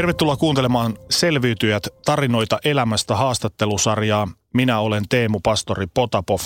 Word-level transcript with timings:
Tervetuloa 0.00 0.36
kuuntelemaan 0.36 0.96
Selviytyjät 1.10 1.88
tarinoita 2.04 2.58
elämästä 2.64 3.16
haastattelusarjaa. 3.16 4.28
Minä 4.54 4.80
olen 4.80 5.04
Teemu 5.08 5.40
Pastori 5.42 5.86
Potapov. 5.94 6.38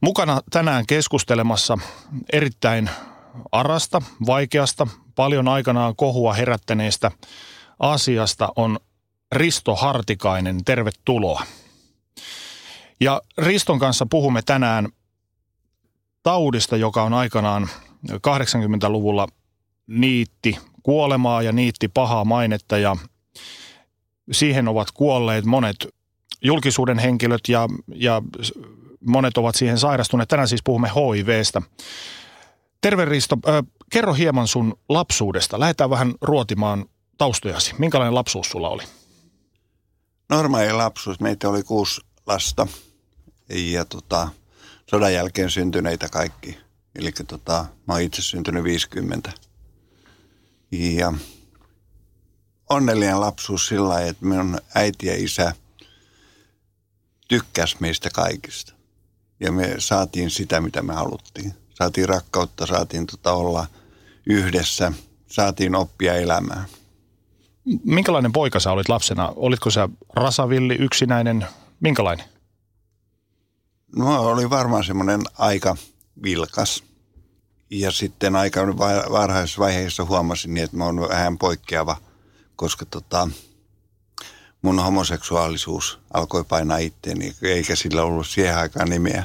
Mukana 0.00 0.40
tänään 0.50 0.86
keskustelemassa 0.86 1.78
erittäin 2.32 2.90
arasta, 3.52 4.02
vaikeasta, 4.26 4.86
paljon 5.14 5.48
aikanaan 5.48 5.96
kohua 5.96 6.32
herättäneestä 6.34 7.10
asiasta 7.78 8.48
on 8.56 8.78
Risto 9.32 9.76
Hartikainen. 9.76 10.64
Tervetuloa. 10.64 11.42
Ja 13.00 13.22
Riston 13.38 13.78
kanssa 13.78 14.06
puhumme 14.10 14.42
tänään 14.42 14.88
taudista, 16.22 16.76
joka 16.76 17.02
on 17.02 17.14
aikanaan 17.14 17.68
80-luvulla 18.10 19.28
niitti 19.86 20.58
kuolemaa 20.88 21.42
ja 21.42 21.52
niitti 21.52 21.88
pahaa 21.88 22.24
mainetta 22.24 22.78
ja 22.78 22.96
siihen 24.32 24.68
ovat 24.68 24.90
kuolleet 24.90 25.44
monet 25.44 25.76
julkisuuden 26.42 26.98
henkilöt 26.98 27.40
ja, 27.48 27.68
ja 27.94 28.22
monet 29.06 29.38
ovat 29.38 29.54
siihen 29.54 29.78
sairastuneet. 29.78 30.28
Tänään 30.28 30.48
siis 30.48 30.62
puhumme 30.64 30.88
HIVstä. 30.88 31.62
Terve 32.80 33.04
Risto, 33.04 33.36
äh, 33.48 33.64
kerro 33.90 34.12
hieman 34.12 34.48
sun 34.48 34.78
lapsuudesta. 34.88 35.60
Lähdetään 35.60 35.90
vähän 35.90 36.14
ruotimaan 36.20 36.84
taustojasi. 37.18 37.74
Minkälainen 37.78 38.14
lapsuus 38.14 38.50
sulla 38.50 38.68
oli? 38.68 38.82
Normaali 40.28 40.72
lapsuus. 40.72 41.20
Meitä 41.20 41.48
oli 41.48 41.62
kuusi 41.62 42.00
lasta 42.26 42.66
ja 43.48 43.84
tota, 43.84 44.28
sodan 44.90 45.14
jälkeen 45.14 45.50
syntyneitä 45.50 46.08
kaikki. 46.08 46.58
Eli 46.94 47.12
tota, 47.12 47.66
mä 47.86 47.94
oon 47.94 48.02
itse 48.02 48.22
syntynyt 48.22 48.64
50. 48.64 49.47
Ja 50.70 51.12
onnellinen 52.70 53.20
lapsuus 53.20 53.66
sillä 53.66 53.88
lailla, 53.88 54.10
että 54.10 54.26
minun 54.26 54.58
äiti 54.74 55.06
ja 55.06 55.14
isä 55.16 55.52
tykkäs 57.28 57.80
meistä 57.80 58.10
kaikista. 58.10 58.72
Ja 59.40 59.52
me 59.52 59.74
saatiin 59.78 60.30
sitä, 60.30 60.60
mitä 60.60 60.82
me 60.82 60.94
haluttiin. 60.94 61.54
Saatiin 61.74 62.08
rakkautta, 62.08 62.66
saatiin 62.66 63.06
tota 63.06 63.32
olla 63.32 63.66
yhdessä, 64.26 64.92
saatiin 65.26 65.74
oppia 65.74 66.14
elämää. 66.14 66.64
Minkälainen 67.84 68.32
poika 68.32 68.60
sä 68.60 68.72
olit 68.72 68.88
lapsena? 68.88 69.32
Olitko 69.36 69.70
sä 69.70 69.88
rasavilli, 70.16 70.74
yksinäinen? 70.74 71.46
Minkälainen? 71.80 72.26
No 73.96 74.22
oli 74.22 74.50
varmaan 74.50 74.84
semmoinen 74.84 75.20
aika 75.38 75.76
vilkas. 76.22 76.84
Ja 77.70 77.90
sitten 77.90 78.36
aika 78.36 78.66
varhaisessa 79.12 79.60
vaiheessa 79.60 80.04
huomasin, 80.04 80.54
niin, 80.54 80.64
että 80.64 80.76
mä 80.76 80.84
oon 80.84 81.00
vähän 81.00 81.38
poikkeava, 81.38 81.96
koska 82.56 82.84
tota, 82.86 83.28
mun 84.62 84.78
homoseksuaalisuus 84.78 85.98
alkoi 86.14 86.44
painaa 86.44 86.78
itteeni, 86.78 87.32
eikä 87.42 87.76
sillä 87.76 88.02
ollut 88.02 88.26
siihen 88.26 88.56
aikaan 88.56 88.88
nimeä. 88.90 89.24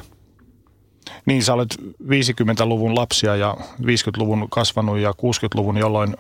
Niin, 1.26 1.44
sä 1.44 1.54
olet 1.54 1.76
50-luvun 2.04 2.96
lapsia 2.96 3.36
ja 3.36 3.58
50-luvun 3.82 4.50
kasvanut 4.50 4.98
ja 4.98 5.12
60-luvun, 5.12 5.78
jolloin 5.78 6.18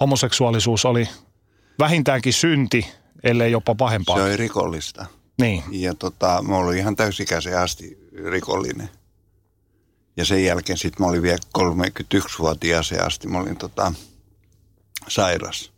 homoseksuaalisuus 0.00 0.84
oli 0.84 1.08
vähintäänkin 1.78 2.32
synti, 2.32 2.86
ellei 3.22 3.52
jopa 3.52 3.74
pahempaa. 3.74 4.16
Se 4.16 4.22
oli 4.22 4.36
rikollista. 4.36 5.06
Niin. 5.40 5.62
Ja 5.70 5.94
tota, 5.94 6.44
mä 6.48 6.56
olin 6.56 6.78
ihan 6.78 6.96
täysikäisen 6.96 7.58
asti 7.58 7.98
rikollinen. 8.24 8.88
Ja 10.20 10.24
sen 10.26 10.44
jälkeen 10.44 10.78
sitten 10.78 11.06
mä 11.06 11.10
olin 11.10 11.22
vielä 11.22 11.38
31-vuotias 11.58 12.92
asti, 12.92 13.28
mä 13.28 13.38
olin 13.38 13.56
tota, 13.56 13.92
sairas. 15.08 15.72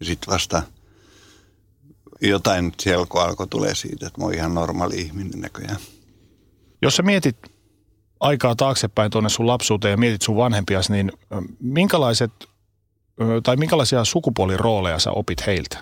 Ja 0.00 0.06
sitten 0.06 0.32
vasta 0.32 0.62
jotain 2.20 2.72
selko 2.82 3.20
alkoi 3.20 3.46
tulee 3.46 3.74
siitä, 3.74 4.06
että 4.06 4.20
mä 4.20 4.24
oon 4.24 4.34
ihan 4.34 4.54
normaali 4.54 5.00
ihminen 5.00 5.40
näköjään. 5.40 5.76
Jos 6.82 6.96
sä 6.96 7.02
mietit 7.02 7.36
aikaa 8.20 8.56
taaksepäin 8.56 9.10
tuonne 9.10 9.28
sun 9.28 9.46
lapsuuteen 9.46 9.90
ja 9.90 9.96
mietit 9.96 10.22
sun 10.22 10.36
vanhempias, 10.36 10.90
niin 10.90 11.12
minkälaiset 11.60 12.32
tai 13.42 13.56
minkälaisia 13.56 14.04
sukupuolirooleja 14.04 14.98
sä 14.98 15.10
opit 15.10 15.46
heiltä? 15.46 15.78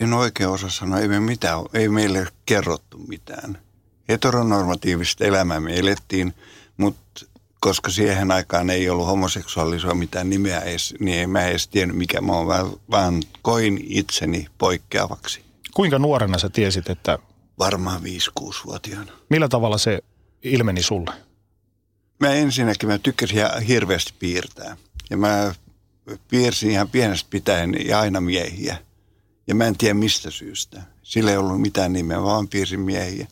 En 0.00 0.12
oikein 0.12 0.48
osaa 0.48 0.70
sanoa, 0.70 0.98
ei, 0.98 1.08
me 1.08 1.20
mitään, 1.20 1.58
ei 1.74 1.88
meille 1.88 2.26
kerrottu 2.46 2.98
mitään 2.98 3.58
heteronormatiivista 4.08 5.24
elämää 5.24 5.60
me 5.60 5.78
elettiin, 5.78 6.34
mutta 6.76 7.26
koska 7.60 7.90
siihen 7.90 8.30
aikaan 8.30 8.70
ei 8.70 8.90
ollut 8.90 9.06
homoseksuaalisuutta 9.06 9.94
mitään 9.94 10.30
nimeä 10.30 10.60
edes, 10.60 10.94
niin 11.00 11.22
en 11.22 11.30
mä 11.30 11.46
edes 11.46 11.68
tiennyt 11.68 11.96
mikä 11.96 12.20
mä 12.20 12.32
oon, 12.32 12.46
vaan, 12.46 12.72
vaan 12.90 13.22
koin 13.42 13.86
itseni 13.88 14.46
poikkeavaksi. 14.58 15.44
Kuinka 15.74 15.98
nuorena 15.98 16.38
sä 16.38 16.48
tiesit, 16.48 16.90
että... 16.90 17.18
Varmaan 17.58 18.02
5-6-vuotiaana. 18.40 19.12
Millä 19.30 19.48
tavalla 19.48 19.78
se 19.78 19.98
ilmeni 20.42 20.82
sulle? 20.82 21.10
Mä 22.20 22.32
ensinnäkin 22.32 22.88
mä 22.88 22.98
tykkäsin 22.98 23.38
hirveästi 23.68 24.14
piirtää. 24.18 24.76
Ja 25.10 25.16
mä 25.16 25.54
piirsin 26.30 26.70
ihan 26.70 26.88
pienestä 26.88 27.30
pitäen 27.30 27.76
ja 27.86 28.00
aina 28.00 28.20
miehiä. 28.20 28.76
Ja 29.46 29.54
mä 29.54 29.64
en 29.64 29.76
tiedä 29.76 29.94
mistä 29.94 30.30
syystä. 30.30 30.82
Sillä 31.02 31.30
ei 31.30 31.36
ollut 31.36 31.60
mitään 31.60 31.92
nimeä, 31.92 32.22
vaan 32.22 32.48
piirsin 32.48 32.80
miehiä. 32.80 33.26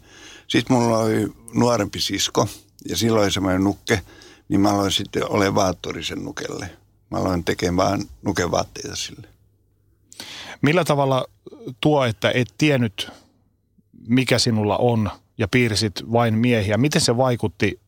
Sitten 0.49 0.77
mulla 0.77 0.99
oli 0.99 1.33
nuorempi 1.55 2.01
sisko 2.01 2.49
ja 2.89 2.97
silloin 2.97 3.33
semmoinen 3.33 3.65
nukke, 3.65 4.03
niin 4.49 4.61
mä 4.61 4.71
aloin 4.71 4.93
sitten 4.93 5.31
ole 5.31 5.55
vaattorisen 5.55 6.25
nukelle. 6.25 6.71
Mä 7.11 7.19
aloin 7.19 7.45
tekemään 7.45 8.03
nukevaatteita 8.23 8.97
sille. 8.97 9.29
Millä 10.63 10.85
tavalla 10.85 11.27
tuo, 11.81 12.05
että 12.05 12.31
et 12.31 12.55
tiennyt, 12.59 13.11
mikä 14.09 14.39
sinulla 14.39 14.77
on 14.77 15.11
ja 15.39 15.49
piirsit 15.49 16.13
vain 16.13 16.35
miehiä, 16.39 16.77
miten 16.77 17.01
se 17.01 17.17
vaikutti, 17.17 17.81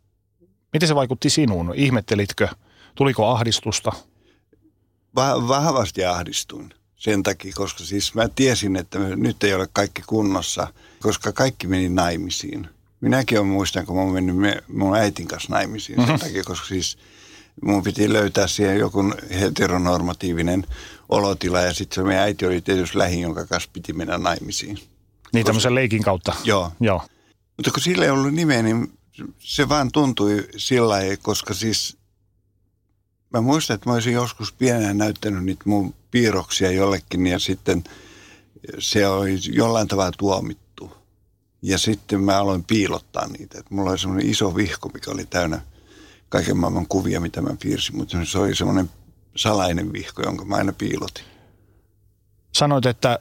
miten 0.72 0.88
se 0.88 0.94
vaikutti 0.94 1.30
sinuun? 1.30 1.72
Ihmettelitkö? 1.74 2.48
Tuliko 2.94 3.26
ahdistusta? 3.26 3.92
Va- 5.16 5.48
vahvasti 5.48 6.04
ahdistuin 6.04 6.74
sen 6.96 7.22
takia, 7.22 7.52
koska 7.54 7.84
siis 7.84 8.14
mä 8.14 8.28
tiesin, 8.28 8.76
että 8.76 8.98
nyt 8.98 9.44
ei 9.44 9.54
ole 9.54 9.68
kaikki 9.72 10.02
kunnossa, 10.06 10.72
koska 11.00 11.32
kaikki 11.32 11.66
meni 11.66 11.88
naimisiin. 11.88 12.68
Minäkin 13.00 13.38
olen 13.38 13.50
muistan, 13.50 13.86
kun 13.86 13.96
mä 13.96 14.02
olen 14.02 14.14
mennyt 14.14 14.64
mun 14.68 14.96
äitin 14.96 15.28
kanssa 15.28 15.52
naimisiin 15.52 15.98
mm-hmm. 15.98 16.18
sen 16.18 16.28
takia, 16.28 16.44
koska 16.44 16.66
siis 16.66 16.98
mun 17.62 17.82
piti 17.82 18.12
löytää 18.12 18.46
siihen 18.46 18.78
joku 18.78 19.14
heteronormatiivinen 19.40 20.66
olotila 21.08 21.60
ja 21.60 21.74
sitten 21.74 21.94
se 21.94 22.02
meidän 22.02 22.24
äiti 22.24 22.46
oli 22.46 22.60
tietysti 22.60 22.98
lähin, 22.98 23.20
jonka 23.20 23.46
kanssa 23.46 23.70
piti 23.72 23.92
mennä 23.92 24.18
naimisiin. 24.18 24.74
Niin 24.74 24.88
koska, 25.32 25.44
tämmöisen 25.44 25.74
leikin 25.74 26.02
kautta? 26.02 26.34
Joo. 26.44 26.72
joo. 26.80 27.02
Mutta 27.56 27.70
kun 27.70 27.82
sillä 27.82 28.04
ei 28.04 28.10
ollut 28.10 28.34
nimeä, 28.34 28.62
niin 28.62 28.92
se 29.38 29.68
vaan 29.68 29.92
tuntui 29.92 30.48
sillä 30.56 30.88
lailla, 30.88 31.16
koska 31.22 31.54
siis 31.54 31.96
mä 33.32 33.40
muistan, 33.40 33.74
että 33.74 33.88
mä 33.88 33.94
olisin 33.94 34.12
joskus 34.12 34.52
pienenä 34.52 34.94
näyttänyt 34.94 35.44
niitä 35.44 35.62
mun 35.64 35.94
piirroksia 36.10 36.70
jollekin 36.70 37.26
ja 37.26 37.38
sitten 37.38 37.84
se 38.78 39.06
oli 39.06 39.38
jollain 39.52 39.88
tavalla 39.88 40.12
tuomittu. 40.18 40.67
Ja 41.62 41.78
sitten 41.78 42.20
mä 42.20 42.38
aloin 42.38 42.64
piilottaa 42.64 43.28
niitä. 43.28 43.58
Että 43.58 43.74
mulla 43.74 43.90
oli 43.90 43.98
semmoinen 43.98 44.30
iso 44.30 44.56
vihko, 44.56 44.88
mikä 44.88 45.10
oli 45.10 45.26
täynnä 45.26 45.60
kaiken 46.28 46.56
maailman 46.56 46.86
kuvia, 46.86 47.20
mitä 47.20 47.40
mä 47.42 47.56
piirsin, 47.62 47.96
mutta 47.96 48.16
se 48.24 48.38
oli 48.38 48.54
semmoinen 48.54 48.90
salainen 49.36 49.92
vihko, 49.92 50.22
jonka 50.22 50.44
mä 50.44 50.56
aina 50.56 50.72
piilotin. 50.72 51.24
Sanoit, 52.52 52.86
että 52.86 53.18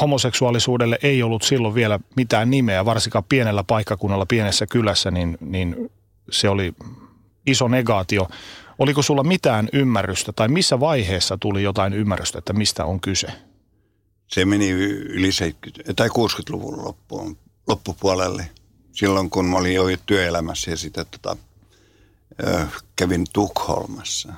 homoseksuaalisuudelle 0.00 0.98
ei 1.02 1.22
ollut 1.22 1.42
silloin 1.42 1.74
vielä 1.74 2.00
mitään 2.16 2.50
nimeä, 2.50 2.84
varsinkaan 2.84 3.24
pienellä 3.24 3.64
paikkakunnalla, 3.64 4.26
pienessä 4.26 4.66
kylässä, 4.66 5.10
niin, 5.10 5.38
niin 5.40 5.90
se 6.30 6.48
oli 6.48 6.74
iso 7.46 7.68
negaatio. 7.68 8.28
Oliko 8.78 9.02
sulla 9.02 9.24
mitään 9.24 9.68
ymmärrystä 9.72 10.32
tai 10.32 10.48
missä 10.48 10.80
vaiheessa 10.80 11.38
tuli 11.38 11.62
jotain 11.62 11.92
ymmärrystä, 11.92 12.38
että 12.38 12.52
mistä 12.52 12.84
on 12.84 13.00
kyse? 13.00 13.28
Se 14.28 14.44
meni 14.44 14.70
yli 14.70 15.32
70, 15.32 15.94
tai 15.94 16.08
60-luvun 16.08 16.84
loppuun, 16.84 17.36
loppupuolelle. 17.66 18.50
Silloin 18.92 19.30
kun 19.30 19.44
mä 19.44 19.56
olin 19.56 19.74
jo 19.74 19.84
työelämässä 20.06 20.70
ja 20.70 20.76
sitä 20.76 21.04
tota, 21.04 21.36
kävin 22.96 23.26
Tukholmassa. 23.32 24.32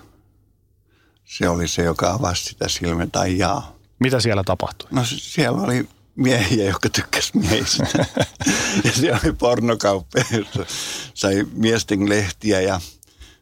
se 1.24 1.48
oli 1.48 1.68
se, 1.68 1.82
joka 1.82 2.12
avasi 2.12 2.44
sitä 2.44 2.68
silmä 2.68 3.06
tai 3.06 3.38
jaa. 3.38 3.76
Mitä 3.98 4.20
siellä 4.20 4.44
tapahtui? 4.44 4.88
No 4.90 5.02
siellä 5.04 5.60
oli 5.60 5.88
miehiä, 6.16 6.64
jotka 6.64 6.88
tykkäs 6.88 7.34
miehistä. 7.34 7.86
ja 8.84 8.92
siellä 8.92 9.20
oli 9.24 9.32
pornokauppa, 9.32 10.18
jossa 10.18 10.66
sai 11.14 11.46
miesten 11.52 12.08
lehtiä 12.08 12.60
ja 12.60 12.80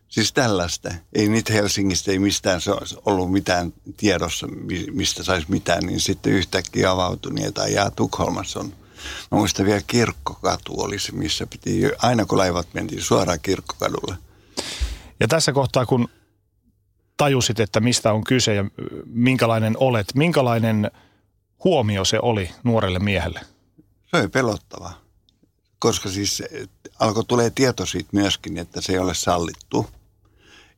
siis 0.09 0.33
tällaista. 0.33 0.91
Ei 1.13 1.29
niitä 1.29 1.53
Helsingistä, 1.53 2.11
ei 2.11 2.19
mistään 2.19 2.61
se 2.61 2.71
ollut 3.07 3.33
mitään 3.33 3.73
tiedossa, 3.97 4.47
mistä 4.93 5.23
saisi 5.23 5.47
mitään, 5.51 5.87
niin 5.87 6.01
sitten 6.01 6.33
yhtäkkiä 6.33 6.91
avautui 6.91 7.33
niin, 7.33 7.49
että 7.49 7.69
ja 7.69 7.91
Tukholmassa 7.91 8.61
on. 8.61 8.73
Mä 9.31 9.39
muistan 9.39 9.67
vielä 9.67 9.83
kirkkokatu 9.87 10.81
oli 10.81 10.99
se, 10.99 11.13
missä 11.13 11.47
piti, 11.47 11.83
aina 11.99 12.27
kun 12.27 12.39
laivat 12.39 12.69
mentiin 12.75 13.03
suoraan 13.03 13.41
kirkkokadulle. 13.43 14.17
Ja 15.21 15.29
tässä 15.29 15.53
kohtaa, 15.53 15.87
kun 15.87 16.09
tajusit, 17.17 17.61
että 17.61 17.81
mistä 17.81 18.13
on 18.13 18.25
kyse 18.25 18.55
ja 18.55 18.65
minkälainen 19.07 19.77
olet, 19.79 20.15
minkälainen– 20.15 20.91
huomio 21.65 22.05
se 22.05 22.19
oli 22.23 22.51
nuorelle 22.65 22.99
miehelle? 22.99 23.41
Se 24.11 24.17
oli 24.17 24.29
pelottava, 24.29 24.93
koska 25.79 26.09
siis 26.09 26.43
alkoi 26.99 27.25
tulee 27.25 27.51
tieto 27.51 27.87
siitä 27.87 28.09
myöskin, 28.13 28.59
että 28.59 28.81
se 28.81 28.93
ei 28.93 28.99
ole 28.99 29.15
sallittu. 29.15 29.87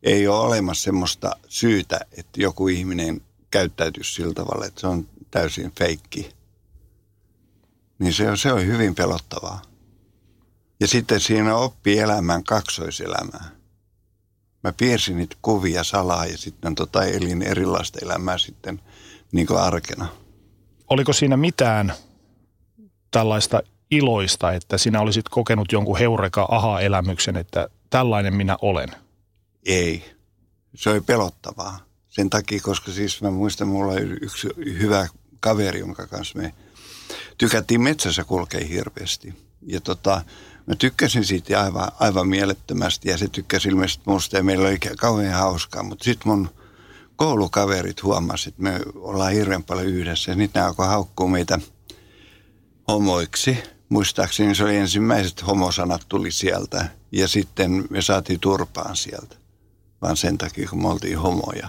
Ei 0.03 0.29
ole 0.29 0.47
olemassa 0.47 0.83
semmoista 0.83 1.37
syytä, 1.49 2.01
että 2.13 2.43
joku 2.43 2.69
ihminen 2.69 3.21
käyttäytyisi 3.51 4.15
sillä 4.15 4.35
tavalla, 4.35 4.67
että 4.67 4.81
se 4.81 4.87
on 4.87 5.09
täysin 5.31 5.73
feikki. 5.79 6.34
Niin 8.05 8.15
se, 8.15 8.37
se 8.37 8.53
oli 8.53 8.67
hyvin 8.67 8.95
pelottavaa. 8.95 9.63
Ja 10.81 10.89
sitten 10.89 11.21
siinä 11.21 11.57
oppi 11.57 11.99
elämään 11.99 12.45
kaksoiselämää. 12.45 13.51
Mä 14.65 14.73
piirsin 14.73 15.17
niitä 15.17 15.37
kuvia 15.43 15.85
salaa 15.85 16.27
ja 16.27 16.39
sitten 16.39 16.75
tota 16.75 17.05
elin 17.05 17.43
erilaista 17.43 17.99
elämää 18.03 18.39
sitten 18.39 18.81
niin 19.33 19.47
kuin 19.47 19.61
arkena 19.61 20.09
oliko 20.89 21.13
siinä 21.13 21.37
mitään 21.37 21.93
tällaista 23.11 23.63
iloista, 23.91 24.53
että 24.53 24.79
sinä 24.79 25.01
olisit 25.01 25.29
kokenut 25.29 25.73
jonkun 25.73 25.99
heureka 25.99 26.49
aha-elämyksen, 26.51 27.37
että 27.37 27.69
tällainen 27.91 28.35
minä 28.35 28.57
olen? 28.63 28.89
Ei. 29.67 30.05
Se 30.75 30.91
oli 30.91 31.01
pelottavaa. 31.01 31.79
Sen 32.09 32.31
takia, 32.31 32.61
koska 32.63 32.93
siis 32.93 33.23
mä 33.23 33.31
muistan, 33.31 33.69
mulla 33.69 33.93
oli 33.93 34.17
yksi 34.21 34.49
hyvä 34.57 35.09
kaveri, 35.41 35.79
jonka 35.81 36.07
kanssa 36.07 36.39
me 36.39 36.55
tykättiin 37.39 37.83
metsässä 37.83 38.25
kulkea 38.25 38.67
hirveästi. 38.67 39.35
Ja 39.63 39.81
tota, 39.81 40.23
mä 40.67 40.75
tykkäsin 40.77 41.25
siitä 41.25 41.63
aivan, 41.63 41.93
aivan 42.01 42.29
mielettömästi 42.29 43.09
ja 43.09 43.19
se 43.19 43.29
tykkäsi 43.29 43.69
ilmeisesti 43.69 44.03
musta 44.07 44.37
ja 44.37 44.43
meillä 44.43 44.69
oli 44.69 44.79
kauhean 44.79 45.35
hauskaa. 45.35 45.83
Mutta 45.83 46.05
sitten 46.05 46.29
mun– 46.29 46.49
koulukaverit 47.17 48.03
huomasivat, 48.03 48.55
että 48.55 48.63
me 48.63 48.81
ollaan 48.95 49.33
hirveän 49.33 49.63
paljon 49.63 49.87
yhdessä. 49.87 50.31
Ja 50.33 50.37
nyt 50.37 50.55
ne 50.55 50.61
alkoi 50.61 50.87
haukkua 50.87 51.29
meitä 51.29 51.59
homoiksi. 52.89 53.59
Muistaakseni 53.89 54.55
se 54.55 54.65
oli 54.65 54.77
ensimmäiset 54.77 55.47
homosanat 55.47 56.05
tuli 56.09 56.31
sieltä. 56.31 56.89
Ja 57.13 57.29
sitten 57.29 57.85
me 57.91 58.03
saatiin 58.03 58.41
turpaan 58.41 58.97
sieltä. 58.97 59.37
Vaan 60.03 60.17
sen 60.17 60.39
takia, 60.39 60.69
kun 60.69 60.83
me 60.83 60.89
oltiin 60.89 61.19
homoja. 61.19 61.69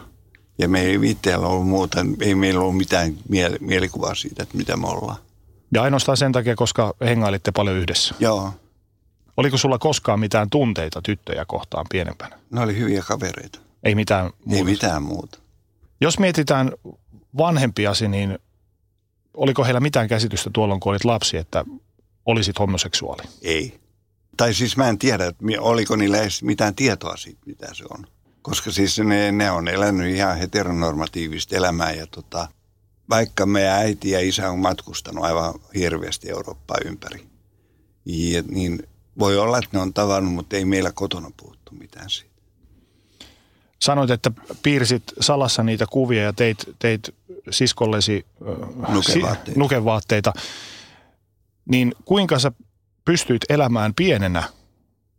Ja 0.58 0.70
me 0.70 0.82
ei 0.82 1.00
itseellä 1.04 1.48
ollut 1.48 1.68
muuta, 1.68 2.06
ei 2.20 2.36
meillä 2.36 2.62
ollut 2.62 2.78
mitään 2.78 3.18
miel- 3.30 3.58
mielikuvaa 3.60 4.16
siitä, 4.16 4.44
että 4.44 4.58
mitä 4.58 4.78
me 4.78 4.88
ollaan. 4.88 5.18
Ja 5.74 5.84
ainoastaan 5.84 6.18
sen 6.18 6.32
takia, 6.32 6.56
koska 6.56 6.94
hengailitte 7.02 7.52
paljon 7.52 7.78
yhdessä. 7.78 8.16
Joo. 8.20 8.54
Oliko 9.38 9.58
sulla 9.58 9.78
koskaan 9.78 10.20
mitään 10.20 10.50
tunteita 10.50 11.02
tyttöjä 11.02 11.46
kohtaan 11.46 11.86
pienempänä? 11.92 12.40
Ne 12.52 12.62
oli 12.62 12.78
hyviä 12.78 13.04
kavereita. 13.08 13.60
Ei 13.84 13.96
mitään 13.96 14.26
muuta. 14.26 14.58
Ei 14.58 14.64
mitään 14.64 15.04
muuta. 15.04 15.40
Jos 16.02 16.20
mietitään 16.20 16.72
vanhempiasi, 17.38 18.08
niin 18.08 18.40
oliko 19.34 19.64
heillä 19.64 19.80
mitään 19.80 20.08
käsitystä 20.08 20.50
tuolloin, 20.54 20.80
kun 20.80 20.90
olit 20.90 21.06
lapsi, 21.06 21.38
että 21.38 21.66
olisit 22.26 22.60
homoseksuaali? 22.60 23.24
Ei. 23.42 23.80
Tai 24.38 24.54
siis 24.54 24.78
mä 24.78 24.90
en 24.90 24.98
tiedä, 24.98 25.34
oliko 25.60 25.96
niillä 25.96 26.18
edes 26.18 26.44
mitään 26.44 26.76
tietoa 26.76 27.18
siitä, 27.18 27.42
mitä 27.46 27.74
se 27.74 27.84
on. 27.90 28.08
Koska 28.42 28.72
siis 28.72 29.00
ne, 29.00 29.32
ne 29.32 29.52
on 29.52 29.68
elänyt 29.68 30.16
ihan 30.16 30.38
heteronormatiivista 30.38 31.56
elämää 31.56 31.92
ja 31.92 32.08
tota, 32.08 32.48
vaikka 33.10 33.46
meidän 33.46 33.76
äiti 33.76 34.10
ja 34.10 34.20
isä 34.20 34.52
on 34.52 34.60
matkustanut 34.60 35.24
aivan 35.24 35.54
hirveästi 35.76 36.30
Eurooppaa 36.30 36.78
ympäri, 36.86 37.26
ja, 38.06 38.44
niin 38.48 38.84
voi 39.20 39.38
olla, 39.38 39.58
että 39.58 39.70
ne 39.74 39.80
on 39.80 39.94
tavannut, 39.94 40.34
mutta 40.34 40.56
ei 40.56 40.66
meillä 40.66 40.92
kotona 40.92 41.32
puhuttu 41.38 41.72
mitään 41.76 42.10
siitä. 42.10 42.36
Sanoit, 43.82 44.12
että 44.12 44.32
piirsit 44.64 45.04
salassa 45.20 45.64
niitä 45.64 45.86
kuvia 45.92 46.24
ja 46.24 46.34
teit, 46.34 46.58
teit 46.80 47.16
siskollesi 47.50 48.26
nukevaatteita. 48.88 49.52
Si, 49.52 49.60
nukevaatteita. 49.60 50.34
Niin 51.66 51.96
kuinka 52.06 52.40
sä 52.40 52.52
pystyit 53.06 53.42
elämään 53.50 53.94
pienenä 53.94 54.44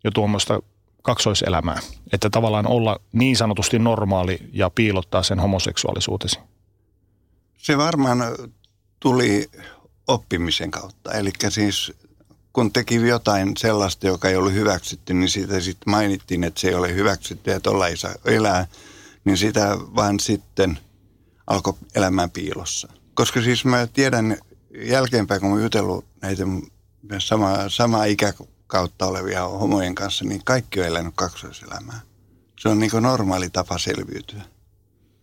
jo 0.05 0.11
tuommoista 0.11 0.61
kaksoiselämää? 1.03 1.79
Että 2.12 2.31
tavallaan 2.31 2.67
olla 2.67 3.00
niin 3.12 3.37
sanotusti 3.37 3.79
normaali 3.79 4.39
ja 4.53 4.71
piilottaa 4.71 5.23
sen 5.23 5.41
homoseksuaalisuutesi? 5.41 6.39
Se 7.67 7.79
varmaan 7.79 8.19
tuli 9.01 9.51
oppimisen 10.07 10.71
kautta. 10.71 11.13
Eli 11.13 11.31
siis 11.49 11.93
kun 12.53 12.73
teki 12.73 12.95
jotain 12.95 13.57
sellaista, 13.57 14.07
joka 14.07 14.29
ei 14.29 14.37
ollut 14.37 14.53
hyväksytty, 14.53 15.15
niin 15.15 15.29
siitä 15.29 15.61
sitten 15.61 15.91
mainittiin, 15.91 16.45
että 16.45 16.61
se 16.61 16.69
ei 16.69 16.75
ole 16.75 16.95
hyväksytty 16.95 17.51
ja 17.51 17.61
tuolla 17.61 17.89
ei 17.89 17.97
saa 17.97 18.15
elää, 18.25 18.67
niin 19.25 19.37
sitä 19.37 19.77
vaan 19.97 20.21
sitten 20.21 20.79
alkoi 21.47 21.75
elämään 21.95 22.31
piilossa. 22.31 22.89
Koska 23.15 23.43
siis 23.43 23.65
mä 23.65 23.87
tiedän 23.87 24.37
jälkeenpäin, 24.75 25.41
kun 25.41 25.51
mä 25.51 25.61
jutellut 25.61 26.05
näitä 26.23 26.45
sama, 27.19 27.69
sama 27.69 28.05
ikäkautta 28.05 29.07
olevia 29.07 29.49
homojen 29.49 29.95
kanssa, 29.95 30.25
niin 30.25 30.45
kaikki 30.45 30.81
on 30.81 30.87
elänyt 30.87 31.13
kaksoiselämää. 31.17 32.01
Se 32.61 32.69
on 32.69 32.79
niin 32.79 32.91
normaali 33.01 33.51
tapa 33.51 33.79
selviytyä. 33.79 34.43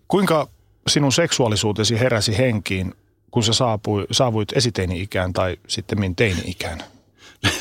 Kuinka 0.08 0.50
sinun 0.88 1.12
seksuaalisuutesi 1.12 2.00
heräsi 2.00 2.38
henkiin, 2.38 2.94
kun 3.32 3.44
sä 3.44 3.54
saapui, 3.54 4.08
saavuit 4.12 4.58
esiteini-ikään 4.58 5.34
tai 5.34 5.58
sitten 5.68 6.16
teini-ikään? 6.16 6.84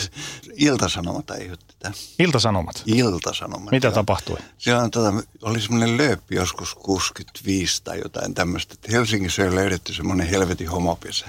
Iltasanomat 0.56 1.30
aiheutti 1.30 1.74
tämän. 1.78 1.98
Iltasanomat? 2.18 2.82
Iltasanomat. 2.86 3.70
Mitä 3.70 3.86
joo. 3.86 3.94
tapahtui? 3.94 4.36
Siellä 4.58 4.82
on, 4.82 4.90
tota, 4.90 5.12
oli 5.42 5.60
semmoinen 5.60 5.96
lööppi 5.96 6.34
joskus 6.34 6.74
65 6.74 7.84
tai 7.84 7.98
jotain 7.98 8.34
tämmöistä. 8.34 8.74
Helsingissä 8.92 9.42
oli 9.42 9.54
löydetty 9.54 9.94
semmoinen 9.94 10.26
helvetin 10.26 10.68
homopesä. 10.68 11.26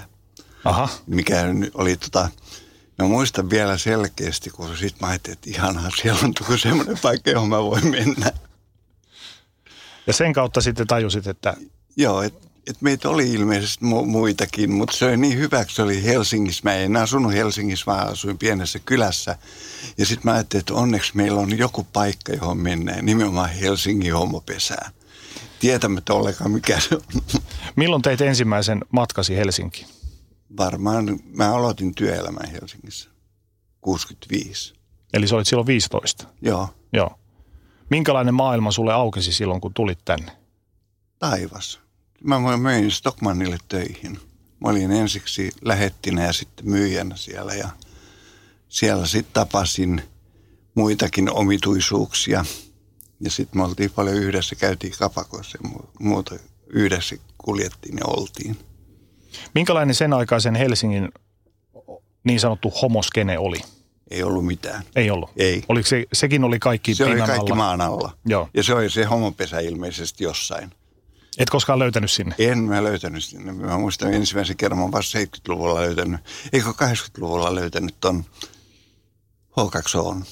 Aha. 0.65 0.89
Mikä 1.07 1.35
oli 1.73 1.97
tota, 1.97 2.29
Mä 2.97 3.07
muistan 3.07 3.50
vielä 3.50 3.77
selkeästi, 3.77 4.50
kun 4.50 4.77
sitten 4.77 4.97
mä 5.01 5.07
ajattelin, 5.07 5.33
että 5.33 5.50
ihanaa, 5.50 5.89
siellä 6.01 6.19
on 6.23 6.59
semmoinen 6.59 6.97
paikka, 7.01 7.29
johon 7.29 7.50
mä 7.50 7.63
voin 7.63 7.88
mennä. 7.88 8.31
Ja 10.07 10.13
sen 10.13 10.33
kautta 10.33 10.62
sitten 10.62 10.88
tajusit, 10.88 11.27
että... 11.27 11.57
Joo, 11.95 12.21
että 12.21 12.47
et 12.67 12.81
meitä 12.81 13.09
oli 13.09 13.31
ilmeisesti 13.31 13.85
mu- 13.85 14.05
muitakin, 14.05 14.71
mutta 14.71 14.97
se 14.97 15.05
oli 15.05 15.17
niin 15.17 15.38
hyvä, 15.38 15.62
että 15.62 15.73
se 15.73 15.81
oli 15.81 16.03
Helsingissä. 16.03 16.62
Mä 16.63 16.73
en 16.73 16.97
asunut 16.97 17.33
Helsingissä, 17.33 17.85
vaan 17.85 18.07
asuin 18.07 18.38
pienessä 18.38 18.79
kylässä. 18.79 19.38
Ja 19.97 20.05
sitten 20.05 20.31
mä 20.31 20.33
ajattelin, 20.33 20.59
että 20.59 20.73
onneksi 20.73 21.12
meillä 21.15 21.39
on 21.39 21.57
joku 21.57 21.88
paikka, 21.93 22.33
johon 22.33 22.57
mennään, 22.57 23.05
nimenomaan 23.05 23.50
Helsingin 23.50 24.13
homopesään. 24.13 24.91
Tietämättä 25.59 26.13
ollenkaan 26.13 26.51
mikä 26.51 26.79
se 26.79 26.95
on. 26.95 27.01
Milloin 27.75 28.01
teit 28.01 28.21
ensimmäisen 28.21 28.79
matkasi 28.91 29.35
Helsinkiin? 29.35 29.88
Varmaan, 30.57 31.19
mä 31.33 31.55
aloitin 31.55 31.95
työelämän 31.95 32.50
Helsingissä, 32.51 33.09
65. 33.81 34.73
Eli 35.13 35.27
sä 35.27 35.35
olit 35.35 35.47
silloin 35.47 35.67
15? 35.67 36.27
Joo. 36.41 36.69
Joo. 36.93 37.19
Minkälainen 37.89 38.33
maailma 38.33 38.71
sulle 38.71 38.93
aukesi 38.93 39.33
silloin, 39.33 39.62
kun 39.62 39.73
tulit 39.73 40.00
tänne? 40.05 40.31
Taivas 41.19 41.82
mä 42.23 42.57
möin 42.57 42.91
Stockmannille 42.91 43.57
töihin. 43.67 44.19
Mä 44.59 44.69
olin 44.69 44.91
ensiksi 44.91 45.51
lähettinä 45.61 46.23
ja 46.25 46.33
sitten 46.33 46.69
myyjänä 46.69 47.15
siellä 47.15 47.53
ja 47.53 47.69
siellä 48.69 49.05
sitten 49.07 49.33
tapasin 49.33 50.01
muitakin 50.75 51.31
omituisuuksia. 51.31 52.45
Ja 53.19 53.31
sitten 53.31 53.61
me 53.61 53.65
oltiin 53.65 53.91
paljon 53.91 54.15
yhdessä, 54.15 54.55
käytiin 54.55 54.93
kapakoissa 54.99 55.57
ja 55.63 55.69
muuta 55.99 56.35
yhdessä 56.67 57.15
kuljettiin 57.37 57.97
ja 57.97 58.05
oltiin. 58.05 58.57
Minkälainen 59.55 59.95
sen 59.95 60.13
aikaisen 60.13 60.55
Helsingin 60.55 61.09
niin 62.23 62.39
sanottu 62.39 62.69
homoskene 62.81 63.39
oli? 63.39 63.61
Ei 64.11 64.23
ollut 64.23 64.45
mitään. 64.45 64.83
Ei 64.95 65.11
ollut? 65.11 65.29
Ei. 65.37 65.63
Oliko 65.69 65.87
se, 65.87 66.05
sekin 66.13 66.43
oli 66.43 66.59
kaikki 66.59 66.95
Se 66.95 67.05
oli 67.05 67.17
kaikki 67.17 67.33
alla? 67.33 67.55
maan 67.55 67.81
alla. 67.81 68.17
Joo. 68.25 68.49
Ja 68.53 68.63
se 68.63 68.73
oli 68.73 68.89
se 68.89 69.03
homopesä 69.03 69.59
ilmeisesti 69.59 70.23
jossain. 70.23 70.71
Et 71.37 71.49
koskaan 71.49 71.79
löytänyt 71.79 72.11
sinne? 72.11 72.35
En 72.37 72.57
mä 72.57 72.83
löytänyt 72.83 73.23
sinne. 73.23 73.51
Mä 73.51 73.77
muistan 73.77 74.13
ensimmäisen 74.13 74.57
kerran, 74.57 74.79
mä 74.79 74.91
vasta 74.91 75.19
70-luvulla 75.19 75.81
löytänyt, 75.81 76.21
eikö 76.53 76.69
80-luvulla 76.69 77.55
löytänyt 77.55 77.95
ton 77.99 78.25
H2O. 79.51 80.25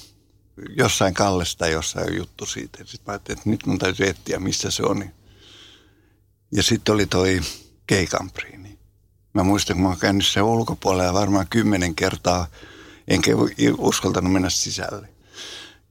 Jossain 0.76 1.14
Kallesta 1.14 1.66
jossain 1.66 2.16
juttu 2.16 2.46
siitä. 2.46 2.78
Sitten 2.78 3.00
mä 3.06 3.12
ajattelin, 3.12 3.38
että 3.38 3.50
nyt 3.50 3.66
mun 3.66 3.78
täytyy 3.78 4.06
etsiä, 4.06 4.38
missä 4.38 4.70
se 4.70 4.82
on. 4.82 5.04
Ja 6.52 6.62
sitten 6.62 6.94
oli 6.94 7.06
toi 7.06 7.40
keikampriini. 7.86 8.78
Mä 9.34 9.42
muistan, 9.42 9.76
kun 9.76 9.82
mä 9.82 9.88
oon 9.88 9.98
käynyt 9.98 10.26
sen 10.26 10.42
ulkopuolella 10.42 11.12
varmaan 11.12 11.46
kymmenen 11.50 11.94
kertaa, 11.94 12.46
enkä 13.08 13.30
uskaltanut 13.78 14.32
mennä 14.32 14.50
sisälle. 14.50 15.08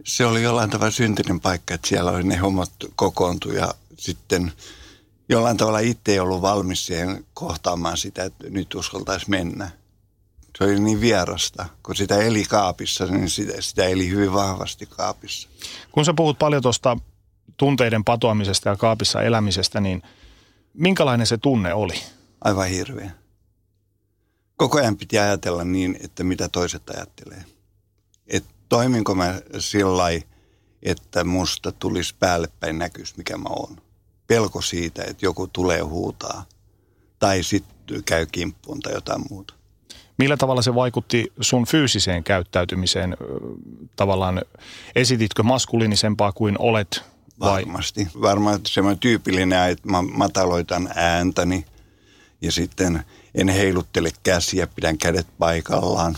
Se 0.05 0.25
oli 0.25 0.43
jollain 0.43 0.69
tavalla 0.69 0.91
syntinen 0.91 1.39
paikka, 1.39 1.73
että 1.73 1.87
siellä 1.87 2.11
oli 2.11 2.23
ne 2.23 2.37
hommat 2.37 2.71
kokoontu 2.95 3.51
ja 3.51 3.73
sitten 3.97 4.53
jollain 5.31 5.57
tavalla 5.57 5.79
itse 5.79 6.11
ei 6.11 6.19
ollut 6.19 6.41
valmis 6.41 6.85
siihen 6.85 7.25
kohtaamaan 7.33 7.97
sitä, 7.97 8.23
että 8.23 8.49
nyt 8.49 8.75
uskaltaisi 8.75 9.29
mennä. 9.29 9.71
Se 10.57 10.63
oli 10.63 10.79
niin 10.79 11.01
vierasta, 11.01 11.65
kun 11.83 11.95
sitä 11.95 12.17
eli 12.17 12.43
kaapissa, 12.43 13.05
niin 13.05 13.29
sitä, 13.29 13.61
sitä 13.61 13.85
eli 13.85 14.09
hyvin 14.09 14.33
vahvasti 14.33 14.85
kaapissa. 14.85 15.49
Kun 15.91 16.05
sä 16.05 16.13
puhut 16.13 16.39
paljon 16.39 16.61
tuosta 16.61 16.97
tunteiden 17.57 18.03
patoamisesta 18.03 18.69
ja 18.69 18.75
kaapissa 18.75 19.21
elämisestä, 19.21 19.81
niin 19.81 20.01
minkälainen 20.73 21.27
se 21.27 21.37
tunne 21.37 21.73
oli? 21.73 22.01
Aivan 22.41 22.67
hirveä. 22.67 23.11
Koko 24.57 24.77
ajan 24.77 24.97
piti 24.97 25.19
ajatella 25.19 25.63
niin, 25.63 25.97
että 26.03 26.23
mitä 26.23 26.49
toiset 26.49 26.89
ajattelee. 26.89 27.45
Että 28.27 28.49
toiminko 28.69 29.15
mä 29.15 29.41
sillä 29.59 30.03
että 30.83 31.23
musta 31.23 31.71
tulisi 31.71 32.15
päällepäin 32.19 32.79
näkys, 32.79 33.17
mikä 33.17 33.37
mä 33.37 33.49
oon. 33.49 33.81
Pelko 34.31 34.61
siitä, 34.61 35.03
että 35.03 35.25
joku 35.25 35.47
tulee 35.47 35.81
huutaa 35.81 36.45
tai 37.19 37.43
sitten 37.43 38.03
käy 38.03 38.25
kimppuun 38.25 38.79
tai 38.79 38.93
jotain 38.93 39.21
muuta. 39.29 39.53
Millä 40.17 40.37
tavalla 40.37 40.61
se 40.61 40.75
vaikutti 40.75 41.33
sun 41.41 41.65
fyysiseen 41.65 42.23
käyttäytymiseen? 42.23 43.17
Tavallaan 43.95 44.41
esititkö 44.95 45.43
maskuliinisempaa 45.43 46.31
kuin 46.31 46.55
olet? 46.59 47.03
Vai? 47.39 47.65
Varmasti. 47.65 48.07
Varmaan 48.21 48.59
semmoinen 48.67 48.99
tyypillinen, 48.99 49.69
että 49.69 49.89
mä 49.89 50.01
mataloitan 50.01 50.89
ääntäni 50.95 51.65
ja 52.41 52.51
sitten 52.51 53.03
en 53.35 53.49
heiluttele 53.49 54.11
käsiä, 54.23 54.67
pidän 54.67 54.97
kädet 54.97 55.27
paikallaan. 55.39 56.15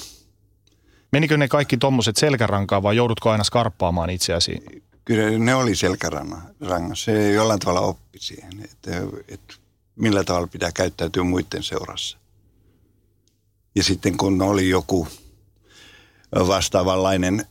Menikö 1.12 1.38
ne 1.38 1.48
kaikki 1.48 1.78
tuommoiset 1.78 2.18
selkärankaa 2.18 2.84
vai 2.84 2.96
joudutko 2.96 3.30
aina 3.30 3.44
skarppaamaan 3.44 4.10
itseäsi? 4.10 4.64
Kyllä 5.06 5.40
ne 5.40 5.56
oli 5.56 5.76
selkärangassa. 5.76 7.06
Se 7.06 7.32
jollain 7.32 7.60
tavalla 7.60 7.82
oppi 7.82 8.20
siihen, 8.20 8.64
että, 8.64 8.92
että 9.28 9.54
millä 9.96 10.24
tavalla 10.24 10.48
pitää 10.48 10.72
käyttäytyä 10.72 11.24
muiden 11.24 11.64
seurassa. 11.64 12.18
Ja 13.76 13.84
sitten 13.84 14.18
kun 14.18 14.42
oli 14.42 14.70
joku 14.70 15.08
vastaavanlainen 16.36 17.46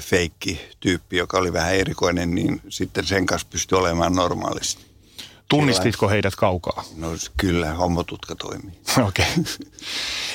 feikki 0.00 0.60
tyyppi, 0.80 1.16
joka 1.16 1.38
oli 1.38 1.52
vähän 1.52 1.74
erikoinen, 1.74 2.34
niin 2.34 2.60
sitten 2.68 3.06
sen 3.06 3.26
kanssa 3.26 3.48
pystyi 3.50 3.78
olemaan 3.78 4.14
normaalisti. 4.14 4.92
Tunnistitko 5.48 6.08
heidät 6.08 6.34
kaukaa? 6.36 6.84
No 6.96 7.08
kyllä, 7.36 7.74
hommotutka 7.74 8.34
toimii. 8.34 8.74
Okei. 9.08 9.26
Okay. 9.38 9.44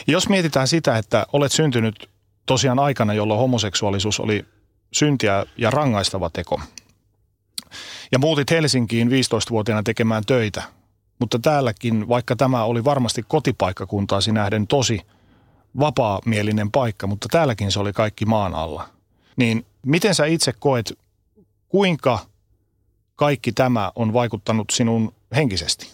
Jos 0.08 0.30
mietitään 0.30 0.68
sitä, 0.68 0.98
että 0.98 1.26
olet 1.34 1.52
syntynyt 1.52 2.10
tosiaan 2.46 2.80
aikana, 2.80 3.14
jolloin 3.14 3.40
homoseksuaalisuus 3.40 4.20
oli 4.20 4.46
syntiä 4.98 5.46
ja 5.58 5.70
rangaistava 5.72 6.30
teko. 6.30 6.62
Ja 8.12 8.20
muutit 8.20 8.52
Helsinkiin 8.52 9.08
15-vuotiaana 9.08 9.84
tekemään 9.84 10.24
töitä. 10.26 10.64
Mutta 11.20 11.40
täälläkin, 11.40 12.08
vaikka 12.08 12.36
tämä 12.36 12.64
oli 12.64 12.84
varmasti 12.84 13.24
kotipaikkakuntaasi 13.28 14.32
nähden 14.32 14.68
tosi 14.68 15.02
vapaamielinen 15.80 16.72
paikka, 16.72 17.08
mutta 17.08 17.28
täälläkin 17.32 17.72
se 17.72 17.80
oli 17.80 17.94
kaikki 17.94 18.26
maan 18.26 18.56
alla. 18.56 18.90
Niin 19.36 19.66
miten 19.86 20.16
sä 20.16 20.26
itse 20.26 20.54
koet, 20.54 21.00
kuinka 21.70 22.20
kaikki 23.16 23.52
tämä 23.52 23.92
on 23.96 24.14
vaikuttanut 24.14 24.70
sinun 24.70 25.14
henkisesti? 25.36 25.88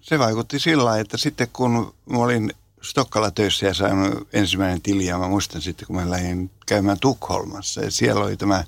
Se 0.00 0.18
vaikutti 0.18 0.58
sillä 0.58 0.98
että 0.98 1.16
sitten 1.16 1.48
kun 1.52 1.94
olin 2.10 2.52
Stokkalla 2.82 3.30
töissä 3.30 3.66
ja 3.66 3.74
sain 3.74 3.96
ensimmäinen 4.32 4.82
tili 4.82 5.06
ja 5.06 5.18
mä 5.18 5.28
muistan 5.28 5.62
sitten, 5.62 5.86
kun 5.86 5.96
mä 5.96 6.10
lähdin 6.10 6.50
käymään 6.66 7.00
Tukholmassa 7.00 7.80
ja 7.80 7.90
siellä 7.90 8.24
oli 8.24 8.36
tämä, 8.36 8.64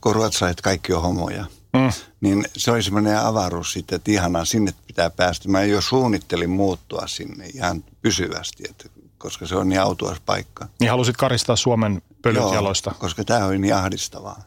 kun 0.00 0.14
ruotsalaiset 0.14 0.60
kaikki 0.60 0.92
on 0.92 1.02
homoja. 1.02 1.44
Mm. 1.72 1.92
Niin 2.20 2.44
se 2.56 2.70
oli 2.70 2.82
semmoinen 2.82 3.18
avaruus 3.18 3.72
sitten, 3.72 3.96
että 3.96 4.10
ihanaa, 4.10 4.44
sinne 4.44 4.74
pitää 4.86 5.10
päästä. 5.10 5.48
Mä 5.48 5.62
jo 5.62 5.80
suunnittelin 5.80 6.50
muuttua 6.50 7.06
sinne 7.06 7.46
ihan 7.46 7.84
pysyvästi, 8.02 8.62
että, 8.70 8.88
koska 9.18 9.46
se 9.46 9.56
on 9.56 9.68
niin 9.68 9.80
autuas 9.80 10.20
paikka. 10.26 10.68
Niin 10.80 10.90
halusit 10.90 11.16
karistaa 11.16 11.56
Suomen 11.56 12.02
pölyt 12.22 12.42
Joo, 12.42 12.54
jaloista? 12.54 12.94
koska 12.98 13.24
tämä 13.24 13.46
oli 13.46 13.58
niin 13.58 13.74
ahdistavaa. 13.74 14.42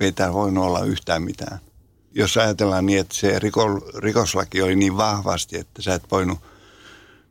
Ei 0.00 0.12
täällä 0.12 0.34
voinut 0.34 0.64
olla 0.64 0.84
yhtään 0.84 1.22
mitään. 1.22 1.60
Jos 2.14 2.36
ajatellaan 2.36 2.86
niin, 2.86 3.00
että 3.00 3.14
se 3.14 3.40
rikoslaki 3.98 4.62
oli 4.62 4.76
niin 4.76 4.96
vahvasti, 4.96 5.58
että 5.58 5.82
sä 5.82 5.94
et 5.94 6.10
voinut– 6.10 6.38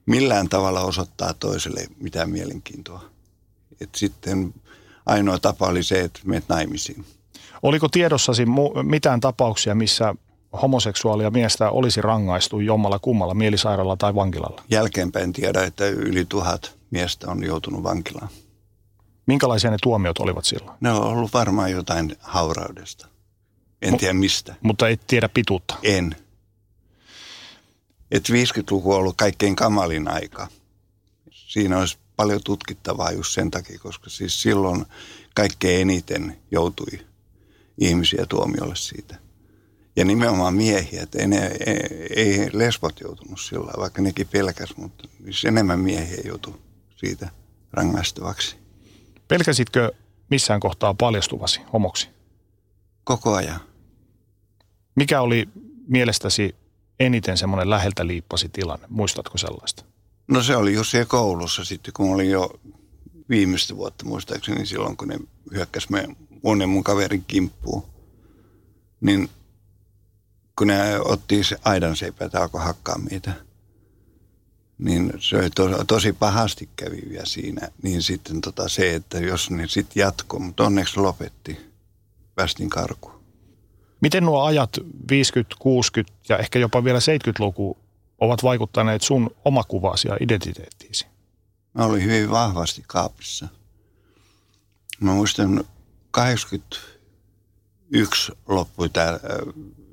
millään 0.05 0.49
tavalla 0.49 0.81
osoittaa 0.81 1.33
toiselle 1.33 1.87
mitään 1.99 2.29
mielenkiintoa. 2.29 3.12
Et 3.81 3.95
sitten 3.95 4.53
ainoa 5.05 5.39
tapa 5.39 5.67
oli 5.67 5.83
se, 5.83 6.01
että 6.01 6.19
menet 6.25 6.49
naimisiin. 6.49 7.05
Oliko 7.63 7.87
tiedossasi 7.87 8.45
mitään 8.83 9.19
tapauksia, 9.19 9.75
missä 9.75 10.15
homoseksuaalia 10.61 11.31
miestä 11.31 11.69
olisi 11.69 12.01
rangaistu 12.01 12.59
jommalla 12.59 12.99
kummalla 12.99 13.33
mielisairaalalla 13.33 13.97
tai 13.97 14.15
vankilalla? 14.15 14.63
Jälkeenpäin 14.69 15.33
tiedä, 15.33 15.63
että 15.63 15.87
yli 15.87 16.25
tuhat 16.25 16.77
miestä 16.91 17.31
on 17.31 17.43
joutunut 17.43 17.83
vankilaan. 17.83 18.29
Minkälaisia 19.25 19.71
ne 19.71 19.77
tuomiot 19.83 20.19
olivat 20.19 20.45
silloin? 20.45 20.77
Ne 20.81 20.91
on 20.91 21.03
ollut 21.03 21.33
varmaan 21.33 21.71
jotain 21.71 22.15
hauraudesta. 22.19 23.07
En 23.81 23.93
M- 23.93 23.97
tiedä 23.97 24.13
mistä. 24.13 24.55
Mutta 24.61 24.89
et 24.89 25.01
tiedä 25.07 25.29
pituutta? 25.29 25.75
En 25.83 26.15
että 28.13 28.33
50-luku 28.33 28.91
on 28.91 28.97
ollut 28.97 29.17
kaikkein 29.17 29.55
kamalin 29.55 30.07
aika. 30.07 30.47
Siinä 31.31 31.79
olisi 31.79 31.97
paljon 32.15 32.41
tutkittavaa 32.43 33.11
just 33.11 33.33
sen 33.33 33.51
takia, 33.51 33.79
koska 33.79 34.09
siis 34.09 34.41
silloin 34.41 34.85
kaikkein 35.35 35.81
eniten 35.81 36.37
joutui 36.51 36.99
ihmisiä 37.77 38.25
tuomiolle 38.29 38.75
siitä. 38.75 39.15
Ja 39.95 40.05
nimenomaan 40.05 40.53
miehiä, 40.53 41.03
että 41.03 41.19
ei, 41.19 41.27
ei, 41.65 42.39
ei 42.39 42.49
lesbot 42.53 42.99
joutunut 42.99 43.39
sillä 43.39 43.73
vaikka 43.77 44.01
nekin 44.01 44.27
pelkäs, 44.27 44.77
mutta 44.77 45.07
siis 45.23 45.45
enemmän 45.45 45.79
miehiä 45.79 46.21
joutui 46.25 46.59
siitä 46.95 47.29
rangaistavaksi. 47.73 48.55
Pelkäsitkö 49.27 49.91
missään 50.29 50.59
kohtaa 50.59 50.93
paljastuvasi 50.93 51.61
homoksi? 51.73 52.09
Koko 53.03 53.35
ajan. 53.35 53.59
Mikä 54.95 55.21
oli 55.21 55.49
mielestäsi 55.87 56.55
eniten 56.99 57.37
semmoinen 57.37 57.69
läheltä 57.69 58.07
liippasi 58.07 58.49
tilanne? 58.49 58.87
Muistatko 58.89 59.37
sellaista? 59.37 59.83
No 60.27 60.43
se 60.43 60.55
oli 60.55 60.73
just 60.73 60.91
siellä 60.91 61.05
koulussa 61.05 61.65
sitten, 61.65 61.93
kun 61.93 62.13
olin 62.13 62.29
jo 62.29 62.59
viimeistä 63.29 63.75
vuotta 63.75 64.05
muistaakseni 64.05 64.65
silloin, 64.65 64.97
kun 64.97 65.07
ne 65.07 65.19
hyökkäsi 65.53 65.87
monen 66.43 66.69
mun 66.69 66.83
kaverin 66.83 67.23
kimppuun. 67.27 67.83
Niin 69.01 69.29
kun 70.57 70.67
ne 70.67 70.99
otti 70.99 71.43
se 71.43 71.57
aidan 71.63 71.95
seipä, 71.95 72.25
että 72.25 72.41
alkoi 72.41 72.63
hakkaa 72.63 72.97
meitä, 72.97 73.33
niin 74.77 75.13
se 75.19 75.37
oli 75.37 75.49
to, 75.49 75.83
tosi 75.83 76.13
pahasti 76.13 76.69
kävi 76.75 77.01
vielä 77.09 77.25
siinä. 77.25 77.69
Niin 77.81 78.01
sitten 78.01 78.41
tota 78.41 78.69
se, 78.69 78.95
että 78.95 79.19
jos 79.19 79.51
ne 79.51 79.67
sitten 79.67 80.01
jatkoi, 80.01 80.39
mutta 80.39 80.63
onneksi 80.63 80.99
lopetti, 80.99 81.57
päästin 82.35 82.69
karkuun. 82.69 83.23
Miten 84.01 84.23
nuo 84.23 84.43
ajat 84.43 84.69
50, 85.09 85.55
60 85.59 86.13
ja 86.29 86.37
ehkä 86.37 86.59
jopa 86.59 86.83
vielä 86.83 86.99
70-luku 86.99 87.77
ovat 88.23 88.43
vaikuttaneet 88.43 89.01
sun 89.01 89.35
omakuvaasi 89.45 90.07
ja 90.07 90.17
identiteettiisi? 90.19 91.07
Mä 91.73 91.85
olin 91.85 92.03
hyvin 92.03 92.29
vahvasti 92.29 92.83
kaapissa. 92.87 93.47
Mä 94.99 95.11
muistan 95.11 95.63
81 96.11 98.31
loppui 98.47 98.89
tämä 98.89 99.19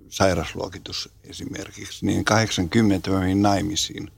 sairasluokitus 0.09 1.09
esimerkiksi, 1.25 2.07
niin 2.07 2.25
80 2.25 3.11
mä 3.11 3.19
menin 3.19 3.43
naimisiin 3.43 4.11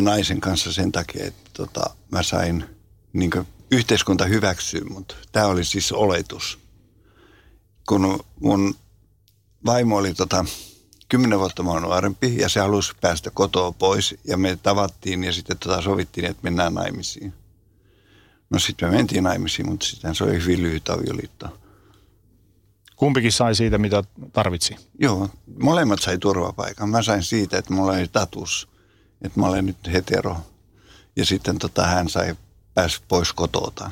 naisen 0.00 0.40
kanssa 0.40 0.72
sen 0.72 0.92
takia, 0.92 1.26
että 1.26 1.50
tota, 1.52 1.96
mä 2.10 2.22
sain 2.22 2.64
niin 3.12 3.30
yhteiskunta 3.70 4.24
hyväksyä, 4.24 4.80
mutta 4.90 5.14
tämä 5.32 5.46
oli 5.46 5.64
siis 5.64 5.92
oletus– 5.92 6.58
kun 7.88 8.24
mun 8.40 8.74
vaimo 9.66 9.96
oli 9.96 10.14
tota, 10.14 10.44
kymmenen 11.08 11.38
vuotta 11.38 11.62
mua 11.62 11.80
nuorempi 11.80 12.36
ja 12.36 12.48
se 12.48 12.60
halusi 12.60 12.92
päästä 13.00 13.30
kotoa 13.30 13.72
pois 13.72 14.14
ja 14.24 14.36
me 14.36 14.58
tavattiin 14.62 15.24
ja 15.24 15.32
sitten 15.32 15.58
tota 15.58 15.82
sovittiin, 15.82 16.26
että 16.26 16.42
mennään 16.42 16.74
naimisiin. 16.74 17.34
No 18.50 18.58
sitten 18.58 18.88
me 18.88 18.96
mentiin 18.96 19.24
naimisiin, 19.24 19.68
mutta 19.68 19.86
sitten 19.86 20.14
se 20.14 20.24
oli 20.24 20.32
hyvin 20.32 20.62
lyhyt 20.62 20.88
avioliitto. 20.88 21.58
Kumpikin 22.96 23.32
sai 23.32 23.54
siitä, 23.54 23.78
mitä 23.78 24.04
tarvitsi? 24.32 24.76
Joo, 24.98 25.28
molemmat 25.62 26.02
sai 26.02 26.18
turvapaikan. 26.18 26.88
Mä 26.88 27.02
sain 27.02 27.22
siitä, 27.22 27.58
että 27.58 27.74
mulla 27.74 27.92
oli 27.92 28.08
tatus, 28.08 28.68
että 29.22 29.40
mä 29.40 29.46
olen 29.46 29.66
nyt 29.66 29.76
hetero. 29.92 30.36
Ja 31.16 31.24
sitten 31.24 31.58
tota, 31.58 31.86
hän 31.86 32.08
sai 32.08 32.36
päästä 32.74 33.04
pois 33.08 33.32
kotoa. 33.32 33.90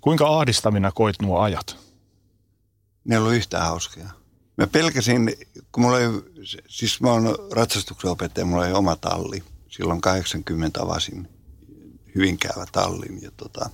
Kuinka 0.00 0.38
ahdistavina 0.38 0.92
koit 0.92 1.16
nuo 1.22 1.40
ajat? 1.40 1.88
ne 3.08 3.14
ei 3.14 3.18
ollut 3.18 3.34
yhtään 3.34 3.66
hauskia. 3.66 4.10
Mä 4.58 4.66
pelkäsin, 4.66 5.36
kun 5.72 5.82
mulla 5.82 6.00
ei, 6.00 6.08
siis 6.68 7.00
mä 7.00 7.10
oon 7.10 7.36
ratsastuksen 7.52 8.10
opettaja, 8.10 8.44
mulla 8.46 8.66
ei 8.66 8.72
oma 8.72 8.96
talli. 8.96 9.42
Silloin 9.68 10.00
80 10.00 10.82
avasin 10.82 11.28
Hyvinkäällä 12.14 12.66
tallin 12.72 13.22
ja 13.22 13.30
tota, 13.36 13.70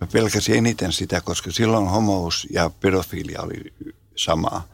mä 0.00 0.06
pelkäsin 0.12 0.56
eniten 0.56 0.92
sitä, 0.92 1.20
koska 1.20 1.50
silloin 1.50 1.88
homous 1.88 2.46
ja 2.50 2.70
pedofilia 2.80 3.42
oli 3.42 3.74
samaa. 4.16 4.68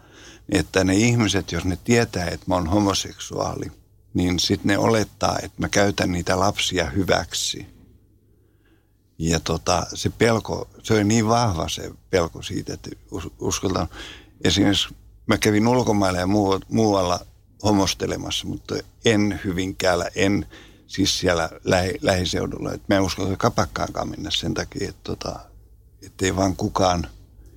Että 0.48 0.84
ne 0.84 0.94
ihmiset, 0.94 1.52
jos 1.52 1.64
ne 1.64 1.78
tietää, 1.84 2.26
että 2.26 2.46
mä 2.48 2.54
oon 2.54 2.66
homoseksuaali, 2.66 3.72
niin 4.14 4.38
sitten 4.38 4.66
ne 4.68 4.78
olettaa, 4.78 5.38
että 5.42 5.56
mä 5.60 5.68
käytän 5.68 6.12
niitä 6.12 6.38
lapsia 6.38 6.90
hyväksi. 6.90 7.66
Ja 9.18 9.40
tota, 9.40 9.86
se 9.94 10.10
pelko, 10.10 10.68
se 10.82 10.94
oli 10.94 11.04
niin 11.04 11.28
vahva 11.28 11.68
se 11.68 11.90
pelko 12.10 12.42
siitä, 12.42 12.74
että 12.74 12.90
uskaltan. 13.40 13.88
Esimerkiksi 14.44 14.88
mä 15.26 15.38
kävin 15.38 15.68
ulkomailla 15.68 16.18
ja 16.18 16.26
muualla 16.68 17.20
homostelemassa, 17.64 18.46
mutta 18.46 18.74
en 19.04 19.40
Hyvinkäällä, 19.44 20.08
en 20.14 20.46
siis 20.86 21.18
siellä 21.18 21.48
lähi, 21.64 21.94
lähiseudulla. 22.00 22.72
Et 22.72 22.88
mä 22.88 22.96
en 22.96 23.02
uskalla 23.02 23.36
kapakkaankaan 23.36 24.08
mennä 24.08 24.30
sen 24.30 24.54
takia, 24.54 24.88
että 24.88 25.00
tota, 25.04 25.40
ei 26.22 26.36
vaan 26.36 26.56
kukaan, 26.56 27.06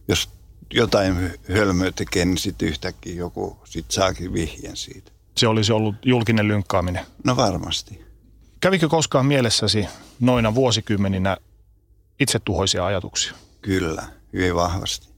jos 0.08 0.30
jotain 0.74 1.32
hölmöä 1.54 1.92
tekee, 1.92 2.26
niin 2.26 2.38
sitten 2.38 2.68
yhtäkkiä 2.68 3.16
joku 3.16 3.58
sit 3.64 3.92
saakin 3.92 4.34
vihjen 4.34 4.78
siitä. 4.78 5.12
Se 5.38 5.48
olisi 5.48 5.72
ollut 5.72 5.96
julkinen 6.06 6.48
lynkkaaminen. 6.48 7.06
No 7.24 7.36
varmasti. 7.36 8.06
Kävikö 8.60 8.90
koskaan 8.90 9.26
mielessäsi 9.26 9.88
noina 10.20 10.56
vuosikymmeninä 10.56 11.38
itsetuhoisia 12.20 12.86
ajatuksia? 12.86 13.34
Kyllä, 13.62 14.04
hyvin 14.34 14.56
vahvasti. 14.56 15.15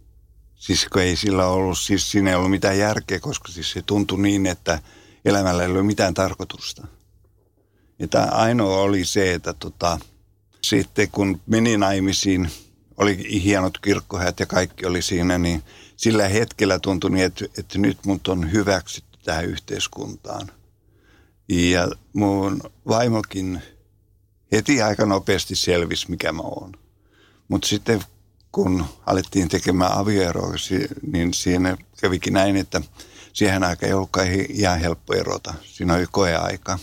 Siis 0.58 0.88
ei 1.00 1.16
sillä 1.16 1.48
ollut, 1.48 1.78
siis 1.78 2.12
siinä 2.12 2.30
ei 2.30 2.36
ollut 2.36 2.52
mitään 2.52 2.78
järkeä, 2.78 3.20
koska 3.20 3.52
siis 3.52 3.72
se 3.72 3.82
tuntui 3.82 4.22
niin, 4.22 4.46
että 4.46 4.80
elämällä 5.26 5.64
ei 5.64 5.70
ole 5.70 5.84
mitään 5.84 6.14
tarkoitusta. 6.14 6.88
Ja 8.00 8.24
ainoa 8.24 8.82
oli 8.82 9.06
se, 9.06 9.34
että 9.34 9.54
tota, 9.54 10.00
sitten 10.62 11.12
kun 11.12 11.42
meni 11.46 11.78
naimisiin, 11.78 12.50
oli 12.98 13.44
hienot 13.44 13.78
kirkkohäät 13.78 14.40
ja 14.40 14.46
kaikki 14.46 14.86
oli 14.86 15.02
siinä, 15.02 15.38
niin 15.38 15.64
sillä 15.96 16.28
hetkellä 16.28 16.80
tuntui 16.80 17.12
niin, 17.12 17.26
että, 17.26 17.46
että 17.58 17.80
nyt 17.80 17.98
mut 18.06 18.28
on 18.28 18.52
hyväksytty 18.52 19.20
tähän 19.24 19.46
yhteiskuntaan. 19.46 20.52
Ja 21.50 21.88
mun 22.14 22.62
vaimokin 22.88 23.62
heti 24.52 24.82
aika 24.82 25.06
nopeasti 25.06 25.56
selvisi, 25.56 26.12
mikä 26.12 26.32
mä 26.32 26.42
oon. 26.42 26.72
Mutta 27.48 27.68
sitten 27.68 28.04
kun 28.58 28.86
alettiin 29.06 29.50
tekemään 29.50 29.92
avioeroa, 29.92 30.54
niin 31.12 31.34
siinä 31.34 31.78
kävikin 32.02 32.34
näin, 32.34 32.56
että 32.56 32.82
siihen 33.34 33.64
aikaan 33.64 33.88
ei 33.88 33.94
ollutkaan 33.94 34.28
ihan 34.50 34.80
helppo 34.80 35.14
erota. 35.14 35.54
Siinä 35.64 35.94
oli 35.94 36.06
koeaika. 36.12 36.80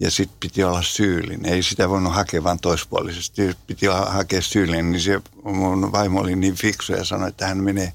Ja 0.00 0.10
sitten 0.10 0.36
piti 0.40 0.64
olla 0.64 0.82
syyllinen. 0.82 1.52
Ei 1.52 1.62
sitä 1.62 1.88
voinut 1.88 2.14
hakea 2.14 2.44
vaan 2.44 2.58
toispuolisesti. 2.58 3.56
Piti 3.66 3.86
hakea 3.86 4.42
syyllinen, 4.42 4.92
niin 4.92 5.02
se 5.02 5.20
mun 5.44 5.92
vaimo 5.92 6.20
oli 6.20 6.36
niin 6.36 6.54
fiksu 6.54 6.92
ja 6.92 7.04
sanoi, 7.04 7.28
että 7.28 7.46
hän 7.46 7.58
menee 7.58 7.92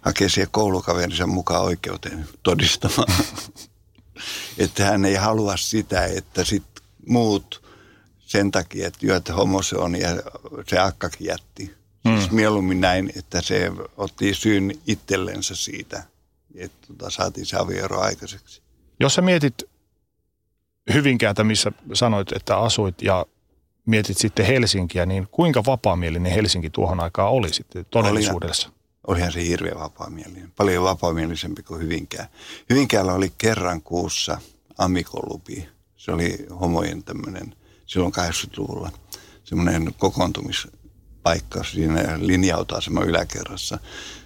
hakea 0.00 0.28
siihen 0.28 0.50
koulukaverinsa 0.50 1.26
mukaan 1.26 1.62
oikeuteen 1.62 2.28
todistamaan. 2.42 3.14
että 4.58 4.84
hän 4.84 5.04
ei 5.04 5.14
halua 5.14 5.56
sitä, 5.56 6.04
että 6.04 6.44
sitten 6.44 6.84
muut 7.08 7.62
sen 8.20 8.50
takia, 8.50 8.86
että 9.16 9.34
homo 9.34 9.62
se 9.62 9.76
on 9.76 10.00
ja 10.00 10.08
se 10.68 10.78
akkakin 10.78 11.26
jätti. 11.26 11.83
Mm. 12.04 12.18
Siis 12.18 12.30
mieluummin 12.30 12.80
näin, 12.80 13.12
että 13.16 13.42
se 13.42 13.72
otti 13.96 14.34
syyn 14.34 14.80
itsellensä 14.86 15.56
siitä, 15.56 16.02
että 16.54 16.86
tota, 16.86 17.10
saatiin 17.10 17.46
se 17.46 17.56
avioero 17.56 18.00
aikaiseksi. 18.00 18.62
Jos 19.00 19.14
sä 19.14 19.22
mietit 19.22 19.62
Hyvinkäältä, 20.94 21.44
missä 21.44 21.72
sanoit, 21.92 22.32
että 22.32 22.58
asuit 22.58 23.02
ja 23.02 23.26
mietit 23.86 24.18
sitten 24.18 24.46
Helsinkiä, 24.46 25.06
niin 25.06 25.28
kuinka 25.30 25.62
vapaamielinen 25.66 26.32
Helsinki 26.32 26.70
tuohon 26.70 27.00
aikaan 27.00 27.30
oli 27.30 27.52
sitten 27.52 27.86
todellisuudessa? 27.90 28.68
Olihan, 28.68 28.82
olihan 29.06 29.32
se 29.32 29.44
hirveän 29.44 29.78
vapaamielinen, 29.78 30.52
paljon 30.56 30.84
vapaamielisempi 30.84 31.62
kuin 31.62 31.80
Hyvinkää. 31.80 32.28
Hyvinkäällä 32.70 33.12
oli 33.12 33.32
kerran 33.38 33.82
kuussa 33.82 34.38
amikolupi. 34.78 35.68
Se 35.96 36.12
oli 36.12 36.46
homojen 36.60 37.02
tämmöinen 37.02 37.54
silloin 37.86 38.12
80-luvulla 38.14 38.90
semmoinen 39.44 39.94
kokoontumispaikka 41.24 41.64
siinä 41.64 42.18
linja-autoasema 42.18 43.04
yläkerrassa. 43.04 43.78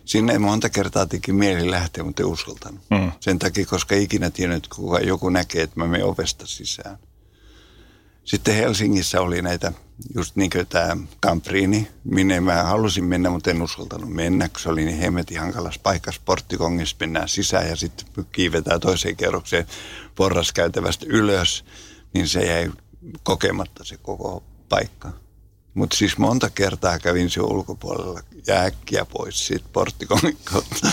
Sinne 0.05 0.33
ei 0.33 0.39
monta 0.39 0.69
kertaa 0.69 1.07
teki 1.07 1.33
mieli 1.33 1.71
lähteä, 1.71 2.05
mutta 2.05 2.23
ei 2.23 2.27
uskaltanut. 2.27 2.81
Mm. 2.91 3.13
Sen 3.21 3.39
takia, 3.39 3.67
koska 3.67 3.95
ikinä 3.95 4.31
tiennyt, 4.31 4.69
kuka 4.69 5.01
joku 5.01 5.29
näkee, 5.29 5.63
että 5.63 5.81
mä 5.81 5.87
menen 5.87 6.07
ovesta 6.07 6.47
sisään. 6.47 6.99
Sitten 8.25 8.55
Helsingissä 8.55 9.21
oli 9.21 9.43
näitä, 9.43 9.73
just 10.15 10.37
niin 10.37 10.51
kuin 10.51 10.67
tämä 10.67 10.97
Campriini, 11.23 11.89
minne 12.05 12.41
mä 12.41 12.63
halusin 12.63 13.05
mennä, 13.05 13.31
mutta 13.31 13.51
en 13.51 13.63
uskaltanut 13.63 14.11
mennä, 14.11 14.49
kun 14.49 14.61
se 14.61 14.69
oli 14.69 14.85
niin 14.85 14.99
hemmetin 14.99 15.41
hankalas 15.41 15.79
paikka. 15.79 16.13
Sporttikongissa 16.13 16.97
mennään 17.01 17.29
sisään 17.29 17.69
ja 17.69 17.77
sitten 17.77 18.27
kiivetään 18.33 18.81
toiseen 18.81 19.17
kerrokseen 19.17 19.67
porraskäytävästä 20.15 21.07
ylös, 21.09 21.65
niin 22.15 22.29
se 22.29 22.47
jäi 22.47 22.71
kokematta 23.23 23.85
se 23.85 23.97
koko 23.97 24.43
paikka. 24.69 25.28
Mutta 25.79 25.97
siis 25.97 26.19
monta 26.19 26.51
kertaa 26.51 26.99
kävin 26.99 27.31
se 27.31 27.41
ulkopuolella 27.41 28.21
ja 28.47 28.61
äkkiä 28.61 29.05
pois 29.05 29.47
siitä 29.47 29.65
porttikonin 29.73 30.39
kautta. 30.45 30.91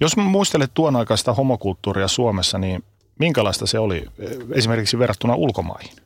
Jos 0.00 0.16
muistelet 0.16 0.70
tuon 0.74 0.96
aikaista 0.96 1.34
homokulttuuria 1.34 2.08
Suomessa, 2.08 2.58
niin 2.58 2.84
minkälaista 3.18 3.66
se 3.66 3.78
oli 3.78 4.06
esimerkiksi 4.52 4.98
verrattuna 4.98 5.34
ulkomaihin? 5.34 5.96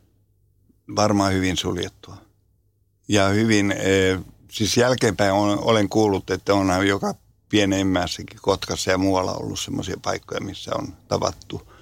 Varmaan 0.96 1.32
hyvin 1.32 1.56
suljettua. 1.56 2.16
Ja 3.08 3.28
hyvin, 3.28 3.72
e, 3.72 4.18
siis 4.50 4.76
jälkeenpäin 4.76 5.32
olen 5.58 5.88
kuullut, 5.88 6.30
että 6.30 6.54
on 6.54 6.86
joka 6.86 7.14
pienemmässäkin 7.48 8.38
Kotkassa 8.42 8.90
ja 8.90 8.98
muualla 8.98 9.32
ollut 9.32 9.60
semmoisia 9.60 9.96
paikkoja, 10.02 10.40
missä 10.40 10.70
on 10.74 10.88
tavattu. 11.08 11.72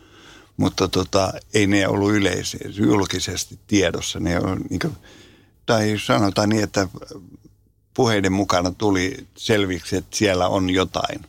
Mutta 0.56 0.88
tota, 0.88 1.32
ei 1.54 1.66
ne 1.66 1.88
ollut 1.88 2.12
yleisiä, 2.12 2.70
julkisesti 2.76 3.58
tiedossa. 3.66 4.20
Ne 4.20 4.40
on 4.40 4.60
niin 4.70 4.80
kuin, 4.80 4.96
tai 5.66 5.94
sanotaan 5.98 6.48
niin, 6.48 6.64
että 6.64 6.88
puheiden 7.94 8.32
mukana 8.32 8.72
tuli 8.78 9.26
selviksi, 9.36 9.96
että 9.96 10.16
siellä 10.16 10.48
on 10.48 10.70
jotain. 10.70 11.26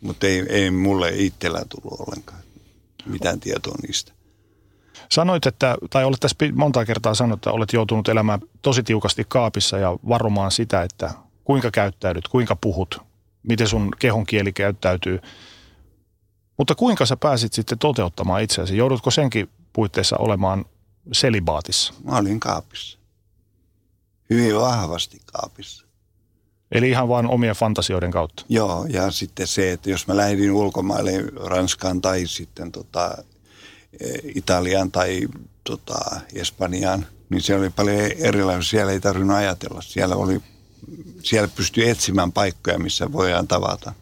Mutta 0.00 0.26
ei, 0.26 0.46
ei 0.48 0.70
mulle 0.70 1.10
itsellä 1.14 1.62
tullut 1.68 2.00
ollenkaan 2.00 2.40
mitään 3.06 3.40
tietoa 3.40 3.74
niistä. 3.86 4.12
Sanoit, 5.12 5.46
että, 5.46 5.76
tai 5.90 6.04
olet 6.04 6.20
tässä 6.20 6.36
monta 6.54 6.84
kertaa 6.84 7.14
sanonut, 7.14 7.38
että 7.38 7.50
olet 7.50 7.72
joutunut 7.72 8.08
elämään 8.08 8.40
tosi 8.62 8.82
tiukasti 8.82 9.24
kaapissa 9.28 9.78
ja 9.78 9.96
varomaan 10.08 10.50
sitä, 10.50 10.82
että 10.82 11.10
kuinka 11.44 11.70
käyttäydyt, 11.70 12.28
kuinka 12.28 12.56
puhut, 12.56 13.00
miten 13.42 13.68
sun 13.68 13.90
kehon 13.98 14.26
kieli 14.26 14.52
käyttäytyy. 14.52 15.20
Mutta 16.58 16.74
kuinka 16.74 17.06
sä 17.06 17.16
pääsit 17.16 17.52
sitten 17.52 17.78
toteuttamaan 17.78 18.42
itseäsi? 18.42 18.76
Joudutko 18.76 19.10
senkin 19.10 19.48
puitteissa 19.72 20.16
olemaan 20.16 20.64
selibaatissa? 21.12 21.94
Mä 22.04 22.16
olin 22.16 22.40
kaapissa 22.40 22.95
hyvin 24.30 24.56
vahvasti 24.56 25.20
kaapissa. 25.32 25.86
Eli 26.72 26.90
ihan 26.90 27.08
vain 27.08 27.26
omien 27.26 27.54
fantasioiden 27.54 28.10
kautta? 28.10 28.44
Joo, 28.48 28.86
ja 28.88 29.10
sitten 29.10 29.46
se, 29.46 29.72
että 29.72 29.90
jos 29.90 30.06
mä 30.06 30.16
lähdin 30.16 30.52
ulkomaille 30.52 31.12
Ranskaan 31.44 32.00
tai 32.00 32.26
sitten 32.26 32.72
tota, 32.72 33.18
e, 34.00 34.06
Italiaan 34.34 34.90
tai 34.90 35.28
tota, 35.64 36.20
Espanjaan, 36.34 37.06
niin 37.30 37.42
se 37.42 37.54
oli 37.56 37.70
paljon 37.70 37.96
erilainen. 38.18 38.64
Siellä 38.64 38.92
ei 38.92 39.00
tarvinnut 39.00 39.36
ajatella. 39.36 39.82
Siellä, 39.82 40.16
oli, 40.16 40.40
siellä 41.22 41.48
pystyi 41.48 41.88
etsimään 41.88 42.32
paikkoja, 42.32 42.78
missä 42.78 43.12
voidaan 43.12 43.48
tavata. 43.48 43.92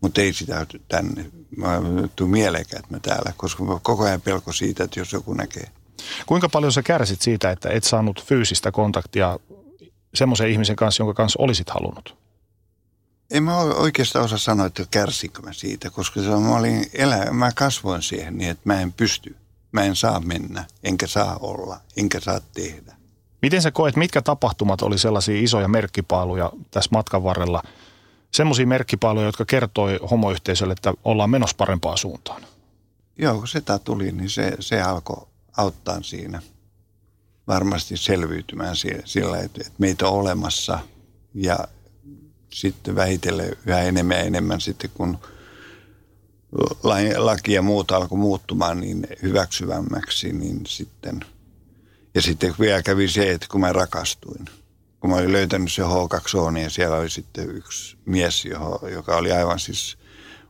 Mutta 0.00 0.20
ei 0.20 0.32
sitä 0.32 0.66
tänne. 0.88 1.26
Mä 1.56 1.80
tuu 2.16 2.26
mieleenkään, 2.26 2.80
että 2.84 2.94
mä 2.94 3.00
täällä, 3.00 3.32
koska 3.36 3.80
koko 3.82 4.04
ajan 4.04 4.20
pelko 4.20 4.52
siitä, 4.52 4.84
että 4.84 5.00
jos 5.00 5.12
joku 5.12 5.34
näkee. 5.34 5.70
Kuinka 6.26 6.48
paljon 6.48 6.72
sä 6.72 6.82
kärsit 6.82 7.22
siitä, 7.22 7.50
että 7.50 7.68
et 7.70 7.84
saanut 7.84 8.24
fyysistä 8.24 8.72
kontaktia 8.72 9.38
semmoisen 10.14 10.48
ihmisen 10.48 10.76
kanssa, 10.76 11.02
jonka 11.02 11.14
kanssa 11.14 11.42
olisit 11.42 11.70
halunnut? 11.70 12.16
En 13.30 13.42
mä 13.42 13.56
oikeastaan 13.58 14.24
osaa 14.24 14.38
sanoa, 14.38 14.66
että 14.66 14.84
kärsinkö 14.90 15.42
mä 15.42 15.52
siitä, 15.52 15.90
koska 15.90 16.22
se 16.22 16.28
on, 16.28 16.42
mä, 16.42 16.56
olin 16.56 16.86
elä, 16.94 17.16
mä 17.30 17.52
kasvoin 17.54 18.02
siihen 18.02 18.38
niin, 18.38 18.50
että 18.50 18.62
mä 18.64 18.80
en 18.80 18.92
pysty. 18.92 19.36
Mä 19.72 19.84
en 19.84 19.96
saa 19.96 20.20
mennä, 20.20 20.64
enkä 20.82 21.06
saa 21.06 21.36
olla, 21.40 21.80
enkä 21.96 22.20
saa 22.20 22.40
tehdä. 22.54 22.94
Miten 23.42 23.62
sä 23.62 23.70
koet, 23.70 23.96
mitkä 23.96 24.22
tapahtumat 24.22 24.82
oli 24.82 24.98
sellaisia 24.98 25.40
isoja 25.42 25.68
merkkipaaluja 25.68 26.52
tässä 26.70 26.90
matkan 26.92 27.24
varrella? 27.24 27.62
Semmoisia 28.30 28.66
merkkipaaluja, 28.66 29.26
jotka 29.26 29.44
kertoi 29.44 29.98
homoyhteisölle, 30.10 30.72
että 30.72 30.94
ollaan 31.04 31.30
menossa 31.30 31.56
parempaan 31.56 31.98
suuntaan. 31.98 32.42
Joo, 33.18 33.34
kun 33.34 33.48
sitä 33.48 33.78
tuli, 33.78 34.12
niin 34.12 34.30
se, 34.30 34.52
se 34.60 34.82
alkoi 34.82 35.26
auttaa 35.56 36.02
siinä 36.02 36.42
varmasti 37.46 37.96
selviytymään 37.96 38.76
sillä, 39.04 39.38
että 39.38 39.64
meitä 39.78 40.08
on 40.08 40.12
olemassa 40.12 40.78
ja 41.34 41.58
sitten 42.52 42.94
vähitellen 42.94 43.56
yhä 43.66 43.80
enemmän 43.80 44.16
ja 44.16 44.22
enemmän 44.22 44.60
sitten 44.60 44.90
kun 44.94 45.18
laki 47.16 47.52
ja 47.52 47.62
muut 47.62 47.90
alkoi 47.90 48.18
muuttumaan 48.18 48.80
niin 48.80 49.06
hyväksyvämmäksi, 49.22 50.32
niin 50.32 50.66
sitten, 50.66 51.20
ja 52.14 52.22
sitten 52.22 52.54
vielä 52.60 52.82
kävi 52.82 53.08
se, 53.08 53.32
että 53.32 53.46
kun 53.50 53.60
mä 53.60 53.72
rakastuin, 53.72 54.44
kun 55.00 55.10
mä 55.10 55.16
olin 55.16 55.32
löytänyt 55.32 55.72
se 55.72 55.82
H2O, 55.82 56.50
niin 56.50 56.70
siellä 56.70 56.96
oli 56.96 57.10
sitten 57.10 57.50
yksi 57.50 57.96
mies, 58.04 58.44
joka 58.92 59.16
oli 59.16 59.32
aivan 59.32 59.58
siis 59.58 59.98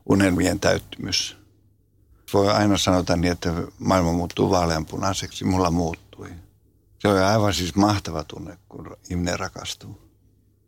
unelmien 0.07 0.61
täyttymys. 0.61 1.37
Voi 2.33 2.51
aina 2.51 2.79
sanota 2.79 3.17
niin, 3.17 3.33
että 3.33 3.53
maailma 3.79 4.13
muuttuu 4.13 4.51
vaaleanpunaiseksi, 4.51 5.45
mulla 5.45 5.71
muuttui. 5.71 6.12
Se 7.03 7.09
oli 7.09 7.21
aivan 7.21 7.55
siis 7.55 7.75
mahtava 7.75 8.25
tunne, 8.25 8.59
kun 8.69 8.97
ihminen 9.11 9.39
rakastuu. 9.39 10.01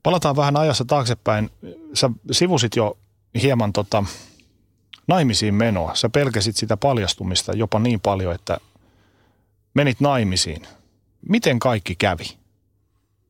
Palataan 0.02 0.36
vähän 0.36 0.56
ajassa 0.56 0.84
taaksepäin. 0.84 1.50
Sä 1.94 2.10
sivusit 2.30 2.76
jo 2.76 2.98
hieman 3.42 3.72
tota, 3.72 4.04
naimisiin 5.06 5.54
menoa. 5.54 5.94
Sä 5.94 6.08
pelkäsit 6.08 6.56
sitä 6.56 6.76
paljastumista 6.76 7.52
jopa 7.52 7.78
niin 7.78 8.00
paljon, 8.00 8.34
että 8.34 8.58
menit 9.74 10.00
naimisiin. 10.00 10.66
Miten 11.28 11.58
kaikki 11.58 11.94
kävi? 11.94 12.38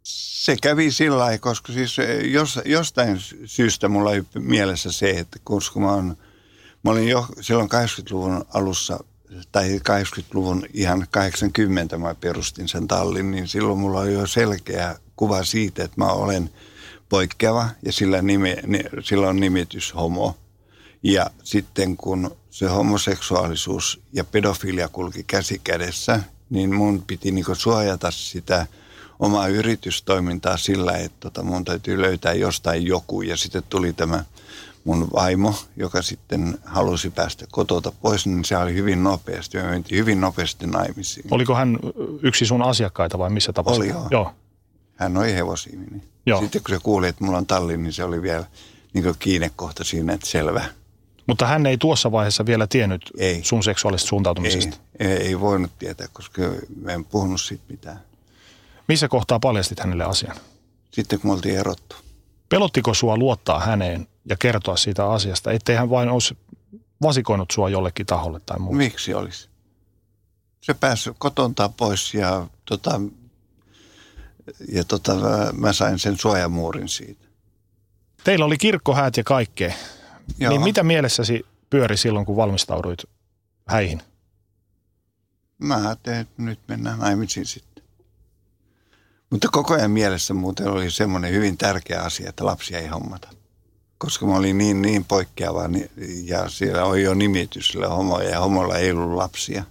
Se 0.03 0.57
kävi 0.63 0.91
sillä 0.91 1.19
lailla, 1.19 1.39
koska 1.39 1.73
siis 1.73 1.97
jos, 2.25 2.61
jostain 2.65 3.19
syystä 3.45 3.89
mulla 3.89 4.11
oli 4.11 4.25
mielessä 4.35 4.93
se, 4.93 5.11
että 5.11 5.39
koska 5.45 5.81
mä, 5.81 5.93
on, 5.93 6.17
mä 6.83 6.91
olin 6.91 7.09
jo 7.09 7.27
silloin 7.41 7.69
80-luvun 7.69 8.45
alussa 8.55 9.05
tai 9.53 9.79
80-luvun 9.79 10.67
ihan 10.75 11.07
80 11.11 11.99
mä 11.99 12.15
perustin 12.15 12.69
sen 12.69 12.89
tallin, 12.89 13.31
niin 13.31 13.49
silloin 13.49 13.79
mulla 13.79 14.01
oli 14.01 14.13
jo 14.13 14.27
selkeä 14.27 14.97
kuva 15.17 15.45
siitä, 15.45 15.85
että 15.85 15.97
mä 15.97 16.07
olen 16.07 16.51
poikkeava 17.09 17.69
ja 17.83 17.93
sillä, 17.93 18.23
nime, 18.23 18.57
sillä 19.03 19.29
on 19.29 19.41
nimitys 19.41 19.95
homo. 19.95 20.37
Ja 21.03 21.31
sitten 21.43 21.97
kun 21.97 22.37
se 22.51 22.67
homoseksuaalisuus 22.67 24.01
ja 24.13 24.25
pedofilia 24.25 24.89
kulki 24.89 25.25
käsi 25.27 25.61
kädessä, 25.65 26.21
niin 26.51 26.75
mun 26.75 27.03
piti 27.07 27.31
niinku 27.31 27.55
suojata 27.55 28.11
sitä 28.11 28.67
omaa 29.19 29.49
yritystoimintaa 29.49 30.57
sillä, 30.57 30.93
että 30.93 31.17
tota 31.21 31.43
mun 31.43 31.65
täytyy 31.65 32.03
löytää 32.03 32.33
jostain 32.33 32.87
joku. 32.87 33.23
Ja 33.23 33.37
sitten 33.37 33.63
tuli 33.69 33.93
tämä 33.93 34.25
mun 34.85 35.09
vaimo, 35.15 35.55
joka 35.77 36.03
sitten 36.03 36.59
halusi 36.65 37.11
päästä 37.11 37.47
kotota 37.53 37.93
pois, 38.03 38.27
niin 38.27 38.45
se 38.45 38.57
oli 38.57 38.75
hyvin 38.75 39.03
nopeasti. 39.03 39.59
Me 39.59 39.63
mentiin 39.63 39.99
hyvin 39.99 40.21
nopeasti 40.21 40.67
naimisiin. 40.67 41.27
Oliko 41.31 41.55
hän 41.55 41.79
yksi 42.23 42.47
sun 42.47 42.63
asiakkaita 42.63 43.19
vai 43.19 43.31
missä 43.31 43.53
tapauksessa? 43.53 43.99
Oli 43.99 44.03
joo. 44.03 44.09
joo. 44.11 44.33
Hän 44.97 45.17
oli 45.17 45.35
hevosiimini. 45.35 46.03
Joo. 46.27 46.41
Sitten 46.41 46.63
kun 46.63 46.75
se 46.75 46.81
kuuli, 46.83 47.09
että 47.09 47.25
mulla 47.25 47.39
on 47.39 47.47
talli, 47.47 47.77
niin 47.77 47.93
se 47.93 48.05
oli 48.05 48.23
vielä 48.23 48.45
niin 48.93 49.15
kiinnekohta 49.19 49.85
siinä, 49.85 50.13
että 50.13 50.27
selvä. 50.27 50.65
Mutta 51.27 51.47
hän 51.47 51.67
ei 51.67 51.79
tuossa 51.79 52.13
vaiheessa 52.13 52.47
vielä 52.47 52.67
tiennyt 52.67 53.11
ei. 53.19 53.41
sun 53.45 53.63
seksuaalista 53.63 54.09
suuntautumisesta? 54.09 54.77
Ei, 54.99 55.07
ei, 55.09 55.17
ei 55.17 55.41
voinut 55.41 55.79
tietää, 55.79 56.07
koska 56.13 56.43
mä 56.83 56.93
en 56.93 57.05
puhunut 57.05 57.41
siitä 57.41 57.65
mitään. 57.69 58.01
Missä 58.89 59.09
kohtaa 59.09 59.41
paljastit 59.41 59.81
hänelle 59.81 60.05
asian? 60.05 60.37
Sitten 60.91 61.21
kun 61.21 61.31
me 61.31 61.35
oltiin 61.35 61.59
erottu. 61.59 61.97
Pelottiko 62.49 62.95
sua 62.95 63.17
luottaa 63.17 63.61
häneen 63.61 64.09
ja 64.25 64.37
kertoa 64.37 64.77
siitä 64.77 65.11
asiasta, 65.11 65.53
ettei 65.53 65.77
hän 65.77 65.91
vain 65.91 66.09
olisi 66.09 66.39
vasikoinut 67.03 67.51
sua 67.51 67.69
jollekin 67.69 68.07
taholle 68.07 68.41
tai 68.47 68.59
muuta? 68.59 68.77
Miksi 68.77 69.15
olisi? 69.15 69.49
Se 70.61 70.75
pääsi 70.75 71.11
kotontaan 71.19 71.73
pois 71.73 72.15
ja, 72.15 72.47
tota, 72.65 73.01
ja 74.73 74.85
tota, 74.85 75.15
mä 75.53 75.73
sain 75.73 75.99
sen 75.99 76.19
suojamuurin 76.19 76.89
siitä. 76.89 77.25
Teillä 78.25 78.45
oli 78.45 78.59
kirkkohäät 78.59 79.17
ja 79.17 79.25
kaikkea. 79.25 79.75
Joo. 80.39 80.51
Niin 80.51 80.63
mitä 80.63 80.83
mielessäsi 80.83 81.47
pyöri 81.71 81.97
silloin, 81.97 82.27
kun 82.27 82.37
valmistauduit 82.37 83.03
häihin? 83.67 84.03
Mä 85.59 85.77
ajattelin, 85.77 86.19
että 86.19 86.43
nyt 86.43 86.59
mennään 86.69 86.99
naimisiin 86.99 87.47
sitten. 87.47 87.85
Mutta 89.31 89.49
koko 89.53 89.75
ajan 89.75 89.91
mielessä 89.91 90.35
muuten 90.35 90.69
oli 90.69 90.91
semmoinen 90.91 91.33
hyvin 91.33 91.59
tärkeä 91.59 92.03
asia, 92.03 92.29
että 92.29 92.45
lapsia 92.45 92.79
ei 92.79 92.87
hommata. 92.87 93.29
Koska 93.99 94.27
mä 94.27 94.37
olin 94.37 94.59
niin, 94.59 94.83
niin 94.83 95.05
poikkeava 95.05 95.69
niin, 95.69 95.91
ja 96.25 96.49
siellä 96.49 96.85
oli 96.85 97.03
jo 97.03 97.15
nimitys 97.15 97.69
sillä 97.69 97.89
homo 97.89 98.21
ja 98.21 98.41
homolla 98.41 98.77
ei 98.77 98.91
ollut 98.91 99.17
lapsia. 99.17 99.65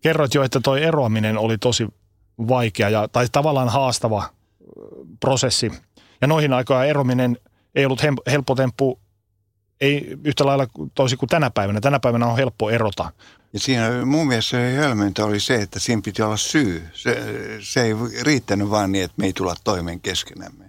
Kerroit 0.00 0.34
jo, 0.34 0.42
että 0.42 0.60
toi 0.60 0.82
eroaminen 0.82 1.38
oli 1.38 1.58
tosi 1.58 1.88
vaikea 2.48 2.88
ja, 2.88 3.08
tai 3.08 3.26
tavallaan 3.32 3.68
haastava 3.68 4.30
prosessi. 5.20 5.72
Ja 6.20 6.26
noihin 6.26 6.52
aikoihin 6.52 6.90
erominen 6.90 7.38
ei 7.74 7.84
ollut 7.84 8.02
helppo 8.26 8.54
temppu 8.54 8.98
ei 9.80 10.18
yhtä 10.24 10.46
lailla 10.46 10.66
toisin 10.94 11.18
kuin 11.18 11.28
tänä 11.28 11.50
päivänä. 11.50 11.80
Tänä 11.80 12.00
päivänä 12.00 12.26
on 12.26 12.36
helppo 12.36 12.70
erota. 12.70 13.12
Ja 13.52 13.60
siinä 13.60 14.04
mun 14.04 14.26
mielestä 14.28 14.56
hölmöntä 14.56 15.24
oli 15.24 15.40
se, 15.40 15.54
että 15.54 15.80
siinä 15.80 16.02
piti 16.04 16.22
olla 16.22 16.36
syy. 16.36 16.88
Se, 16.92 17.16
se 17.60 17.82
ei 17.82 17.94
riittänyt 18.22 18.70
vaan 18.70 18.92
niin, 18.92 19.04
että 19.04 19.14
me 19.16 19.26
ei 19.26 19.32
tulla 19.32 19.54
toimeen 19.64 20.00
keskenämme. 20.00 20.63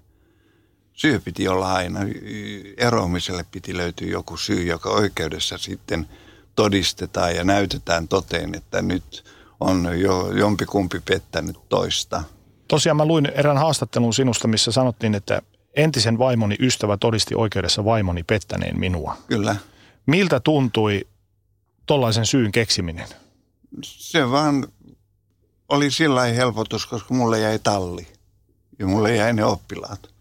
Syy 0.96 1.20
piti 1.20 1.48
olla 1.48 1.74
aina. 1.74 2.00
Eroamiselle 2.78 3.46
piti 3.52 3.78
löytyä 3.78 4.08
joku 4.08 4.38
syy, 4.38 4.64
joka 4.64 4.90
oikeudessa 4.90 5.58
sitten 5.58 6.10
todistetaan 6.56 7.36
ja 7.36 7.44
näytetään 7.44 8.08
toteen, 8.08 8.56
että 8.56 8.82
nyt 8.82 9.24
on 9.60 10.00
jo 10.00 10.32
jompikumpi 10.32 11.00
pettänyt 11.00 11.58
toista. 11.70 12.24
Tosiaan 12.68 12.98
mä 12.98 13.06
luin 13.06 13.26
erään 13.26 13.58
haastattelun 13.58 14.14
sinusta, 14.14 14.48
missä 14.48 14.72
sanottiin, 14.72 15.16
että 15.16 15.42
entisen 15.76 16.18
vaimoni 16.18 16.56
ystävä 16.60 16.98
todisti 16.98 17.36
oikeudessa 17.36 17.86
vaimoni 17.86 18.24
pettäneen 18.24 18.80
minua. 18.80 19.18
Kyllä. 19.28 19.56
Miltä 20.06 20.40
tuntui 20.40 21.08
tollaisen 21.86 22.26
syyn 22.26 22.52
keksiminen? 22.52 23.08
Se 23.84 24.32
vaan 24.32 24.68
oli 25.70 25.92
sillä 25.92 26.24
helpotus, 26.24 26.86
koska 26.86 27.14
mulle 27.14 27.40
jäi 27.40 27.60
talli 27.60 28.08
ja 28.80 28.88
mulle 28.88 29.16
jäi 29.16 29.34
ne 29.34 29.46
oppilaat. 29.46 30.15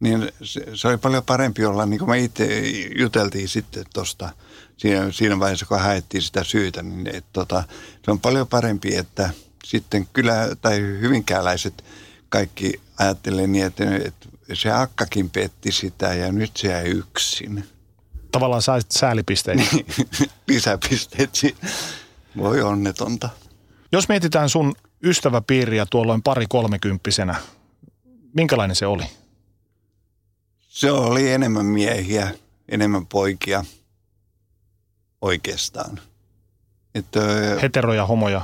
Niin 0.00 0.32
se, 0.42 0.66
se 0.74 0.88
oli 0.88 0.96
paljon 0.96 1.24
parempi 1.24 1.64
olla, 1.64 1.86
niin 1.86 1.98
kuin 1.98 2.10
me 2.10 2.18
itse 2.18 2.62
juteltiin 2.98 3.48
sitten 3.48 3.84
tuosta 3.94 4.32
siinä, 4.76 5.12
siinä 5.12 5.38
vaiheessa, 5.38 5.66
kun 5.66 5.80
haettiin 5.80 6.22
sitä 6.22 6.44
syytä, 6.44 6.82
niin 6.82 7.16
et, 7.16 7.24
tota, 7.32 7.64
se 8.04 8.10
on 8.10 8.20
paljon 8.20 8.46
parempi, 8.46 8.96
että 8.96 9.30
sitten 9.64 10.08
kyllä, 10.12 10.56
tai 10.62 10.78
hyvinkääläiset 10.78 11.84
kaikki 12.28 12.80
ajattelee 12.98 13.46
niin, 13.46 13.66
että, 13.66 13.84
että 13.96 14.26
se 14.52 14.70
akkakin 14.70 15.30
petti 15.30 15.72
sitä 15.72 16.14
ja 16.14 16.32
nyt 16.32 16.56
se 16.56 16.68
jäi 16.68 16.84
yksin. 16.84 17.64
Tavallaan 18.32 18.62
saisit 18.62 18.90
säälipisteitä. 18.90 19.62
Lisäpisteet. 20.48 21.30
Voi 22.36 22.62
onnetonta. 22.62 23.28
Jos 23.92 24.08
mietitään 24.08 24.48
sun 24.48 24.74
ystäväpiiriä 25.04 25.86
tuolloin 25.86 26.22
pari 26.22 26.46
kolmekymppisenä, 26.48 27.34
minkälainen 28.34 28.76
se 28.76 28.86
oli? 28.86 29.04
Se 30.70 30.90
oli 30.90 31.32
enemmän 31.32 31.66
miehiä, 31.66 32.34
enemmän 32.68 33.06
poikia 33.06 33.64
oikeastaan. 35.20 36.00
Että, 36.94 37.20
Heteroja, 37.62 38.06
homoja? 38.06 38.42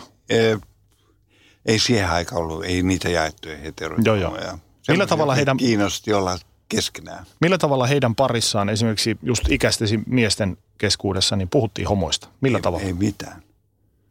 Ei 1.66 1.78
siihen 1.78 2.10
aikaan 2.10 2.42
ollut, 2.42 2.64
ei 2.64 2.82
niitä 2.82 3.08
jaettu 3.08 3.48
heteroja. 3.48 4.02
Joo, 4.04 4.16
joo. 4.16 4.58
Millä 4.88 5.06
tavalla 5.06 5.34
heidän... 5.34 5.56
Kiinnosti 5.56 6.12
olla 6.12 6.38
keskenään. 6.68 7.26
Millä 7.40 7.58
tavalla 7.58 7.86
heidän 7.86 8.14
parissaan, 8.14 8.68
esimerkiksi 8.68 9.18
just 9.22 9.42
ikäistesi 9.50 10.00
miesten 10.06 10.56
keskuudessa, 10.78 11.36
niin 11.36 11.48
puhuttiin 11.48 11.88
homoista? 11.88 12.28
Millä 12.40 12.58
ei, 12.58 12.62
tavalla? 12.62 12.86
Ei 12.86 12.92
mitään. 12.92 13.42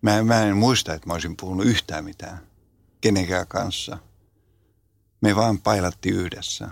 Mä, 0.01 0.23
mä 0.23 0.43
en 0.43 0.57
muista, 0.57 0.93
että 0.93 1.07
mä 1.07 1.13
olisin 1.13 1.37
puhunut 1.37 1.65
yhtään 1.65 2.03
mitään 2.03 2.39
kenenkään 3.01 3.47
kanssa. 3.47 3.97
Me 5.21 5.35
vaan 5.35 5.57
pailattiin 5.61 6.15
yhdessä. 6.15 6.69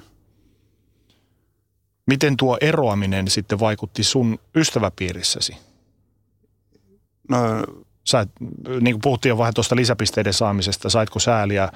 Miten 2.07 2.37
tuo 2.37 2.57
eroaminen 2.61 3.27
sitten 3.27 3.59
vaikutti 3.59 4.03
sun 4.03 4.39
ystäväpiirissäsi? 4.55 5.57
No... 7.29 7.37
Sä, 8.03 8.27
niin 8.81 8.93
kuin 8.93 9.01
puhuttiin 9.01 9.29
jo 9.29 9.37
vähän 9.37 9.53
tuosta 9.53 9.75
lisäpisteiden 9.75 10.33
saamisesta, 10.33 10.89
saitko 10.89 11.19
sääliä 11.19 11.69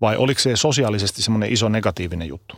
vai 0.00 0.16
oliko 0.16 0.40
se 0.40 0.56
sosiaalisesti 0.56 1.22
semmoinen 1.22 1.52
iso 1.52 1.68
negatiivinen 1.68 2.28
juttu? 2.28 2.56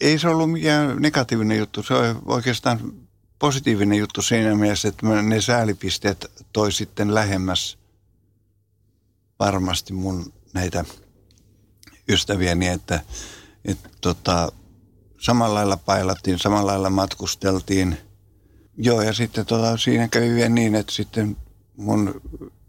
Ei 0.00 0.18
se 0.18 0.28
ollut 0.28 0.52
mikään 0.52 1.02
negatiivinen 1.02 1.58
juttu. 1.58 1.82
Se 1.82 1.94
oli 1.94 2.16
oikeastaan 2.24 2.92
positiivinen 3.38 3.98
juttu 3.98 4.22
siinä 4.22 4.54
mielessä, 4.54 4.88
että 4.88 5.22
ne 5.22 5.40
säälipisteet 5.40 6.30
toi 6.52 6.72
sitten 6.72 7.14
lähemmäs 7.14 7.78
varmasti 9.38 9.92
mun 9.92 10.32
näitä 10.54 10.84
ystäviäni, 12.08 12.66
että, 12.66 13.00
että 13.64 13.88
tota, 14.00 14.52
samalla 15.26 15.54
lailla 15.54 15.76
pailattiin, 15.76 16.38
samalla 16.38 16.72
lailla 16.72 16.90
matkusteltiin. 16.90 17.98
Joo, 18.76 19.02
ja 19.02 19.12
sitten 19.12 19.46
tota, 19.46 19.76
siinä 19.76 20.08
kävi 20.08 20.34
vielä 20.34 20.48
niin, 20.48 20.74
että 20.74 20.92
sitten 20.92 21.36
mun 21.76 22.20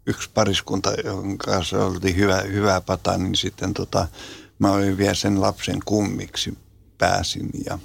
yksi 0.06 0.30
pariskunta, 0.34 0.92
jonka 1.04 1.52
kanssa 1.52 1.84
oltiin 1.84 2.16
hyvä, 2.16 2.40
hyvää 2.40 2.80
pata, 2.80 3.18
niin 3.18 3.36
sitten 3.36 3.74
tota, 3.74 4.08
mä 4.58 4.72
olin 4.72 4.98
vielä 4.98 5.14
sen 5.14 5.40
lapsen 5.40 5.80
kummiksi 5.84 6.58
pääsin 6.98 7.50
ja 7.66 7.78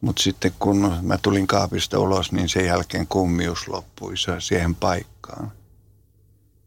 Mutta 0.00 0.22
sitten 0.22 0.52
kun 0.58 0.96
mä 1.02 1.18
tulin 1.18 1.46
kaapista 1.46 1.98
ulos, 1.98 2.32
niin 2.32 2.48
sen 2.48 2.66
jälkeen 2.66 3.06
kummius 3.06 3.68
loppui 3.68 4.14
siihen 4.38 4.74
paikkaan. 4.74 5.52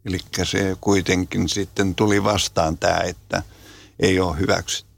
Eli 0.06 0.20
se 0.44 0.78
kuitenkin 0.82 1.50
sitten 1.50 1.96
tuli 1.96 2.24
vastaan 2.24 2.78
tämä, 2.78 2.98
että 2.98 3.44
ei 4.00 4.20
ole 4.20 4.40
hyväksytty. 4.40 4.89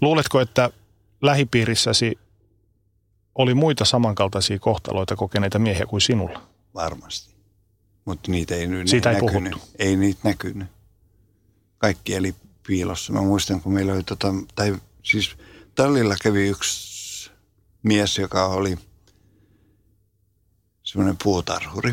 Luuletko, 0.00 0.40
että 0.40 0.70
lähipiirissäsi 1.22 2.18
oli 3.34 3.54
muita 3.54 3.84
samankaltaisia 3.84 4.58
kohtaloita 4.58 5.16
kokeneita 5.16 5.58
miehiä 5.58 5.86
kuin 5.86 6.00
sinulla? 6.00 6.42
Varmasti. 6.74 7.34
Mutta 8.04 8.30
niitä 8.30 8.54
ei 8.54 8.66
nyt 8.66 8.88
Siitä 8.88 9.10
ei 9.10 9.20
näkynyt. 9.20 9.50
puhuttu. 9.52 9.68
Ei 9.78 9.96
niitä 9.96 10.20
näkynyt. 10.24 10.68
Kaikki 11.78 12.14
eli 12.14 12.34
piilossa. 12.66 13.12
Mä 13.12 13.20
muistan, 13.22 13.60
kun 13.60 13.72
meillä 13.72 13.92
oli 13.92 14.02
tota, 14.02 14.34
tai 14.54 14.76
siis 15.02 15.30
tallilla 15.74 16.16
kävi 16.22 16.48
yksi 16.48 17.30
mies, 17.82 18.18
joka 18.18 18.46
oli 18.46 18.78
semmoinen 20.82 21.16
puutarhuri. 21.22 21.92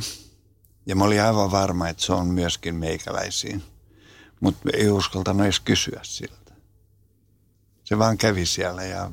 Ja 0.85 0.95
mä 0.95 1.03
olin 1.03 1.21
aivan 1.21 1.51
varma, 1.51 1.89
että 1.89 2.03
se 2.03 2.13
on 2.13 2.27
myöskin 2.27 2.75
meikäläisiin. 2.75 3.63
Mutta 4.39 4.69
ei 4.73 4.89
uskaltanut 4.89 5.43
edes 5.43 5.59
kysyä 5.59 5.99
siltä. 6.03 6.40
Se 7.91 7.97
vaan 7.97 8.17
kävi 8.17 8.45
siellä 8.45 8.83
ja 8.83 9.11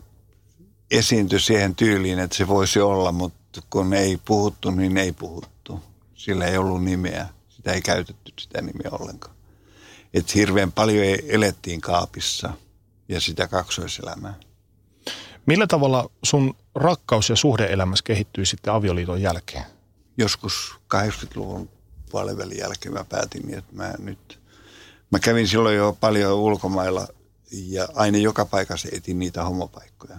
esiintyi 0.90 1.40
siihen 1.40 1.74
tyyliin, 1.74 2.18
että 2.18 2.36
se 2.36 2.48
voisi 2.48 2.80
olla, 2.80 3.12
mutta 3.12 3.60
kun 3.70 3.94
ei 3.94 4.18
puhuttu, 4.24 4.70
niin 4.70 4.96
ei 4.96 5.12
puhuttu. 5.12 5.80
Sillä 6.14 6.46
ei 6.46 6.58
ollut 6.58 6.84
nimeä. 6.84 7.26
Sitä 7.48 7.72
ei 7.72 7.82
käytetty 7.82 8.32
sitä 8.40 8.62
nimeä 8.62 8.90
ollenkaan. 8.92 9.34
Et 10.14 10.34
hirveän 10.34 10.72
paljon 10.72 11.04
e- 11.04 11.24
elettiin 11.28 11.80
kaapissa 11.80 12.52
ja 13.08 13.20
sitä 13.20 13.48
kaksoiselämää. 13.48 14.34
Millä 15.46 15.66
tavalla 15.66 16.10
sun 16.22 16.56
rakkaus- 16.74 17.30
ja 17.30 17.36
suhdeelämässä 17.36 18.02
kehittyi 18.04 18.46
sitten 18.46 18.72
avioliiton 18.72 19.22
jälkeen? 19.22 19.64
Joskus 20.18 20.74
80-luvun 20.94 21.68
puolivälin 22.10 22.58
jälkeen 22.58 22.94
mä 22.94 23.04
päätin, 23.04 23.42
niin, 23.42 23.58
että 23.58 23.74
mä 23.74 23.94
nyt... 23.98 24.40
Mä 25.12 25.18
kävin 25.18 25.48
silloin 25.48 25.76
jo 25.76 25.96
paljon 26.00 26.32
ulkomailla 26.32 27.08
ja 27.52 27.88
aina 27.94 28.18
joka 28.18 28.44
paikassa 28.44 28.88
etin 28.92 29.18
niitä 29.18 29.44
homopaikkoja. 29.44 30.18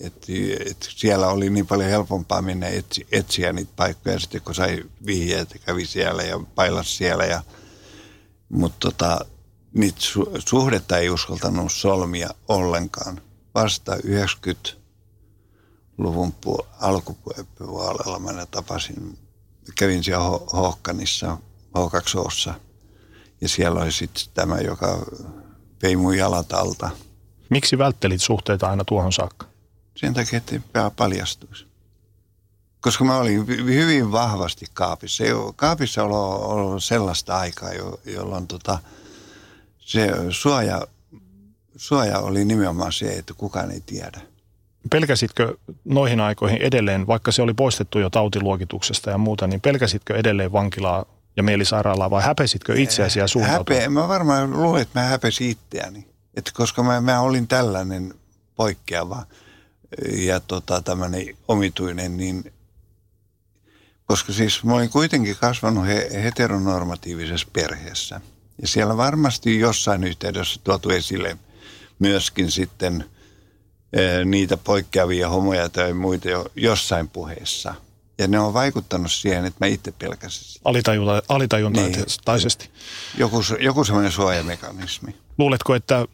Et, 0.00 0.26
et 0.70 0.88
siellä 0.96 1.28
oli 1.28 1.50
niin 1.50 1.66
paljon 1.66 1.90
helpompaa 1.90 2.42
mennä 2.42 2.68
etsi, 2.68 3.06
etsiä 3.12 3.52
niitä 3.52 3.72
paikkoja 3.76 4.18
sitten, 4.18 4.40
kun 4.40 4.54
sai 4.54 4.84
vihjeet 5.06 5.54
ja 5.54 5.58
kävi 5.58 5.86
siellä 5.86 6.22
ja 6.22 6.40
pailas 6.54 6.96
siellä. 6.96 7.24
Ja, 7.24 7.42
mutta 8.48 8.76
tota, 8.80 9.20
niitä 9.74 10.00
su, 10.00 10.32
suhdetta 10.38 10.98
ei 10.98 11.10
uskaltanut 11.10 11.72
solmia 11.72 12.30
ollenkaan. 12.48 13.20
Vasta 13.54 13.96
90-luvun 13.96 16.32
pu, 16.32 16.58
alkupuolella 16.80 18.18
mä 18.18 18.46
tapasin, 18.46 19.18
kävin 19.78 20.04
siellä 20.04 20.28
Ho- 20.28 20.52
Hohkanissa, 20.52 21.38
H2Ossa. 21.78 22.52
Ja 23.40 23.48
siellä 23.48 23.82
oli 23.82 23.92
sitten 23.92 24.24
tämä, 24.34 24.60
joka 24.60 25.06
vei 25.84 25.96
mun 25.96 26.16
jalat 26.16 26.52
alta. 26.52 26.90
Miksi 27.50 27.78
välttelit 27.78 28.22
suhteita 28.22 28.70
aina 28.70 28.84
tuohon 28.84 29.12
saakka? 29.12 29.46
Sen 29.96 30.14
takia, 30.14 30.36
että 30.36 30.60
pää 30.72 30.90
paljastuisi. 30.90 31.66
Koska 32.80 33.04
mä 33.04 33.16
olin 33.16 33.46
hy- 33.46 33.64
hyvin 33.64 34.12
vahvasti 34.12 34.66
kaapissa. 34.74 35.24
Kaapissa 35.56 36.04
on 36.04 36.12
ollut 36.12 36.84
sellaista 36.84 37.36
aikaa, 37.38 37.72
jo, 37.72 38.00
jolloin 38.04 38.46
tota, 38.46 38.78
se 39.78 40.10
suoja, 40.30 40.86
suoja 41.76 42.18
oli 42.18 42.44
nimenomaan 42.44 42.92
se, 42.92 43.12
että 43.12 43.34
kukaan 43.34 43.70
ei 43.70 43.80
tiedä. 43.86 44.20
Pelkäsitkö 44.90 45.56
noihin 45.84 46.20
aikoihin 46.20 46.62
edelleen, 46.62 47.06
vaikka 47.06 47.32
se 47.32 47.42
oli 47.42 47.54
poistettu 47.54 47.98
jo 47.98 48.10
tautiluokituksesta 48.10 49.10
ja 49.10 49.18
muuta, 49.18 49.46
niin 49.46 49.60
pelkäsitkö 49.60 50.16
edelleen 50.16 50.52
vankilaa 50.52 51.04
ja 51.36 51.42
mielisairaalaa 51.42 52.10
vai 52.10 52.22
häpesitkö 52.22 52.80
itseäsi 52.80 53.18
ja 53.18 53.28
suuntautua? 53.28 53.76
Häpe, 53.76 53.88
mä 53.88 54.08
varmaan 54.08 54.62
luulen, 54.62 54.82
että 54.82 55.00
mä 55.00 55.06
häpesin 55.06 55.50
itseäni. 55.50 56.06
Että 56.34 56.50
koska 56.54 56.82
mä, 56.82 57.00
mä 57.00 57.20
olin 57.20 57.48
tällainen 57.48 58.14
poikkeava 58.56 59.26
ja 60.08 60.40
tota, 60.40 60.82
tämmöinen 60.82 61.36
omituinen, 61.48 62.16
niin 62.16 62.52
koska 64.06 64.32
siis 64.32 64.64
mä 64.64 64.74
olin 64.74 64.90
kuitenkin 64.90 65.36
kasvanut 65.36 65.86
he, 65.86 66.10
heteronormatiivisessa 66.24 67.48
perheessä. 67.52 68.20
Ja 68.62 68.68
siellä 68.68 68.96
varmasti 68.96 69.58
jossain 69.58 70.04
yhteydessä 70.04 70.60
tuotu 70.64 70.90
esille 70.90 71.38
myöskin 71.98 72.50
sitten 72.50 73.04
eh, 73.92 74.24
niitä 74.24 74.56
poikkeavia 74.56 75.28
homoja 75.28 75.68
tai 75.68 75.92
muita 75.92 76.28
jo 76.28 76.46
jossain 76.56 77.08
puheessa. 77.08 77.74
Ja 78.18 78.28
ne 78.28 78.38
on 78.40 78.54
vaikuttanut 78.54 79.12
siihen, 79.12 79.44
että 79.44 79.64
mä 79.64 79.66
itse 79.66 79.92
pelkäsin. 79.92 80.60
Alitajunta, 80.64 81.22
alitajuntaisesti. 81.28 82.70
Joku, 83.18 83.42
joku 83.60 83.84
semmoinen 83.84 84.12
suojamekanismi. 84.12 85.16
Luuletko, 85.38 85.74
että 85.74 86.06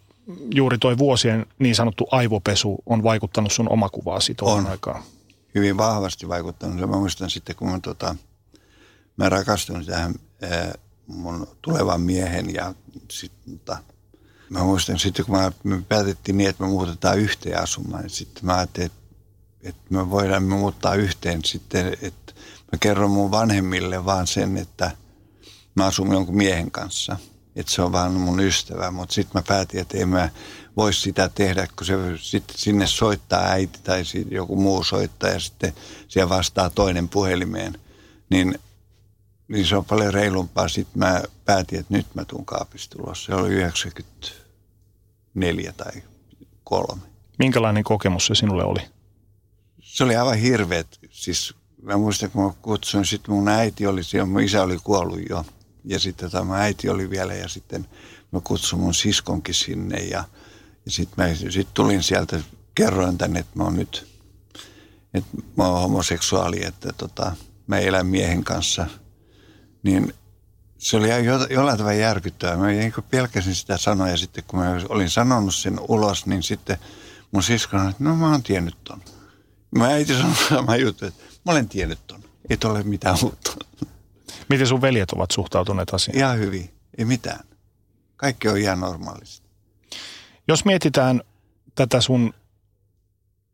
juuri 0.54 0.78
toi 0.78 0.98
vuosien 0.98 1.46
niin 1.58 1.74
sanottu 1.74 2.08
aivopesu 2.10 2.76
on 2.86 3.02
vaikuttanut 3.02 3.52
sun 3.52 3.72
omakuvaasi 3.72 4.34
tuohon 4.34 4.64
On. 4.64 4.70
aikaan? 4.70 5.02
hyvin 5.54 5.76
vahvasti 5.76 6.28
vaikuttanut. 6.28 6.78
Ja 6.80 6.86
Mä 6.86 6.96
muistan 6.96 7.30
sitten, 7.30 7.56
kun 7.56 7.70
mä, 7.70 7.80
tota, 7.82 8.16
mä 9.16 9.28
rakastuin 9.28 9.86
tähän 9.86 10.14
ää, 10.42 10.72
mun 11.06 11.46
tulevan 11.62 12.00
miehen 12.00 12.54
ja 12.54 12.74
sit, 13.10 13.32
tota, 13.50 13.78
mä 14.50 14.58
muistan 14.58 14.98
sitten, 14.98 15.24
kun 15.24 15.36
mä, 15.36 15.52
me 15.64 15.82
päätettiin 15.88 16.38
niin, 16.38 16.50
että 16.50 16.62
me 16.62 16.68
muutetaan 16.68 17.18
yhteen 17.18 17.62
asumaan. 17.62 18.02
niin 18.02 18.10
Sitten 18.10 18.46
mä 18.46 18.56
ajattelin, 18.56 18.86
että, 18.86 18.99
että 19.62 19.82
me 19.90 20.10
voidaan 20.10 20.42
muuttaa 20.42 20.94
yhteen 20.94 21.44
sitten, 21.44 21.96
että 22.02 22.32
mä 22.72 22.78
kerron 22.80 23.10
mun 23.10 23.30
vanhemmille 23.30 24.04
vaan 24.04 24.26
sen, 24.26 24.56
että 24.56 24.90
mä 25.74 25.86
asun 25.86 26.12
jonkun 26.12 26.36
miehen 26.36 26.70
kanssa. 26.70 27.16
Että 27.56 27.72
se 27.72 27.82
on 27.82 27.92
vaan 27.92 28.12
mun 28.12 28.40
ystävä, 28.40 28.90
mutta 28.90 29.14
sitten 29.14 29.32
mä 29.34 29.42
päätin, 29.48 29.80
että 29.80 29.98
en 29.98 30.08
mä 30.08 30.28
voisi 30.76 31.00
sitä 31.00 31.28
tehdä, 31.28 31.68
kun 31.76 31.86
se 31.86 31.94
sitten 32.18 32.58
sinne 32.58 32.86
soittaa 32.86 33.44
äiti 33.44 33.78
tai 33.84 34.02
joku 34.30 34.56
muu 34.56 34.84
soittaa 34.84 35.30
ja 35.30 35.40
sitten 35.40 35.72
siellä 36.08 36.28
vastaa 36.28 36.70
toinen 36.70 37.08
puhelimeen. 37.08 37.78
Niin, 38.30 38.58
niin 39.48 39.66
se 39.66 39.76
on 39.76 39.84
paljon 39.84 40.14
reilumpaa. 40.14 40.68
Sitten 40.68 40.98
mä 40.98 41.22
päätin, 41.44 41.80
että 41.80 41.94
nyt 41.94 42.06
mä 42.14 42.24
tuun 42.24 42.44
kaapista 42.44 43.02
ulos. 43.02 43.24
Se 43.24 43.34
oli 43.34 43.48
94 43.48 45.72
tai 45.72 46.02
kolme. 46.64 47.02
Minkälainen 47.38 47.84
kokemus 47.84 48.26
se 48.26 48.34
sinulle 48.34 48.64
oli? 48.64 48.99
Se 49.90 50.04
oli 50.04 50.16
aivan 50.16 50.38
hirveet. 50.38 50.98
Siis 51.10 51.54
mä 51.82 51.96
muistan, 51.96 52.30
kun 52.30 52.44
mä 52.44 52.52
kutsuin, 52.62 53.06
sitten 53.06 53.34
mun 53.34 53.48
äiti 53.48 53.86
oli 53.86 54.04
siellä, 54.04 54.26
mun 54.26 54.40
isä 54.40 54.62
oli 54.62 54.78
kuollut 54.84 55.20
jo. 55.30 55.44
Ja 55.84 55.98
sitten 55.98 56.30
tämä 56.30 56.56
äiti 56.60 56.88
oli 56.88 57.10
vielä 57.10 57.34
ja 57.34 57.48
sitten 57.48 57.86
mä 58.32 58.40
kutsuin 58.44 58.82
mun 58.82 58.94
siskonkin 58.94 59.54
sinne 59.54 59.98
ja, 59.98 60.24
ja 60.84 60.90
sitten 60.90 61.24
mä 61.24 61.50
sit 61.50 61.68
tulin 61.74 62.02
sieltä, 62.02 62.40
kerroin 62.74 63.18
tänne, 63.18 63.40
että 63.40 63.58
mä 63.58 63.64
oon 63.64 63.76
nyt, 63.76 64.06
että 65.14 65.36
mä 65.56 65.66
oon 65.66 65.80
homoseksuaali, 65.80 66.64
että 66.64 66.92
tota, 66.92 67.36
mä 67.66 67.78
elän 67.78 68.06
miehen 68.06 68.44
kanssa. 68.44 68.86
Niin 69.82 70.14
se 70.78 70.96
oli 70.96 71.24
jo- 71.24 71.46
jollain 71.50 71.78
tavalla 71.78 71.94
järkyttävää. 71.94 72.56
Mä 72.56 72.66
niin 72.66 72.92
pelkäsin 73.10 73.54
sitä 73.54 73.76
sanoa 73.76 74.08
ja 74.08 74.16
sitten 74.16 74.44
kun 74.44 74.58
mä 74.58 74.80
olin 74.88 75.10
sanonut 75.10 75.54
sen 75.54 75.80
ulos, 75.88 76.26
niin 76.26 76.42
sitten 76.42 76.78
mun 77.32 77.42
sisko 77.42 77.70
sanoi, 77.70 77.90
että 77.90 78.04
no 78.04 78.16
mä 78.16 78.30
oon 78.30 78.42
tiennyt 78.42 78.84
ton. 78.84 79.02
Mä 79.70 79.86
äiti 79.86 80.14
sanoi 80.14 80.36
sama 80.48 80.76
juttu, 80.76 81.06
että 81.06 81.24
mä 81.46 81.52
olen 81.52 81.68
tiennyt 81.68 81.98
ton. 82.06 82.24
Ei 82.50 82.58
ole 82.64 82.82
mitään 82.82 83.16
uutta. 83.22 83.52
Miten 84.48 84.66
sun 84.66 84.82
veljet 84.82 85.10
ovat 85.10 85.30
suhtautuneet 85.30 85.94
asiaan? 85.94 86.18
Ihan 86.18 86.38
hyvin. 86.38 86.70
Ei 86.98 87.04
mitään. 87.04 87.40
Kaikki 88.16 88.48
on 88.48 88.58
ihan 88.58 88.80
normaalista. 88.80 89.46
Jos 90.48 90.64
mietitään 90.64 91.22
tätä 91.74 92.00
sun 92.00 92.34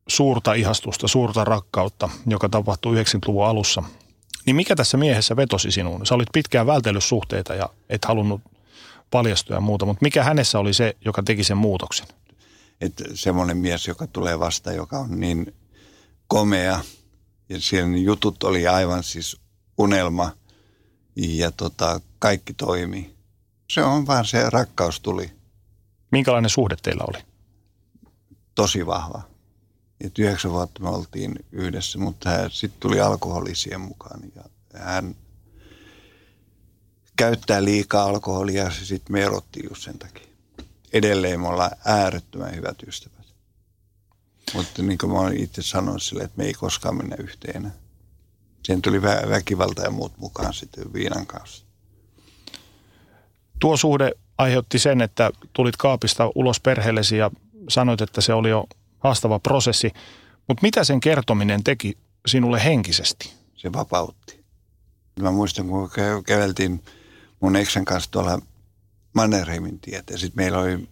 suurta 0.09 0.55
ihastusta, 0.55 1.09
suurta 1.09 1.45
rakkautta, 1.45 2.09
joka 2.27 2.49
tapahtui 2.49 3.03
90-luvun 3.03 3.47
alussa, 3.47 3.83
niin 4.47 4.57
mikä 4.57 4.77
tässä 4.77 4.97
miehessä 4.97 5.37
vetosi 5.37 5.71
sinuun? 5.71 6.07
Sä 6.07 6.15
olit 6.15 6.29
pitkään 6.33 6.67
vältellyt 6.67 7.05
suhteita 7.05 7.55
ja 7.55 7.69
et 7.89 8.05
halunnut 8.05 8.41
paljastua 9.11 9.57
ja 9.57 9.61
muuta, 9.61 9.87
mutta 9.87 10.03
mikä 10.03 10.25
hänessä 10.25 10.59
oli 10.59 10.75
se, 10.75 10.97
joka 11.05 11.23
teki 11.23 11.45
sen 11.45 11.57
muutoksen? 11.57 12.07
Että 12.81 13.05
semmoinen 13.15 13.57
mies, 13.57 13.87
joka 13.87 14.07
tulee 14.07 14.39
vasta, 14.39 14.73
joka 14.73 14.99
on 14.99 15.21
niin 15.21 15.55
komea 16.29 16.81
ja 17.49 17.61
siellä 17.61 17.97
jutut 17.97 18.43
oli 18.45 18.67
aivan 18.67 19.03
siis 19.03 19.37
unelma 19.79 20.33
ja 21.17 21.51
tota, 21.51 22.01
kaikki 22.19 22.55
toimi. 22.55 23.17
Se 23.71 23.83
on 23.83 24.07
vaan 24.07 24.25
se 24.25 24.51
rakkaus 24.51 25.01
tuli 25.01 25.33
Minkälainen 26.13 26.51
suhde 26.51 26.77
teillä 26.83 27.05
oli? 27.09 27.19
tosi 28.55 28.87
vahva. 28.87 29.23
Et 30.01 30.19
yhdeksän 30.19 30.51
vuotta 30.51 30.83
me 30.83 30.89
oltiin 30.89 31.35
yhdessä, 31.53 31.99
mutta 31.99 32.49
sitten 32.49 32.81
tuli 32.81 33.01
alkoholi 33.01 33.55
siihen 33.55 33.81
mukaan. 33.81 34.21
Ja 34.35 34.43
hän 34.79 35.17
käyttää 37.17 37.65
liikaa 37.65 38.05
alkoholia 38.05 38.65
ja 38.65 38.71
sitten 38.71 39.13
me 39.13 39.23
erottiin 39.23 39.67
just 39.71 39.83
sen 39.83 39.99
takia. 39.99 40.27
Edelleen 40.93 41.41
me 41.41 41.49
ollaan 41.49 41.71
äärettömän 41.85 42.55
hyvät 42.55 42.83
ystävät. 42.87 43.16
Mutta 44.55 44.83
niin 44.83 44.99
kuin 44.99 45.13
mä 45.13 45.19
olen 45.19 45.41
itse 45.41 45.63
sanonut 45.63 46.03
sille, 46.03 46.23
että 46.23 46.39
me 46.39 46.45
ei 46.45 46.53
koskaan 46.55 46.97
mennä 46.97 47.17
yhteen. 47.19 47.73
Siihen 48.65 48.83
tuli 48.83 48.99
vä- 48.99 49.29
väkivalta 49.29 49.83
ja 49.83 49.91
muut 49.91 50.19
mukaan 50.19 50.55
sitten 50.55 50.93
viinan 50.93 51.27
kanssa. 51.27 51.65
Tuo 53.59 53.77
suhde 53.77 54.13
aiheutti 54.39 54.79
sen, 54.79 55.01
että 55.01 55.31
tulit 55.53 55.77
kaapista 55.77 56.31
ulos 56.35 56.61
perheellesi 56.61 57.17
ja 57.17 57.31
sanoit, 57.69 58.01
että 58.01 58.21
se 58.21 58.35
oli 58.35 58.51
jo 58.51 58.67
haastava 58.99 59.39
prosessi. 59.39 59.93
Mutta 60.49 60.63
mitä 60.63 60.85
sen 60.85 61.01
kertominen 61.01 61.65
teki 61.65 61.99
sinulle 62.27 62.65
henkisesti? 62.65 63.33
Se 63.57 63.73
vapautti. 63.73 64.45
Mä 65.21 65.31
muistan, 65.31 65.69
kun 65.69 65.91
käveltiin 66.27 66.83
mun 67.41 67.57
eksän 67.57 67.85
kanssa 67.85 68.11
tuolla 68.11 68.39
Mannerheimin 69.13 69.81
tietä. 69.81 70.19
Sitten 70.19 70.45
meillä 70.45 70.59
oli 70.59 70.89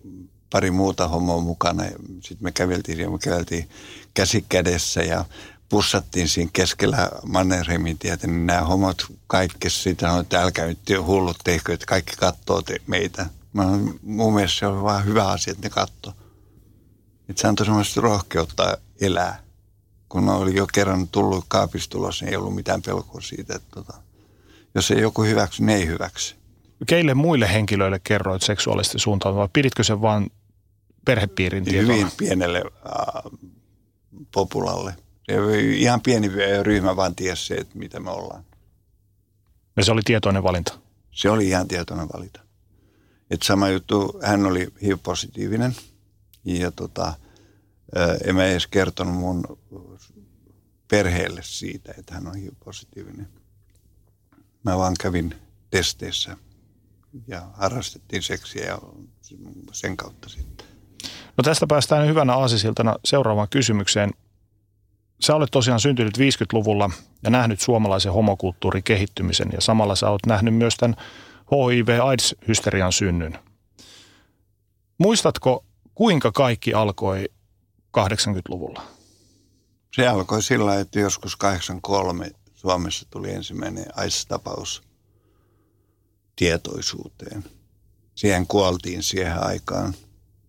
pari 0.54 0.70
muuta 0.70 1.08
homoa 1.08 1.40
mukana. 1.40 1.84
Sitten 2.20 2.38
me 2.40 2.52
käveltiin 2.52 2.98
ja 2.98 3.10
me 3.10 3.18
käveltiin 3.18 3.68
käsi 4.14 4.44
kädessä 4.48 5.02
ja 5.02 5.24
pussattiin 5.68 6.28
siinä 6.28 6.50
keskellä 6.52 7.10
Mannerheimin 7.26 7.98
tietä, 7.98 8.26
niin 8.26 8.46
nämä 8.46 8.60
homot 8.60 9.06
kaikki 9.26 9.70
siitä 9.70 10.12
on, 10.12 10.20
että 10.20 10.42
älkää 10.42 10.66
nyt 10.66 10.78
hullut 11.06 11.36
tehkö, 11.44 11.72
että 11.72 11.86
kaikki 11.86 12.16
katsoo 12.16 12.62
te, 12.62 12.76
meitä. 12.86 13.26
Mä, 13.52 13.64
mun 14.02 14.34
mielestä 14.34 14.58
se 14.58 14.66
on 14.66 14.82
vaan 14.82 15.04
hyvä 15.04 15.28
asia, 15.28 15.50
että 15.50 15.66
ne 15.66 15.70
katsoo. 15.70 16.12
Että 17.28 17.42
se 17.42 17.48
antoi 17.48 17.66
semmoista 17.66 18.00
rohkeutta 18.00 18.78
elää. 19.00 19.42
Kun 20.08 20.28
oli 20.28 20.56
jo 20.56 20.66
kerran 20.72 21.08
tullut 21.08 21.44
kaapistulos, 21.48 22.20
niin 22.20 22.30
ei 22.30 22.36
ollut 22.36 22.54
mitään 22.54 22.82
pelkoa 22.82 23.20
siitä, 23.20 23.54
että 23.54 23.68
tota, 23.70 23.94
jos 24.74 24.90
ei 24.90 25.00
joku 25.00 25.22
hyväksy, 25.22 25.64
niin 25.64 25.78
ei 25.78 25.86
hyväksy. 25.86 26.36
Keille 26.86 27.14
muille 27.14 27.52
henkilöille 27.52 28.00
kerroit 28.04 28.42
seksuaalisesti 28.42 28.98
suuntaan, 28.98 29.34
vai 29.34 29.48
piditkö 29.52 29.84
sen 29.84 30.00
vain 30.00 30.30
perhepiirin 31.04 31.64
tietoa? 31.64 31.94
Hyvin 31.94 32.12
pienelle 32.16 32.58
äh, 32.58 33.32
populalle. 34.32 34.94
Ihan 35.76 36.00
pieni 36.00 36.30
ryhmä 36.62 36.96
vaan 36.96 37.14
tiesi 37.14 37.46
se, 37.46 37.54
että 37.54 37.78
mitä 37.78 38.00
me 38.00 38.10
ollaan. 38.10 38.44
Ja 39.76 39.84
se 39.84 39.92
oli 39.92 40.00
tietoinen 40.04 40.42
valinta? 40.42 40.78
Se 41.10 41.30
oli 41.30 41.48
ihan 41.48 41.68
tietoinen 41.68 42.08
valinta. 42.14 42.40
Et 43.30 43.42
sama 43.42 43.68
juttu, 43.68 44.20
hän 44.22 44.46
oli 44.46 44.68
HIV-positiivinen 44.82 45.76
ja 46.44 46.70
tota, 46.70 47.14
en 48.24 48.34
mä 48.34 48.46
edes 48.46 48.66
kertonut 48.66 49.14
mun 49.14 49.58
perheelle 50.88 51.40
siitä, 51.44 51.94
että 51.98 52.14
hän 52.14 52.26
on 52.26 52.34
HIV-positiivinen. 52.34 53.28
Mä 54.64 54.78
vaan 54.78 54.94
kävin 55.00 55.34
testeissä 55.70 56.36
ja 57.26 57.50
harrastettiin 57.52 58.22
seksiä 58.22 58.64
ja 58.64 58.78
sen 59.72 59.96
kautta 59.96 60.28
sitten. 60.28 60.66
No 61.36 61.42
tästä 61.44 61.66
päästään 61.66 62.08
hyvänä 62.08 62.34
aasisiltana 62.36 62.96
seuraavaan 63.04 63.48
kysymykseen. 63.48 64.10
Sä 65.20 65.34
olet 65.34 65.50
tosiaan 65.50 65.80
syntynyt 65.80 66.18
50-luvulla 66.18 66.90
ja 67.22 67.30
nähnyt 67.30 67.60
suomalaisen 67.60 68.12
homokulttuurin 68.12 68.82
kehittymisen 68.82 69.48
ja 69.52 69.60
samalla 69.60 69.96
sä 69.96 70.10
olet 70.10 70.26
nähnyt 70.26 70.54
myös 70.54 70.76
tämän 70.76 70.96
HIV-AIDS-hysterian 71.50 72.92
synnyn. 72.92 73.38
Muistatko, 74.98 75.64
kuinka 75.94 76.32
kaikki 76.32 76.74
alkoi 76.74 77.28
80-luvulla? 77.98 78.82
Se 79.96 80.08
alkoi 80.08 80.42
sillä, 80.42 80.80
että 80.80 81.00
joskus 81.00 81.36
83 81.36 82.30
Suomessa 82.54 83.06
tuli 83.10 83.30
ensimmäinen 83.30 83.86
AIDS-tapaus 83.96 84.82
tietoisuuteen. 86.36 87.44
Siihen 88.14 88.46
kuoltiin 88.46 89.02
siihen 89.02 89.46
aikaan. 89.46 89.94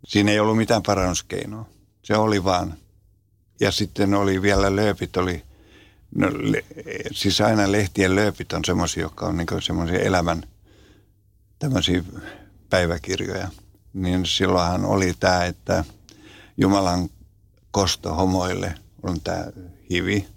Siinä 0.08 0.32
ei 0.32 0.40
ollut 0.40 0.58
mitään 0.58 0.84
parannuskeinoa. 0.84 1.70
Se 2.04 2.18
oli 2.18 2.44
vaan. 2.44 2.74
Ja 3.60 3.72
sitten 3.72 4.14
oli 4.14 4.42
vielä 4.42 4.76
lööpit, 4.76 5.18
oli, 5.18 5.44
no, 6.16 6.30
le, 6.34 6.66
siis 7.12 7.42
aina 7.42 7.72
lehtien 7.72 8.16
lööpit 8.16 8.54
on 8.54 8.66
semmoisia, 8.66 9.04
jotka 9.04 9.26
on 9.26 9.38
niin 9.38 9.48
semmoisia 9.62 10.00
elämän 10.00 10.44
päiväkirjoja. 12.70 13.48
Niin 13.94 14.26
silloinhan 14.26 14.86
oli 14.86 15.14
tämä, 15.20 15.46
että 15.46 15.84
Jumalan 16.58 17.10
kosto 17.72 18.16
homoille 18.16 18.76
on 19.04 19.22
tämä 19.22 19.46
hivi. 19.90 20.28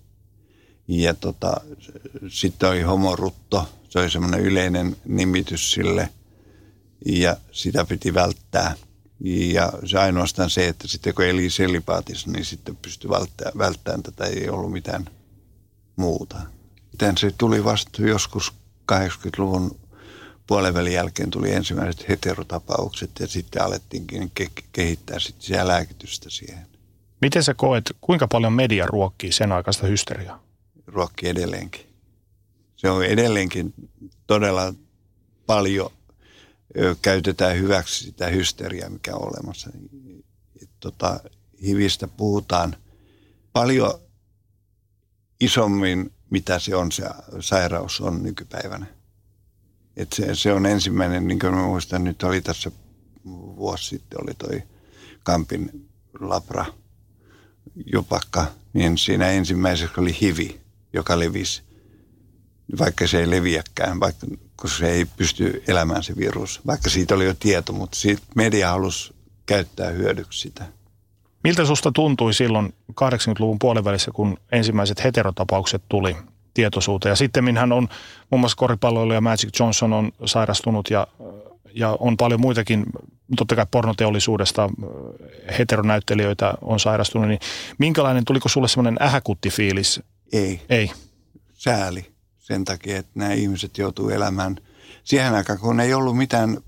Ja 0.88 1.14
tota, 1.14 1.60
sitten 2.28 2.68
oli 2.68 2.82
homorutto, 2.82 3.68
se 3.88 3.98
oli 3.98 4.10
semmoinen 4.10 4.40
yleinen 4.40 4.96
nimitys 5.04 5.72
sille 5.72 6.08
ja 7.06 7.36
sitä 7.52 7.84
piti 7.84 8.14
välttää. 8.14 8.74
Ja 9.20 9.72
se 9.84 9.98
ainoastaan 9.98 10.50
se, 10.50 10.68
että 10.68 10.88
sitten 10.88 11.14
kun 11.14 11.24
eli 11.24 11.50
selipaatissa, 11.50 12.30
niin 12.30 12.44
sitten 12.44 12.76
pystyi 12.76 13.10
välttämään, 13.10 13.58
välttämään 13.58 14.02
tätä, 14.02 14.24
ei 14.24 14.48
ollut 14.48 14.72
mitään 14.72 15.04
muuta. 15.96 16.36
Miten 16.92 17.18
se 17.18 17.30
tuli 17.38 17.64
vasta 17.64 18.02
joskus 18.02 18.52
80-luvun 18.92 19.80
puolenvälin 20.46 20.92
jälkeen 20.92 21.30
tuli 21.30 21.52
ensimmäiset 21.52 22.08
heterotapaukset 22.08 23.10
ja 23.20 23.26
sitten 23.26 23.62
alettiinkin 23.62 24.32
ke- 24.40 24.64
kehittää 24.72 25.18
sitten 25.18 25.46
siellä 25.46 25.72
lääkitystä 25.72 26.30
siihen. 26.30 26.66
Miten 27.20 27.42
sä 27.42 27.54
koet, 27.54 27.84
kuinka 28.00 28.28
paljon 28.28 28.52
media 28.52 28.86
ruokkii 28.86 29.32
sen 29.32 29.52
aikaista 29.52 29.86
hysteriaa? 29.86 30.42
Ruokkii 30.86 31.28
edelleenkin. 31.28 31.86
Se 32.76 32.90
on 32.90 33.04
edelleenkin 33.04 33.74
todella 34.26 34.74
paljon 35.46 35.90
käytetään 37.02 37.56
hyväksi 37.56 38.04
sitä 38.04 38.26
hysteriaa, 38.26 38.90
mikä 38.90 39.14
on 39.14 39.28
olemassa. 39.28 39.70
Tota, 40.80 41.20
hivistä 41.62 42.08
puhutaan 42.08 42.76
paljon 43.52 44.00
isommin, 45.40 46.12
mitä 46.30 46.58
se 46.58 46.76
on, 46.76 46.92
se 46.92 47.04
sairaus 47.40 48.00
on 48.00 48.22
nykypäivänä. 48.22 48.86
Et 49.96 50.12
se, 50.12 50.34
se 50.34 50.52
on 50.52 50.66
ensimmäinen, 50.66 51.26
niin 51.26 51.38
kuin 51.38 51.54
mä 51.54 51.62
muistan, 51.62 52.04
nyt 52.04 52.22
oli 52.22 52.40
tässä 52.40 52.70
vuosi 53.56 53.84
sitten, 53.84 54.22
oli 54.22 54.34
toi 54.34 54.62
Kampin 55.22 55.88
labra 56.20 56.66
jupakka, 57.92 58.46
niin 58.72 58.98
siinä 58.98 59.28
ensimmäiseksi 59.30 60.00
oli 60.00 60.16
hivi, 60.20 60.60
joka 60.92 61.18
levisi, 61.18 61.62
vaikka 62.78 63.06
se 63.06 63.20
ei 63.20 63.30
leviäkään, 63.30 64.00
vaikka, 64.00 64.26
kun 64.60 64.70
se 64.70 64.90
ei 64.90 65.04
pysty 65.04 65.62
elämään 65.68 66.02
se 66.02 66.16
virus. 66.16 66.60
Vaikka 66.66 66.90
siitä 66.90 67.14
oli 67.14 67.24
jo 67.24 67.34
tieto, 67.40 67.72
mutta 67.72 67.96
siitä 67.96 68.22
media 68.34 68.70
halusi 68.70 69.14
käyttää 69.46 69.90
hyödyksi 69.90 70.40
sitä. 70.40 70.64
Miltä 71.44 71.64
susta 71.64 71.92
tuntui 71.92 72.34
silloin 72.34 72.74
80-luvun 72.90 73.58
puolivälissä, 73.58 74.10
kun 74.14 74.38
ensimmäiset 74.52 75.04
heterotapaukset 75.04 75.82
tuli 75.88 76.16
tietoisuuteen? 76.54 77.10
Ja 77.10 77.16
sitten 77.16 77.56
hän 77.56 77.72
on, 77.72 77.88
muun 78.30 78.40
muassa 78.40 78.56
koripalloilija 78.56 79.20
Magic 79.20 79.60
Johnson 79.60 79.92
on 79.92 80.12
sairastunut 80.24 80.90
ja, 80.90 81.06
ja 81.74 81.96
on 82.00 82.16
paljon 82.16 82.40
muitakin, 82.40 82.86
totta 83.36 83.56
kai 83.56 83.66
pornoteollisuudesta 83.70 84.70
heteronäyttelijöitä 85.58 86.54
on 86.60 86.80
sairastunut. 86.80 87.28
Niin 87.28 87.40
minkälainen, 87.78 88.24
tuliko 88.24 88.48
sulle 88.48 88.68
semmoinen 88.68 89.02
ähäkutti-fiilis? 89.02 90.00
Ei. 90.32 90.60
Ei. 90.68 90.90
Sääli 91.54 92.17
sen 92.48 92.64
takia, 92.64 92.98
että 92.98 93.12
nämä 93.14 93.32
ihmiset 93.32 93.78
joutuu 93.78 94.08
elämään 94.08 94.60
siihen 95.04 95.34
aikaan, 95.34 95.58
kun 95.58 95.80
ei 95.80 95.94
ollut 95.94 96.16
mitään 96.16 96.58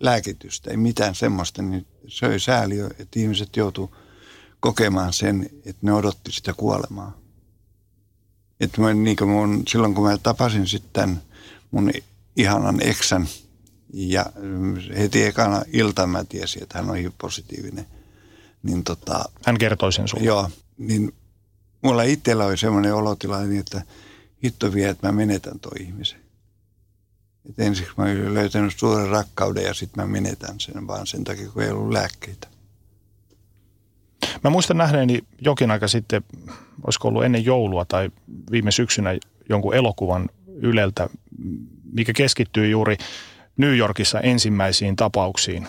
lääkitystä, 0.00 0.70
ei 0.70 0.76
mitään 0.76 1.14
semmoista, 1.14 1.62
niin 1.62 1.86
söi 2.06 2.40
sääli, 2.40 2.80
että 2.80 3.20
ihmiset 3.20 3.56
joutuu 3.56 3.96
kokemaan 4.60 5.12
sen, 5.12 5.50
että 5.64 5.78
ne 5.82 5.92
odotti 5.92 6.32
sitä 6.32 6.54
kuolemaa. 6.56 7.18
Että 8.60 8.80
mä, 8.80 8.94
niin 8.94 9.16
kuin 9.16 9.30
mun, 9.30 9.62
silloin 9.68 9.94
kun 9.94 10.04
mä 10.04 10.18
tapasin 10.18 10.66
sitten 10.66 11.22
mun 11.70 11.90
ihanan 12.36 12.82
eksän 12.82 13.28
ja 13.92 14.26
heti 14.98 15.24
ekana 15.24 15.62
iltana 15.72 16.06
mä 16.06 16.24
tiesin, 16.24 16.62
että 16.62 16.78
hän 16.78 16.90
on 16.90 16.96
HIV-positiivinen. 16.96 17.86
Niin 18.62 18.84
tota, 18.84 19.24
hän 19.46 19.58
kertoi 19.58 19.92
sen 19.92 20.08
sulle? 20.08 20.24
Joo, 20.24 20.50
niin 20.78 21.14
mulla 21.82 22.02
itsellä 22.02 22.44
oli 22.44 22.56
semmoinen 22.56 22.94
olotila, 22.94 23.42
niin 23.42 23.60
että 23.60 23.82
hitto 24.44 24.72
vie, 24.72 24.88
että 24.88 25.06
mä 25.06 25.12
menetän 25.12 25.60
tuon 25.60 25.80
ihmisen. 25.80 26.20
Et 27.48 27.58
ensiksi 27.60 27.92
mä 27.96 28.04
olin 28.04 28.34
löytänyt 28.34 28.72
suuren 28.76 29.08
rakkauden 29.08 29.64
ja 29.64 29.74
sitten 29.74 30.04
mä 30.04 30.12
menetän 30.12 30.60
sen 30.60 30.86
vaan 30.86 31.06
sen 31.06 31.24
takia, 31.24 31.50
kun 31.50 31.62
ei 31.62 31.70
ollut 31.70 31.92
lääkkeitä. 31.92 32.48
Mä 34.44 34.50
muistan 34.50 34.76
nähneeni 34.76 35.24
jokin 35.40 35.70
aika 35.70 35.88
sitten, 35.88 36.22
olisiko 36.84 37.08
ollut 37.08 37.24
ennen 37.24 37.44
joulua 37.44 37.84
tai 37.84 38.10
viime 38.50 38.70
syksynä 38.70 39.18
jonkun 39.48 39.74
elokuvan 39.74 40.28
Yleltä, 40.46 41.08
mikä 41.92 42.12
keskittyy 42.12 42.68
juuri 42.68 42.96
New 43.56 43.76
Yorkissa 43.76 44.20
ensimmäisiin 44.20 44.96
tapauksiin. 44.96 45.68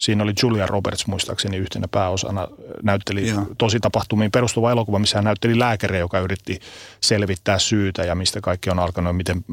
Siinä 0.00 0.22
oli 0.22 0.32
Julia 0.42 0.66
Roberts 0.66 1.06
muistaakseni 1.06 1.56
yhtenä 1.56 1.88
pääosana, 1.88 2.48
näytteli 2.82 3.28
Joo. 3.28 3.46
tosi 3.58 3.80
tapahtumiin 3.80 4.30
perustuva 4.30 4.70
elokuva, 4.70 4.98
missä 4.98 5.18
hän 5.18 5.24
näytteli 5.24 5.58
lääkäriä, 5.58 6.00
joka 6.00 6.18
yritti 6.18 6.60
selvittää 7.00 7.58
syytä 7.58 8.02
ja 8.02 8.14
mistä 8.14 8.40
kaikki 8.40 8.70
on 8.70 8.78
alkanut, 8.78 9.16
miten 9.16 9.44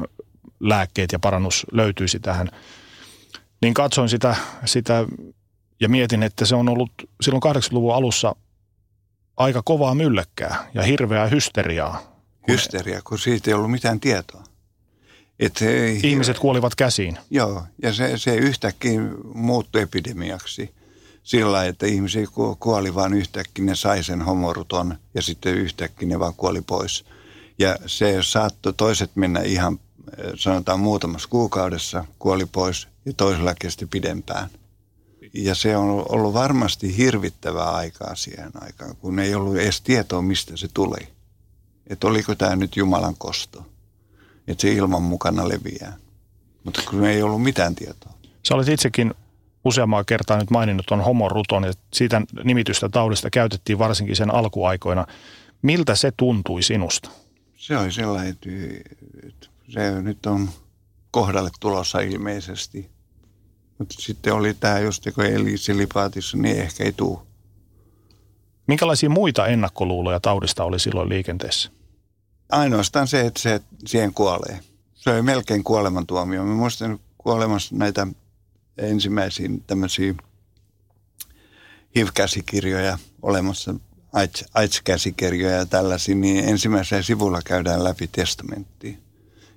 lääkkeet 0.60 1.12
ja 1.12 1.18
parannus 1.18 1.66
löytyisi 1.72 2.20
tähän. 2.20 2.48
Niin 3.62 3.74
katsoin 3.74 4.08
sitä, 4.08 4.36
sitä 4.64 5.04
ja 5.80 5.88
mietin, 5.88 6.22
että 6.22 6.44
se 6.44 6.54
on 6.54 6.68
ollut 6.68 6.92
silloin 7.20 7.42
80-luvun 7.56 7.94
alussa 7.94 8.36
aika 9.36 9.62
kovaa 9.64 9.94
myllekkää 9.94 10.70
ja 10.74 10.82
hirveää 10.82 11.26
hysteriaa. 11.26 12.18
Hysteria, 12.48 13.00
kun 13.04 13.18
siitä 13.18 13.50
ei 13.50 13.54
ollut 13.54 13.70
mitään 13.70 14.00
tietoa. 14.00 14.47
Et 15.38 15.56
se, 15.56 15.90
Ihmiset 15.92 16.38
kuolivat 16.38 16.74
käsiin. 16.74 17.18
Joo, 17.30 17.62
ja 17.82 17.92
se, 17.92 18.18
se 18.18 18.36
yhtäkkiä 18.36 19.00
muuttui 19.34 19.82
epidemiaksi 19.82 20.74
sillä 21.28 21.64
että 21.64 21.86
ihmisiä 21.86 22.26
kuoli 22.58 22.94
vain 22.94 23.14
yhtäkkiä, 23.14 23.64
ne 23.64 23.74
sai 23.74 24.04
sen 24.04 24.22
homoruton 24.22 24.98
ja 25.14 25.22
sitten 25.22 25.54
yhtäkkiä 25.54 26.08
ne 26.08 26.18
vaan 26.18 26.34
kuoli 26.34 26.60
pois. 26.60 27.04
Ja 27.58 27.76
se 27.86 28.18
saattoi 28.22 28.72
toiset 28.72 29.10
mennä 29.14 29.40
ihan 29.40 29.80
sanotaan 30.34 30.80
muutamassa 30.80 31.28
kuukaudessa, 31.28 32.04
kuoli 32.18 32.46
pois 32.46 32.88
ja 33.04 33.12
toisella 33.12 33.54
kesti 33.54 33.86
pidempään. 33.86 34.50
Ja 35.34 35.54
se 35.54 35.76
on 35.76 36.04
ollut 36.08 36.34
varmasti 36.34 36.96
hirvittävää 36.96 37.70
aikaa 37.70 38.14
siihen 38.14 38.50
aikaan, 38.54 38.96
kun 38.96 39.18
ei 39.18 39.34
ollut 39.34 39.56
edes 39.56 39.80
tietoa, 39.80 40.22
mistä 40.22 40.56
se 40.56 40.68
tuli. 40.74 41.08
Että 41.86 42.06
oliko 42.06 42.34
tämä 42.34 42.56
nyt 42.56 42.76
Jumalan 42.76 43.16
kosto, 43.18 43.66
että 44.48 44.62
se 44.62 44.72
ilman 44.72 45.02
mukana 45.02 45.48
leviää. 45.48 45.96
Mutta 46.64 46.82
kun 46.90 47.04
ei 47.04 47.22
ollut 47.22 47.42
mitään 47.42 47.74
tietoa. 47.74 48.12
Sä 48.48 48.54
olet 48.54 48.68
itsekin 48.68 49.14
useammaa 49.64 50.04
kertaa 50.04 50.38
nyt 50.38 50.50
maininnut 50.50 50.86
tuon 50.86 51.04
homoruton 51.04 51.64
ja 51.64 51.72
siitä 51.94 52.22
nimitystä 52.44 52.88
taudista 52.88 53.30
käytettiin 53.30 53.78
varsinkin 53.78 54.16
sen 54.16 54.34
alkuaikoina. 54.34 55.06
Miltä 55.62 55.94
se 55.94 56.12
tuntui 56.16 56.62
sinusta? 56.62 57.10
Se 57.56 57.76
oli 57.76 57.92
sellainen, 57.92 58.30
että 58.30 58.48
se 59.68 60.02
nyt 60.02 60.26
on 60.26 60.48
kohdalle 61.10 61.50
tulossa 61.60 62.00
ilmeisesti. 62.00 62.90
Mutta 63.78 63.94
sitten 63.98 64.34
oli 64.34 64.54
tämä 64.54 64.78
just, 64.78 65.06
kun 65.14 65.24
eli 65.24 65.58
silipaatissa, 65.58 66.36
niin 66.36 66.58
ehkä 66.58 66.84
ei 66.84 66.92
tule. 66.92 67.18
Minkälaisia 68.66 69.10
muita 69.10 69.46
ennakkoluuloja 69.46 70.20
taudista 70.20 70.64
oli 70.64 70.78
silloin 70.78 71.08
liikenteessä? 71.08 71.70
Ainoastaan 72.48 73.08
se, 73.08 73.20
että 73.20 73.40
se 73.40 73.60
siihen 73.86 74.14
kuolee. 74.14 74.60
Se 74.94 75.10
oli 75.10 75.22
melkein 75.22 75.64
kuolemantuomio. 75.64 76.44
Mä 76.44 76.54
muistan 76.54 76.98
kuolemassa 77.18 77.74
näitä 77.76 78.06
ensimmäisiä 78.78 79.48
tämmöisiä 79.66 80.14
HIV-käsikirjoja 81.96 82.98
olemassa, 83.22 83.74
AIDS-käsikirjoja 84.54 85.56
ja 85.56 85.66
tällaisia, 85.66 86.14
niin 86.14 86.48
ensimmäisellä 86.48 87.02
sivulla 87.02 87.40
käydään 87.44 87.84
läpi 87.84 88.08
testamenttia 88.08 88.98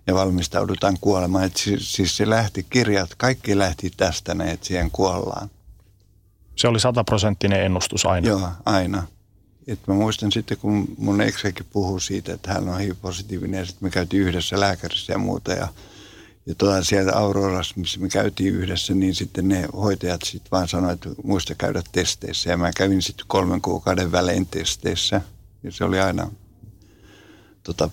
ja 0.08 0.14
valmistaudutaan 0.14 0.98
kuolemaan. 1.02 1.46
Et 1.46 1.58
siis, 1.58 1.94
siis 1.94 2.18
se 2.18 2.30
lähti, 2.30 2.66
kirjat, 2.70 3.16
kaikki 3.18 3.58
lähti 3.58 3.92
tästä, 3.98 4.34
ne, 4.34 4.52
että 4.52 4.68
siihen 4.68 4.92
kuollaan. 4.92 5.50
Se 6.56 6.68
oli 6.68 6.80
sataprosenttinen 6.80 7.66
ennustus 7.66 8.06
aina? 8.06 8.28
Joo, 8.28 8.50
aina. 8.66 9.04
Et 9.68 9.80
mä 9.88 9.94
muistan 9.94 10.32
sitten, 10.32 10.58
kun 10.58 10.88
mun 10.98 11.22
eksäkin 11.22 11.66
puhuu 11.74 12.00
siitä, 12.00 12.34
että 12.34 12.54
hän 12.54 12.70
on 12.70 12.80
HIV-positiivinen 12.80 13.60
ja 13.60 13.66
sitten 13.66 13.86
me 13.86 13.90
käytiin 13.90 14.24
yhdessä 14.24 14.60
lääkärissä 14.60 15.14
ja 15.14 15.18
muuta 15.18 15.52
ja– 15.52 15.68
ja 16.46 16.56
tuolla 16.56 16.84
sieltä 16.84 17.18
Aurorassa, 17.18 17.74
missä 17.78 18.00
me 18.00 18.10
käytiin 18.10 18.56
yhdessä, 18.56 18.94
niin 18.94 19.16
sitten 19.16 19.48
ne 19.48 19.68
hoitajat 19.74 20.22
sitten 20.26 20.52
vaan 20.52 20.68
sanoivat, 20.68 21.06
että 21.06 21.22
muista 21.24 21.56
käydä 21.56 21.82
testeissä. 21.92 22.50
Ja 22.50 22.58
mä 22.58 22.72
kävin 22.78 23.02
sitten 23.02 23.26
kolmen 23.28 23.62
kuukauden 23.62 24.12
välein 24.12 24.46
testeissä. 24.46 25.22
Ja 25.64 25.72
se 25.72 25.84
oli 25.84 26.00
aina 26.00 26.32
tota, 27.64 27.90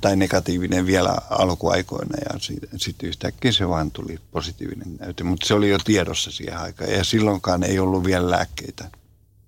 tai 0.00 0.16
negatiivinen 0.16 0.86
vielä 0.86 1.16
alkuaikoina 1.30 2.18
ja 2.18 2.38
sitten 2.40 2.80
sit 2.80 3.02
yhtäkkiä 3.02 3.52
se 3.52 3.68
vaan 3.68 3.90
tuli 3.90 4.18
positiivinen 4.30 4.96
näyte. 5.00 5.24
Mutta 5.24 5.46
se 5.46 5.54
oli 5.54 5.70
jo 5.70 5.78
tiedossa 5.78 6.30
siihen 6.30 6.58
aikaan 6.58 6.90
ja 6.90 7.04
silloinkaan 7.04 7.62
ei 7.62 7.78
ollut 7.78 8.04
vielä 8.04 8.30
lääkkeitä. 8.30 8.90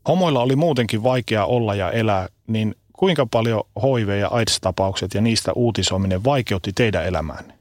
Homoilla 0.09 0.40
oli 0.40 0.57
muutenkin 0.57 1.02
vaikea 1.02 1.44
olla 1.44 1.74
ja 1.74 1.90
elää, 1.90 2.28
niin 2.46 2.74
kuinka 2.92 3.26
paljon 3.26 3.62
HIV- 3.76 4.20
ja 4.20 4.28
AIDS-tapaukset 4.28 5.14
ja 5.14 5.20
niistä 5.20 5.52
uutisoiminen 5.52 6.24
vaikeutti 6.24 6.72
teidän 6.72 7.07
elämäänne? 7.07 7.55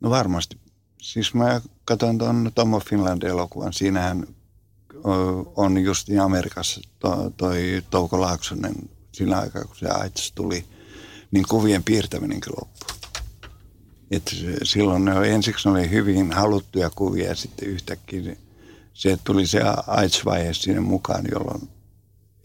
No 0.00 0.10
varmasti. 0.10 0.56
Siis 1.02 1.34
mä 1.34 1.60
katsoin 1.84 2.18
tuon 2.18 2.50
Tomo 2.54 2.80
Finland-elokuvan. 2.80 3.72
Siinähän 3.72 4.26
on 5.56 5.78
just 5.78 6.08
Amerikassa 6.22 6.80
toi, 6.98 7.30
toi 7.36 7.82
Touko 7.90 8.20
Laaksonen 8.20 8.74
siinä 9.12 9.38
aikaa, 9.38 9.64
kun 9.64 9.76
se 9.76 9.88
AIDS 9.88 10.32
tuli, 10.32 10.64
niin 11.30 11.44
kuvien 11.48 11.84
piirtäminenkin 11.84 12.52
loppui. 12.60 12.96
Et 14.10 14.36
silloin 14.62 15.04
ne 15.04 15.12
ensiksi 15.34 15.68
ne 15.68 15.72
oli 15.72 15.90
hyvin 15.90 16.32
haluttuja 16.32 16.90
kuvia 16.90 17.28
ja 17.28 17.34
sitten 17.34 17.68
yhtäkkiä 17.68 18.36
se 18.94 19.18
tuli 19.24 19.46
se 19.46 19.60
AIDS-vaihe 19.86 20.54
sinne 20.54 20.80
mukaan, 20.80 21.24
jolloin 21.32 21.68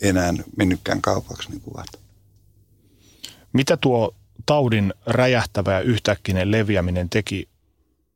enää 0.02 0.34
mennytkään 0.58 1.02
kaupaksi 1.02 1.52
ne 1.52 1.60
kuvat. 1.60 1.88
Mitä 3.54 3.78
tuo 3.78 4.16
taudin 4.46 4.94
räjähtävä 5.06 5.74
ja 5.74 5.82
yhtäkkinen 5.82 6.52
leviäminen 6.52 7.10
teki 7.10 7.50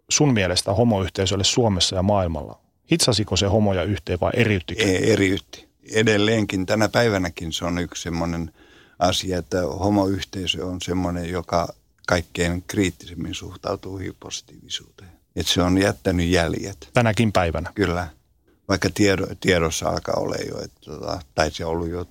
sun 0.09 0.33
mielestä 0.33 0.73
homoyhteisölle 0.73 1.43
Suomessa 1.43 1.95
ja 1.95 2.03
maailmalla? 2.03 2.59
Hitsasiko 2.91 3.37
se 3.37 3.45
homoja 3.45 3.83
yhteen 3.83 4.19
vai 4.21 4.31
eriyttikö? 4.35 4.83
Ei, 4.83 5.11
eriytti. 5.11 5.67
Edelleenkin 5.91 6.65
tänä 6.65 6.89
päivänäkin 6.89 7.53
se 7.53 7.65
on 7.65 7.77
yksi 7.77 8.03
semmoinen 8.03 8.51
asia, 8.99 9.37
että 9.37 9.61
homoyhteisö 9.61 10.65
on 10.65 10.81
semmoinen, 10.81 11.29
joka 11.29 11.73
kaikkein 12.07 12.63
kriittisemmin 12.67 13.33
suhtautuu 13.33 13.99
positiivisuuteen. 14.19 15.09
Että 15.35 15.53
se 15.53 15.61
on 15.61 15.77
jättänyt 15.77 16.27
jäljet. 16.27 16.89
Tänäkin 16.93 17.31
päivänä? 17.31 17.71
Kyllä. 17.75 18.07
Vaikka 18.67 18.89
tiedo, 18.93 19.27
tiedossa 19.39 19.89
alkaa 19.89 20.15
olla 20.17 20.35
jo, 20.35 20.61
että, 20.61 20.79
tota, 20.85 21.19
tai 21.35 21.51
se 21.51 21.65
ollut 21.65 21.89
jo 21.89 22.07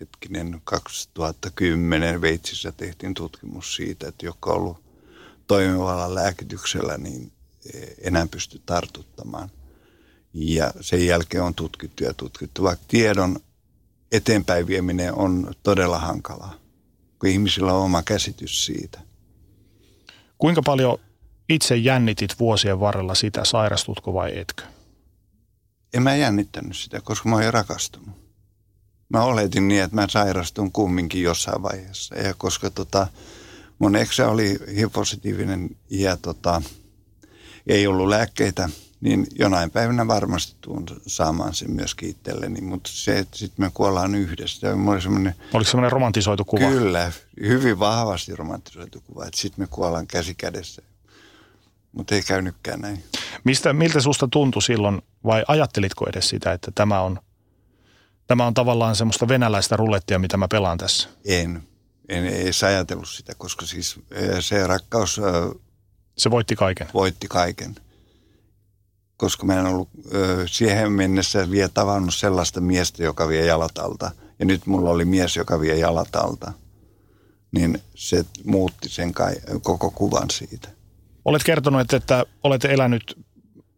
hetkinen 0.00 0.60
2010 0.64 2.20
Veitsissä 2.20 2.72
tehtiin 2.72 3.14
tutkimus 3.14 3.76
siitä, 3.76 4.08
että 4.08 4.26
joka 4.26 4.50
on 4.50 4.56
ollut 4.56 4.82
toimivalla 5.46 6.14
lääkityksellä 6.14 6.98
niin 6.98 7.32
enää 8.02 8.26
pysty 8.30 8.62
tartuttamaan. 8.66 9.50
Ja 10.34 10.72
sen 10.80 11.06
jälkeen 11.06 11.42
on 11.42 11.54
tutkittu 11.54 12.04
ja 12.04 12.14
tutkittu, 12.14 12.62
vaikka 12.62 12.84
tiedon 12.88 13.36
eteenpäin 14.12 14.66
vieminen 14.66 15.14
on 15.14 15.54
todella 15.62 15.98
hankalaa, 15.98 16.54
kun 17.18 17.28
ihmisillä 17.28 17.72
on 17.72 17.84
oma 17.84 18.02
käsitys 18.02 18.66
siitä. 18.66 19.00
Kuinka 20.38 20.62
paljon 20.62 20.98
itse 21.48 21.76
jännitit 21.76 22.38
vuosien 22.40 22.80
varrella 22.80 23.14
sitä, 23.14 23.44
sairastutko 23.44 24.14
vai 24.14 24.38
etkö? 24.38 24.62
En 25.94 26.02
mä 26.02 26.16
jännittänyt 26.16 26.76
sitä, 26.76 27.00
koska 27.00 27.28
mä 27.28 27.36
oon 27.36 27.54
rakastunut. 27.54 28.22
Mä 29.08 29.22
oletin 29.22 29.68
niin, 29.68 29.82
että 29.82 29.96
mä 29.96 30.06
sairastun 30.10 30.72
kumminkin 30.72 31.22
jossain 31.22 31.62
vaiheessa. 31.62 32.14
Ja 32.14 32.34
koska 32.34 32.70
tota, 32.70 33.06
mun 33.78 33.96
eksä 33.96 34.28
oli 34.28 34.58
HIV-positiivinen 34.74 35.76
ja 35.90 36.16
tota, 36.16 36.62
ei 37.66 37.86
ollut 37.86 38.08
lääkkeitä, 38.08 38.68
niin 39.00 39.26
jonain 39.38 39.70
päivänä 39.70 40.06
varmasti 40.06 40.56
tuun 40.60 40.86
saamaan 41.06 41.54
sen 41.54 41.70
myöskin 41.70 42.08
itselleni, 42.08 42.60
mutta 42.60 42.90
se, 42.92 43.18
että 43.18 43.38
sitten 43.38 43.64
me 43.64 43.70
kuollaan 43.74 44.14
yhdessä. 44.14 44.74
Oli 44.86 45.02
semmoinen, 45.02 45.34
Oliko 45.52 45.70
semmoinen 45.70 45.92
romantisoitu 45.92 46.44
kuva? 46.44 46.68
Kyllä, 46.68 47.12
hyvin 47.40 47.78
vahvasti 47.78 48.36
romantisoitu 48.36 49.00
kuva, 49.00 49.26
että 49.26 49.40
sitten 49.40 49.62
me 49.62 49.66
kuollaan 49.70 50.06
käsi 50.06 50.34
kädessä. 50.34 50.82
Mutta 51.92 52.14
ei 52.14 52.22
käynytkään 52.22 52.80
näin. 52.80 53.04
Mistä, 53.44 53.72
miltä 53.72 54.00
susta 54.00 54.28
tuntui 54.28 54.62
silloin, 54.62 55.02
vai 55.24 55.44
ajattelitko 55.48 56.08
edes 56.08 56.28
sitä, 56.28 56.52
että 56.52 56.70
tämä 56.74 57.00
on, 57.00 57.20
tämä 58.26 58.46
on 58.46 58.54
tavallaan 58.54 58.96
semmoista 58.96 59.28
venäläistä 59.28 59.76
rulettia, 59.76 60.18
mitä 60.18 60.36
mä 60.36 60.48
pelaan 60.48 60.78
tässä? 60.78 61.08
En 61.24 61.62
en 62.08 62.26
edes 62.26 62.62
ajatellut 62.62 63.08
sitä, 63.08 63.32
koska 63.38 63.66
siis 63.66 64.00
se 64.40 64.66
rakkaus... 64.66 65.20
Se 66.18 66.30
voitti 66.30 66.56
kaiken. 66.56 66.88
Voitti 66.94 67.28
kaiken. 67.28 67.74
Koska 69.16 69.46
mä 69.46 69.60
en 69.60 69.66
ollut 69.66 69.88
siihen 70.46 70.92
mennessä 70.92 71.50
vielä 71.50 71.70
tavannut 71.74 72.14
sellaista 72.14 72.60
miestä, 72.60 73.02
joka 73.02 73.28
vie 73.28 73.44
jalat 73.44 73.78
alta. 73.78 74.10
Ja 74.38 74.44
nyt 74.44 74.66
mulla 74.66 74.90
oli 74.90 75.04
mies, 75.04 75.36
joka 75.36 75.60
vie 75.60 75.78
jalat 75.78 76.16
alta. 76.16 76.52
Niin 77.52 77.82
se 77.94 78.24
muutti 78.44 78.88
sen 78.88 79.14
kai, 79.14 79.34
koko 79.62 79.90
kuvan 79.90 80.30
siitä. 80.30 80.68
Olet 81.24 81.42
kertonut, 81.44 81.92
että 81.92 82.26
olet 82.44 82.64
elänyt 82.64 83.18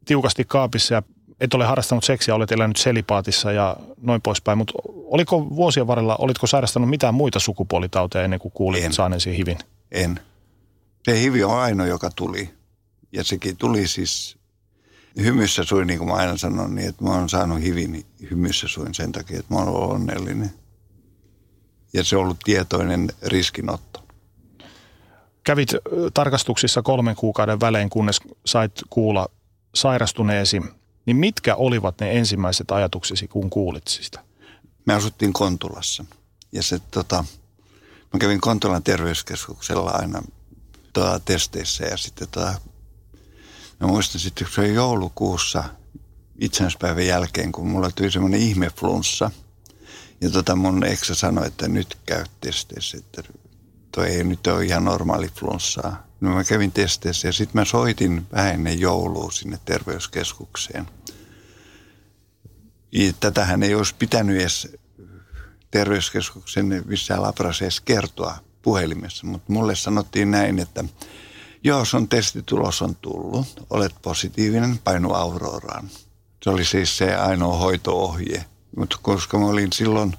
tiukasti 0.04 0.44
kaapissa 0.44 0.94
ja 0.94 1.02
et 1.40 1.54
ole 1.54 1.64
harrastanut 1.64 2.04
seksiä, 2.04 2.34
olet 2.34 2.52
elänyt 2.52 2.76
selipaatissa 2.76 3.52
ja 3.52 3.76
noin 4.00 4.22
poispäin, 4.22 4.58
mutta 4.58 4.72
oliko 4.88 5.50
vuosien 5.50 5.86
varrella, 5.86 6.16
olitko 6.16 6.46
sairastanut 6.46 6.90
mitään 6.90 7.14
muita 7.14 7.38
sukupuolitauteja 7.38 8.24
ennen 8.24 8.40
kuin 8.40 8.52
kuulit 8.52 8.84
en. 8.84 8.92
saaneesi 8.92 9.36
hivin? 9.36 9.58
En. 9.92 10.20
Se 11.04 11.20
hivi 11.20 11.44
on 11.44 11.58
ainoa, 11.58 11.86
joka 11.86 12.10
tuli. 12.16 12.50
Ja 13.12 13.24
sekin 13.24 13.56
tuli 13.56 13.88
siis 13.88 14.38
hymyssä 15.22 15.64
suin, 15.64 15.86
niin 15.86 15.98
kuin 15.98 16.08
mä 16.08 16.14
aina 16.14 16.36
sanon, 16.36 16.74
niin 16.74 16.88
että 16.88 17.04
mä 17.04 17.10
oon 17.10 17.28
saanut 17.28 17.62
hivin 17.62 18.06
hymyssä 18.30 18.68
suin 18.68 18.94
sen 18.94 19.12
takia, 19.12 19.38
että 19.38 19.54
mä 19.54 19.60
oon 19.60 19.68
ollut 19.68 19.90
onnellinen. 19.90 20.50
Ja 21.92 22.04
se 22.04 22.16
on 22.16 22.22
ollut 22.22 22.38
tietoinen 22.44 23.08
riskinotto. 23.22 24.03
Kävit 25.44 25.68
tarkastuksissa 26.14 26.82
kolmen 26.82 27.16
kuukauden 27.16 27.60
välein, 27.60 27.90
kunnes 27.90 28.20
sait 28.46 28.72
kuulla 28.90 29.28
sairastuneesi– 29.74 30.62
niin 31.06 31.16
mitkä 31.16 31.54
olivat 31.54 32.00
ne 32.00 32.18
ensimmäiset 32.18 32.70
ajatuksesi, 32.70 33.28
kun 33.28 33.50
kuulit 33.50 33.88
sitä? 33.88 34.24
me 34.86 34.94
asuttiin 34.94 35.32
Kontulassa. 35.32 36.04
Ja 36.52 36.62
se 36.62 36.78
tota, 36.90 37.24
mä 38.12 38.18
kävin 38.20 38.40
Kontulan 38.40 38.82
terveyskeskuksella 38.82 39.90
aina 39.90 40.22
tota, 40.92 41.20
testeissä 41.24 41.84
ja 41.84 41.96
sitten 41.96 42.28
tota, 42.28 42.54
mä 43.80 43.86
muistan 43.86 44.20
sitten, 44.20 44.46
kun 44.46 44.54
se 44.54 44.60
oli 44.60 44.74
joulukuussa 44.74 45.64
itsenäispäivän 46.40 47.06
jälkeen, 47.06 47.52
kun 47.52 47.66
mulla 47.66 47.90
tuli 47.90 48.10
semmoinen 48.10 48.40
ihmeflunssa. 48.40 49.30
Ja 50.20 50.30
tota 50.30 50.56
mun 50.56 50.84
eksä 50.84 51.14
sanoi, 51.14 51.46
että 51.46 51.68
nyt 51.68 51.98
käy 52.06 52.24
testeissä, 52.40 52.96
että 52.96 53.22
toi 53.94 54.08
ei 54.08 54.24
nyt 54.24 54.46
ole 54.46 54.64
ihan 54.64 54.84
normaali 54.84 55.28
flunssaa. 55.28 56.06
No 56.20 56.34
mä 56.34 56.44
kävin 56.44 56.72
testeissä 56.72 57.28
ja 57.28 57.32
sitten 57.32 57.60
mä 57.60 57.64
soitin 57.64 58.26
vähän 58.32 58.54
ennen 58.54 58.80
joulua 58.80 59.30
sinne 59.30 59.58
terveyskeskukseen. 59.64 60.86
Ja 62.92 63.12
tätähän 63.20 63.62
ei 63.62 63.74
olisi 63.74 63.94
pitänyt 63.98 64.40
edes 64.40 64.76
terveyskeskuksen 65.70 66.82
missään 66.86 67.22
labraseessa 67.22 67.82
kertoa 67.84 68.36
puhelimessa, 68.62 69.26
mutta 69.26 69.52
mulle 69.52 69.74
sanottiin 69.74 70.30
näin, 70.30 70.58
että 70.58 70.84
joo, 71.64 71.84
sun 71.84 72.08
testitulos 72.08 72.82
on 72.82 72.96
tullut, 72.96 73.66
olet 73.70 73.94
positiivinen, 74.02 74.78
painu 74.78 75.12
Auroraan. 75.12 75.88
Se 76.42 76.50
oli 76.50 76.64
siis 76.64 76.98
se 76.98 77.16
ainoa 77.16 77.56
hoitoohje. 77.56 78.44
Mutta 78.76 78.98
koska 79.02 79.38
mä 79.38 79.46
olin 79.46 79.72
silloin 79.72 80.16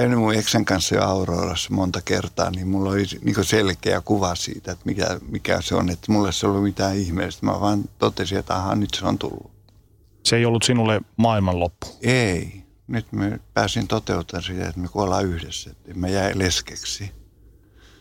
käynyt 0.00 0.18
mun 0.18 0.34
eksän 0.34 0.64
kanssa 0.64 0.94
jo 0.94 1.02
Aurorassa 1.02 1.74
monta 1.74 2.00
kertaa, 2.04 2.50
niin 2.50 2.68
mulla 2.68 2.90
oli 2.90 3.04
niin 3.24 3.44
selkeä 3.44 4.00
kuva 4.00 4.34
siitä, 4.34 4.72
että 4.72 4.84
mikä, 4.84 5.20
mikä 5.28 5.60
se 5.60 5.74
on. 5.74 5.90
Että 5.90 6.12
mulle 6.12 6.32
se 6.32 6.46
ei 6.46 6.50
ollut 6.50 6.62
mitään 6.62 6.96
ihmeellistä. 6.96 7.46
Mä 7.46 7.60
vaan 7.60 7.84
totesin, 7.98 8.38
että 8.38 8.54
aha, 8.56 8.74
nyt 8.74 8.94
se 8.94 9.06
on 9.06 9.18
tullut. 9.18 9.50
Se 10.24 10.36
ei 10.36 10.44
ollut 10.44 10.62
sinulle 10.62 11.00
maailmanloppu? 11.16 11.86
Ei. 12.02 12.62
Nyt 12.88 13.12
mä 13.12 13.38
pääsin 13.54 13.88
toteuttamaan 13.88 14.44
sitä, 14.44 14.68
että 14.68 14.80
me 14.80 14.88
kuollaan 14.88 15.26
yhdessä. 15.26 15.70
Että 15.70 15.94
mä 15.94 16.08
jäin 16.08 16.38
leskeksi. 16.38 17.10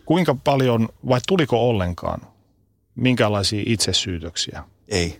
Kuinka 0.05 0.35
paljon, 0.43 0.89
vai 1.09 1.19
tuliko 1.27 1.69
ollenkaan, 1.69 2.21
minkälaisia 2.95 3.63
itsesyytöksiä? 3.65 4.63
Ei. 4.87 5.19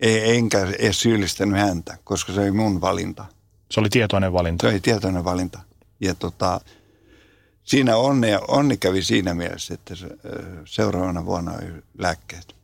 Ei, 0.00 0.36
enkä 0.36 0.66
edes 0.78 1.00
syyllistänyt 1.00 1.58
häntä, 1.58 1.98
koska 2.04 2.32
se 2.32 2.40
oli 2.40 2.50
mun 2.50 2.80
valinta. 2.80 3.35
Se 3.70 3.80
oli 3.80 3.88
tietoinen 3.88 4.32
valinta? 4.32 4.62
Se 4.62 4.72
oli 4.72 4.80
tietoinen 4.80 5.24
valinta. 5.24 5.58
Ja 6.00 6.14
tota, 6.14 6.60
siinä 7.64 7.96
onni, 7.96 8.28
onni 8.48 8.76
kävi 8.76 9.02
siinä 9.02 9.34
mielessä, 9.34 9.74
että 9.74 9.94
seuraavana 10.64 11.24
vuonna 11.24 11.52
oli 11.52 11.82
lääkkeet. 11.98 12.54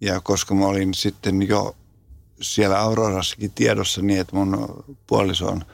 Ja 0.00 0.20
koska 0.20 0.54
mä 0.54 0.66
olin 0.66 0.94
sitten 0.94 1.48
jo 1.48 1.76
siellä 2.40 2.80
Aurorassakin 2.80 3.52
tiedossa 3.54 4.02
niin, 4.02 4.20
että 4.20 4.36
mun 4.36 4.84
puoliso 5.06 5.46
on 5.46 5.64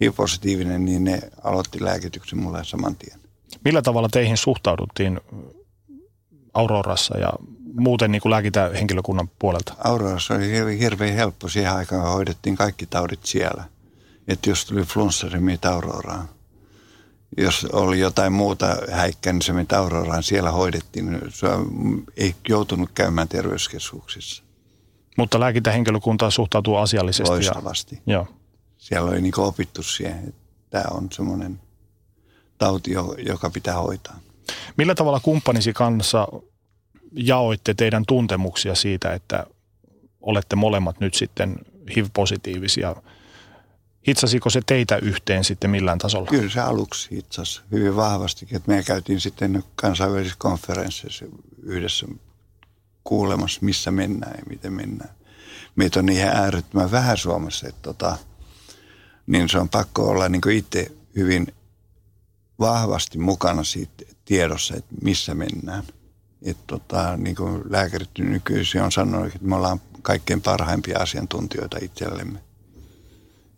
HIV-positiivinen, 0.00 0.84
niin 0.84 1.04
ne 1.04 1.20
aloitti 1.42 1.84
lääkityksen 1.84 2.38
mulle 2.38 2.64
saman 2.64 2.96
tien. 2.96 3.20
Millä 3.64 3.82
tavalla 3.82 4.08
teihin 4.08 4.36
suhtauduttiin 4.36 5.20
Aurorassa 6.54 7.18
ja 7.18 7.32
muuten 7.74 8.12
niin 8.12 8.22
kuin 8.22 8.30
lääkintähenkilökunnan 8.30 9.30
puolelta? 9.38 9.74
Aurorassa 9.84 10.34
oli 10.34 10.78
hirveän 10.78 11.14
helppo. 11.14 11.48
Siihen 11.48 11.72
aikaan 11.72 12.12
hoidettiin 12.12 12.56
kaikki 12.56 12.86
taudit 12.86 13.20
siellä. 13.24 13.64
Että 14.30 14.50
jos 14.50 14.64
tuli 14.64 14.82
flunssa, 14.82 15.30
se 15.30 15.68
Auroraan. 15.68 16.28
Jos 17.38 17.64
oli 17.72 18.00
jotain 18.00 18.32
muuta 18.32 18.76
häikkää, 18.92 19.32
niin 19.32 19.42
se 19.42 19.52
meni 19.52 19.66
Auroraan. 19.76 20.22
Siellä 20.22 20.50
hoidettiin. 20.50 21.20
Se 21.28 21.46
ei 22.16 22.34
joutunut 22.48 22.90
käymään 22.94 23.28
terveyskeskuksissa. 23.28 24.42
Mutta 25.16 25.40
lääkintähenkilökunta 25.40 26.30
suhtautuu 26.30 26.76
asiallisesti. 26.76 27.30
Loistavasti. 27.30 28.02
Ja, 28.06 28.12
joo. 28.12 28.26
Siellä 28.78 29.10
oli 29.10 29.20
niin 29.20 29.40
opittu 29.40 29.82
siihen, 29.82 30.28
että 30.28 30.40
tämä 30.70 30.84
on 30.90 31.08
semmoinen 31.12 31.60
tauti, 32.58 32.90
joka 33.26 33.50
pitää 33.50 33.74
hoitaa. 33.74 34.20
Millä 34.76 34.94
tavalla 34.94 35.20
kumppanisi 35.20 35.72
kanssa 35.72 36.28
jaoitte 37.12 37.74
teidän 37.74 38.04
tuntemuksia 38.06 38.74
siitä, 38.74 39.12
että 39.12 39.46
olette 40.20 40.56
molemmat 40.56 41.00
nyt 41.00 41.14
sitten 41.14 41.56
HIV-positiivisia? 41.96 42.96
Hitsasiko 44.10 44.50
se 44.50 44.60
teitä 44.66 44.96
yhteen 44.96 45.44
sitten 45.44 45.70
millään 45.70 45.98
tasolla? 45.98 46.30
Kyllä 46.30 46.50
se 46.50 46.60
aluksi 46.60 47.10
hitsasi 47.10 47.60
hyvin 47.72 47.96
vahvasti. 47.96 48.46
Että 48.52 48.72
me 48.72 48.82
käytiin 48.82 49.20
sitten 49.20 49.64
kansainvälisissä 49.76 50.36
konferensseissa 50.38 51.24
yhdessä 51.62 52.06
kuulemassa, 53.04 53.60
missä 53.62 53.90
mennään 53.90 54.34
ja 54.38 54.44
miten 54.48 54.72
mennään. 54.72 55.10
Meitä 55.76 56.00
on 56.00 56.08
ihan 56.08 56.36
äärettömän 56.36 56.90
vähän 56.90 57.16
Suomessa, 57.16 57.68
että 57.68 57.82
tota, 57.82 58.18
niin 59.26 59.48
se 59.48 59.58
on 59.58 59.68
pakko 59.68 60.08
olla 60.08 60.28
niin 60.28 60.50
itse 60.50 60.92
hyvin 61.16 61.54
vahvasti 62.58 63.18
mukana 63.18 63.64
siitä 63.64 64.04
tiedossa, 64.24 64.76
että 64.76 64.94
missä 65.02 65.34
mennään. 65.34 65.84
Että 66.42 66.62
tota, 66.66 67.16
niin 67.16 67.36
kuin 67.36 67.62
lääkärit 67.68 68.10
nykyisin 68.18 68.82
on 68.82 68.92
sanonut, 68.92 69.26
että 69.26 69.46
me 69.46 69.56
ollaan 69.56 69.80
kaikkein 70.02 70.42
parhaimpia 70.42 70.98
asiantuntijoita 70.98 71.78
itsellemme. 71.82 72.49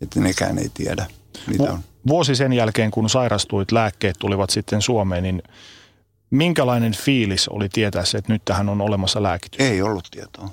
Että 0.03 0.19
nekään 0.19 0.57
ei 0.57 0.69
tiedä, 0.73 1.05
mitä 1.47 1.63
on. 1.63 1.79
Vuosi 2.07 2.35
sen 2.35 2.53
jälkeen, 2.53 2.91
kun 2.91 3.09
sairastuit, 3.09 3.71
lääkkeet 3.71 4.15
tulivat 4.19 4.49
sitten 4.49 4.81
Suomeen, 4.81 5.23
niin 5.23 5.43
minkälainen 6.29 6.93
fiilis 6.93 7.47
oli 7.47 7.69
tietää 7.69 8.05
se, 8.05 8.17
että 8.17 8.33
nyt 8.33 8.45
tähän 8.45 8.69
on 8.69 8.81
olemassa 8.81 9.23
lääkitys? 9.23 9.67
Ei 9.67 9.81
ollut 9.81 10.07
tietoa. 10.11 10.49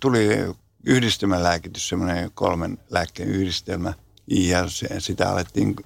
Tuli 0.00 0.28
yhdistelmälääkitys, 0.86 1.88
semmoinen 1.88 2.30
kolmen 2.34 2.78
lääkkeen 2.90 3.28
yhdistelmä, 3.28 3.94
ja 4.26 4.68
se, 4.68 4.88
sitä 4.98 5.30
alettiin 5.30 5.76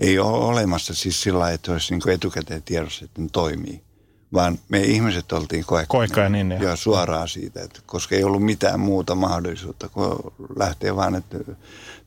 ei 0.00 0.18
ole 0.18 0.44
olemassa 0.44 0.94
siis 0.94 1.22
sillä 1.22 1.38
lailla, 1.38 1.54
että 1.54 1.72
olisi 1.72 1.94
niin 1.94 2.10
etukäteen 2.10 2.62
tiedossa, 2.62 3.04
että 3.04 3.22
ne 3.22 3.28
toimii. 3.32 3.82
Vaan 4.36 4.58
me 4.68 4.80
ihmiset 4.80 5.32
oltiin 5.32 5.64
koekkaja. 5.88 6.28
niin, 6.28 6.48
niin. 6.48 6.62
Ja 6.62 6.76
suoraan 6.76 7.28
siitä, 7.28 7.62
että 7.62 7.80
koska 7.86 8.14
ei 8.14 8.24
ollut 8.24 8.42
mitään 8.42 8.80
muuta 8.80 9.14
mahdollisuutta 9.14 9.88
kuin 9.88 10.18
lähteä 10.56 10.96
vaan, 10.96 11.14
että 11.14 11.38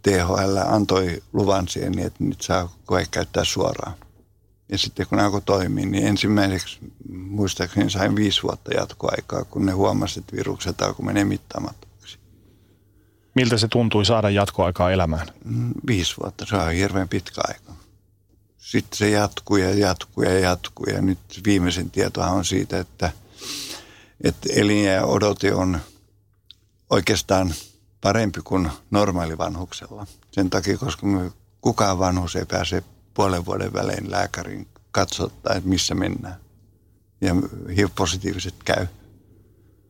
THL 0.01 0.57
antoi 0.65 1.23
luvan 1.33 1.67
siihen, 1.67 1.91
niin 1.91 2.07
että 2.07 2.23
nyt 2.23 2.41
saa 2.41 2.75
koe 2.85 3.05
käyttää 3.11 3.43
suoraan. 3.43 3.93
Ja 4.71 4.77
sitten 4.77 5.07
kun 5.07 5.19
alkoi 5.19 5.41
toimia, 5.41 5.85
niin 5.85 6.07
ensimmäiseksi 6.07 6.79
muistaakseni 7.09 7.89
sain 7.89 8.15
viisi 8.15 8.43
vuotta 8.43 8.73
jatkoaikaa, 8.73 9.43
kun 9.43 9.65
ne 9.65 9.71
huomasivat, 9.71 10.23
että 10.23 10.37
virukset 10.37 10.81
alkoi 10.81 11.05
menee 11.05 11.25
mittaamattomaksi. 11.25 12.19
Miltä 13.35 13.57
se 13.57 13.67
tuntui 13.67 14.05
saada 14.05 14.29
jatkoaikaa 14.29 14.91
elämään? 14.91 15.27
Mm, 15.45 15.73
viisi 15.87 16.15
vuotta, 16.23 16.45
se 16.45 16.55
on 16.55 16.71
hirveän 16.71 17.09
pitkä 17.09 17.41
aika 17.47 17.78
sitten 18.69 18.97
se 18.97 19.09
jatkuu 19.09 19.57
ja 19.57 19.73
jatkuu 19.73 20.23
ja 20.23 20.39
jatkuu. 20.39 20.85
Ja 20.85 21.01
nyt 21.01 21.19
viimeisen 21.45 21.91
tietoa 21.91 22.27
on 22.27 22.45
siitä, 22.45 22.79
että, 22.79 23.11
että 24.23 24.49
ja 24.85 25.05
odote 25.05 25.53
on 25.53 25.79
oikeastaan 26.89 27.53
parempi 28.01 28.41
kuin 28.43 28.69
normaali 28.91 29.37
vanhuksella. 29.37 30.07
Sen 30.31 30.49
takia, 30.49 30.77
koska 30.77 31.07
kukaan 31.61 31.99
vanhus 31.99 32.35
ei 32.35 32.45
pääse 32.45 32.83
puolen 33.13 33.45
vuoden 33.45 33.73
välein 33.73 34.11
lääkärin 34.11 34.67
katsottaa, 34.91 35.55
että 35.55 35.69
missä 35.69 35.95
mennään. 35.95 36.35
Ja 37.21 37.35
HIV-positiiviset 37.75 38.55
käy. 38.65 38.87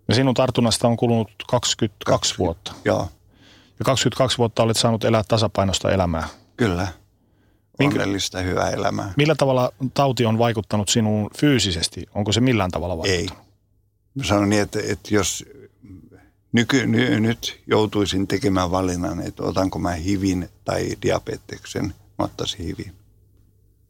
Ja 0.08 0.16
sinun 0.16 0.34
tartunnasta 0.34 0.88
on 0.88 0.98
kulunut 0.98 1.32
22 1.50 2.06
20, 2.06 2.38
vuotta. 2.38 2.72
Joo. 2.86 3.10
Ja 3.80 3.86
22 3.86 4.38
vuotta 4.38 4.64
olet 4.64 4.78
saanut 4.78 5.04
elää 5.04 5.24
tasapainosta 5.28 5.92
elämää. 5.92 6.28
Kyllä 6.58 6.99
onnellista, 7.80 8.40
hyvää 8.40 8.70
elämää. 8.70 9.14
Millä 9.18 9.36
tavalla 9.36 9.72
tauti 9.94 10.26
on 10.26 10.38
vaikuttanut 10.38 10.90
sinuun 10.90 11.30
fyysisesti? 11.38 12.06
Onko 12.16 12.32
se 12.32 12.42
millään 12.42 12.72
tavalla 12.72 12.98
vaikuttanut? 12.98 13.32
Ei. 13.32 13.50
Mä 14.16 14.24
sanon 14.24 14.50
niin, 14.50 14.62
että, 14.62 14.80
että 14.84 15.16
jos 15.16 15.46
nyky, 16.52 16.88
ny, 16.88 17.20
nyt 17.20 17.62
joutuisin 17.68 18.28
tekemään 18.28 18.72
valinnan, 18.72 19.22
että 19.22 19.44
otanko 19.44 19.80
mä 19.80 19.92
hivin 19.92 20.50
tai 20.66 20.90
diabeteksen, 21.02 21.86
mä 22.20 22.26
ottaisin 22.26 22.66
hivin. 22.66 22.96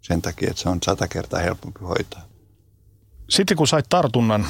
Sen 0.02 0.22
takia, 0.22 0.50
että 0.50 0.62
se 0.62 0.70
on 0.70 0.80
sata 0.84 1.08
kertaa 1.08 1.40
helpompi 1.40 1.80
hoitaa. 1.80 2.22
Sitten 3.30 3.58
kun 3.58 3.68
sait 3.68 3.86
tartunnan, 3.90 4.48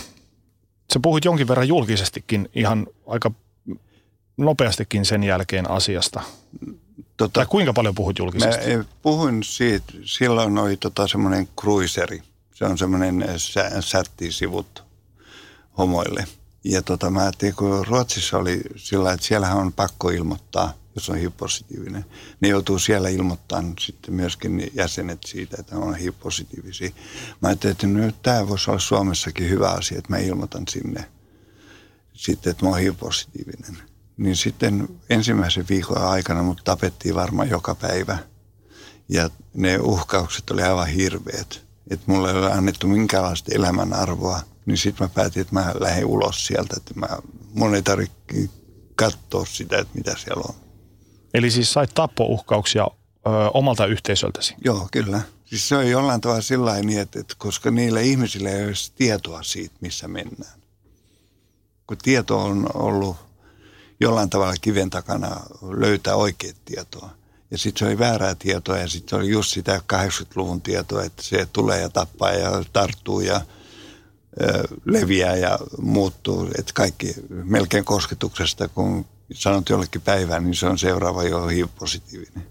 sä 0.94 1.00
puhuit 1.02 1.26
jonkin 1.26 1.48
verran 1.48 1.68
julkisestikin 1.68 2.50
ihan 2.56 2.88
aika 3.08 3.32
nopeastikin 4.38 5.06
sen 5.06 5.24
jälkeen 5.24 5.70
asiasta. 5.70 6.22
Tota, 7.20 7.34
tai 7.34 7.46
kuinka 7.46 7.74
paljon 7.74 7.96
puhut 7.96 8.20
julkisesti? 8.20 8.78
Mä 8.78 8.84
puhuin 9.02 9.44
siitä, 9.44 9.94
silloin 10.04 10.58
oli 10.58 10.78
tota 10.78 11.08
semmoinen 11.08 11.48
cruiseri. 11.60 12.24
Se 12.54 12.66
on 12.66 12.78
semmoinen 12.78 13.26
sättisivut 13.80 14.84
homoille. 15.78 16.28
Ja 16.64 16.82
tota, 16.82 17.10
mä 17.10 17.22
ajattelin, 17.22 17.56
kun 17.56 17.88
Ruotsissa 17.88 18.38
oli 18.38 18.62
sillä 18.76 19.14
että 19.14 19.26
siellähän 19.26 19.58
on 19.58 19.74
pakko 19.74 20.10
ilmoittaa, 20.10 20.74
jos 20.96 21.10
on 21.10 21.16
HIV-positiivinen. 21.16 22.06
Ne 22.42 22.48
joutuu 22.48 22.80
siellä 22.80 23.10
ilmoittamaan 23.10 23.74
sitten 23.80 24.14
myöskin 24.14 24.72
jäsenet 24.74 25.20
siitä, 25.26 25.58
että 25.60 25.76
on 25.76 25.96
HIV-positiivisia. 25.96 26.90
Mä 27.42 27.48
ajattelin, 27.48 27.72
että 27.72 27.88
nyt 27.88 28.16
tämä 28.22 28.48
voisi 28.48 28.72
olla 28.72 28.80
Suomessakin 28.80 29.50
hyvä 29.50 29.70
asia, 29.70 29.98
että 29.98 30.14
mä 30.14 30.18
ilmoitan 30.18 30.64
sinne 30.70 31.06
sitten, 32.14 32.52
että 32.52 32.66
mä 32.66 32.70
oon 32.70 32.80
HIV-positiivinen 32.80 33.89
Niin 34.20 34.36
sitten 34.36 34.90
ensimmäisen 35.10 35.66
viikon 35.70 35.98
aikana 35.98 36.44
mut 36.44 36.62
tapettiin 36.64 37.16
varmaan 37.16 37.50
joka 37.50 37.76
päivä. 37.76 38.18
Ja 39.10 39.30
ne 39.54 39.78
uhkaukset 39.78 40.50
oli 40.50 40.62
aivan 40.62 40.88
hirveät. 40.88 41.62
Että 41.90 42.12
mulle 42.12 42.32
ei 42.32 42.38
ole 42.38 42.52
annettu 42.52 42.88
minkäänlaista 42.88 43.52
elämänarvoa. 43.56 44.40
Niin 44.66 44.78
sitten 44.78 45.06
mä 45.06 45.10
päätin, 45.16 45.42
että 45.42 45.54
mä 45.54 45.74
lähden 45.80 46.06
ulos 46.06 46.46
sieltä. 46.48 46.74
Että 46.78 46.94
mä, 46.96 47.08
mun 47.54 47.76
ei 47.76 47.82
tarvitse 47.82 48.50
katsoa 48.96 49.46
sitä, 49.46 49.78
että 49.78 49.98
mitä 49.98 50.16
siellä 50.18 50.44
on. 50.50 50.56
Eli 51.34 51.52
siis 51.52 51.74
sait 51.74 51.94
tappouhkauksia 51.94 52.84
ö, 52.84 53.30
omalta 53.54 53.86
yhteisöltäsi? 53.86 54.56
Joo, 54.66 54.88
kyllä. 54.92 55.22
Siis 55.46 55.70
se 55.70 55.76
on 55.78 55.90
jollain 55.90 56.22
tavalla 56.22 56.42
sillä 56.42 56.74
niin, 56.74 57.00
että, 57.00 57.20
että 57.20 57.36
koska 57.38 57.72
niillä 57.72 58.00
ihmisillä 58.00 58.50
ei 58.50 58.66
ole 58.66 58.74
tietoa 58.96 59.44
siitä, 59.44 59.76
missä 59.82 60.08
mennään. 60.08 60.60
Kun 61.88 61.98
tieto 61.98 62.40
on 62.40 62.70
ollut 62.74 63.29
jollain 64.00 64.30
tavalla 64.30 64.54
kiven 64.62 64.90
takana 64.90 65.42
löytää 65.62 66.16
oikeat 66.16 66.56
tietoa. 66.66 67.10
Ja 67.52 67.58
sitten 67.58 67.80
se 67.80 67.86
oli 67.86 68.00
väärää 68.00 68.36
tietoa 68.36 68.78
ja 68.78 68.88
sitten 68.88 69.10
se 69.10 69.16
oli 69.16 69.30
just 69.30 69.52
sitä 69.52 69.82
80-luvun 69.94 70.62
tietoa, 70.62 71.04
että 71.04 71.24
se 71.24 71.48
tulee 71.54 71.82
ja 71.82 71.90
tappaa 71.90 72.32
ja 72.32 72.64
tarttuu 72.74 73.22
ja 73.22 73.42
ö, 74.42 74.64
leviää 74.86 75.36
ja 75.36 75.60
muuttuu. 75.82 76.48
Että 76.60 76.74
kaikki 76.74 77.16
melkein 77.30 77.86
kosketuksesta, 77.86 78.68
kun 78.68 79.06
sanot 79.34 79.70
jollekin 79.70 80.02
päivään, 80.02 80.44
niin 80.44 80.56
se 80.56 80.68
on 80.68 80.78
seuraava 80.78 81.24
jo 81.24 81.48
HIV-positiivinen. 81.48 82.48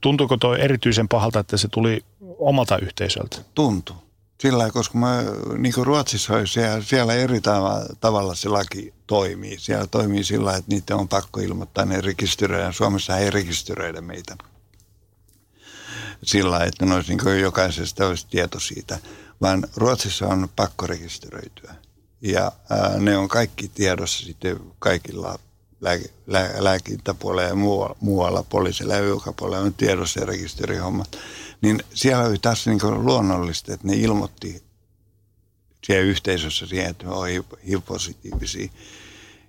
Tuntuuko 0.00 0.36
tuo 0.36 0.54
erityisen 0.56 1.08
pahalta, 1.08 1.40
että 1.40 1.56
se 1.56 1.68
tuli 1.68 2.04
omalta 2.38 2.78
yhteisöltä? 2.78 3.36
Tuntuu. 3.54 3.96
Sillä 4.44 4.70
koska 4.70 4.98
mä, 4.98 5.24
niin 5.58 5.74
kuin 5.74 5.86
Ruotsissa 5.86 6.34
oli, 6.34 6.46
siellä, 6.46 6.82
siellä 6.82 7.14
eri 7.14 7.40
tavalla 8.00 8.34
se 8.34 8.48
laki 8.48 8.94
toimii. 9.06 9.58
Siellä 9.58 9.86
toimii 9.86 10.24
sillä 10.24 10.56
että 10.56 10.74
niitä 10.74 10.96
on 10.96 11.08
pakko 11.08 11.40
ilmoittaa, 11.40 11.84
ne 11.84 12.00
rekisteröidään. 12.00 12.72
Suomessa 12.72 13.18
ei 13.18 13.30
rekisteröidä 13.30 14.00
meitä 14.00 14.36
sillä 16.22 16.64
että 16.64 16.86
ne 16.86 16.94
olisi 16.94 17.16
niin 17.16 17.40
jokaisesta 17.40 18.06
olisi 18.06 18.26
tieto 18.30 18.60
siitä. 18.60 18.98
Vaan 19.40 19.66
Ruotsissa 19.76 20.26
on 20.26 20.48
pakko 20.56 20.86
rekisteröityä. 20.86 21.74
Ja 22.20 22.52
ää, 22.70 22.98
ne 22.98 23.16
on 23.16 23.28
kaikki 23.28 23.68
tiedossa 23.68 24.26
sitten 24.26 24.60
kaikilla 24.78 25.38
lääkintäpuolella 26.58 27.48
ja 27.48 27.54
muualla, 27.54 27.96
muualla 28.00 28.42
poliisilla 28.42 28.94
ja 28.94 29.00
on 29.58 29.74
tiedossa 29.74 30.20
ja 30.20 30.26
rekisterihommat. 30.26 31.18
Niin 31.64 31.82
siellä 31.94 32.24
oli 32.24 32.38
taas 32.38 32.66
niin 32.66 33.04
luonnollista, 33.04 33.74
että 33.74 33.86
ne 33.86 33.96
ilmoitti 33.96 34.62
siellä 35.86 36.02
yhteisössä 36.02 36.66
siihen, 36.66 36.90
että 36.90 37.10
on 37.10 37.28
HIV-positiivisia. 37.28 38.68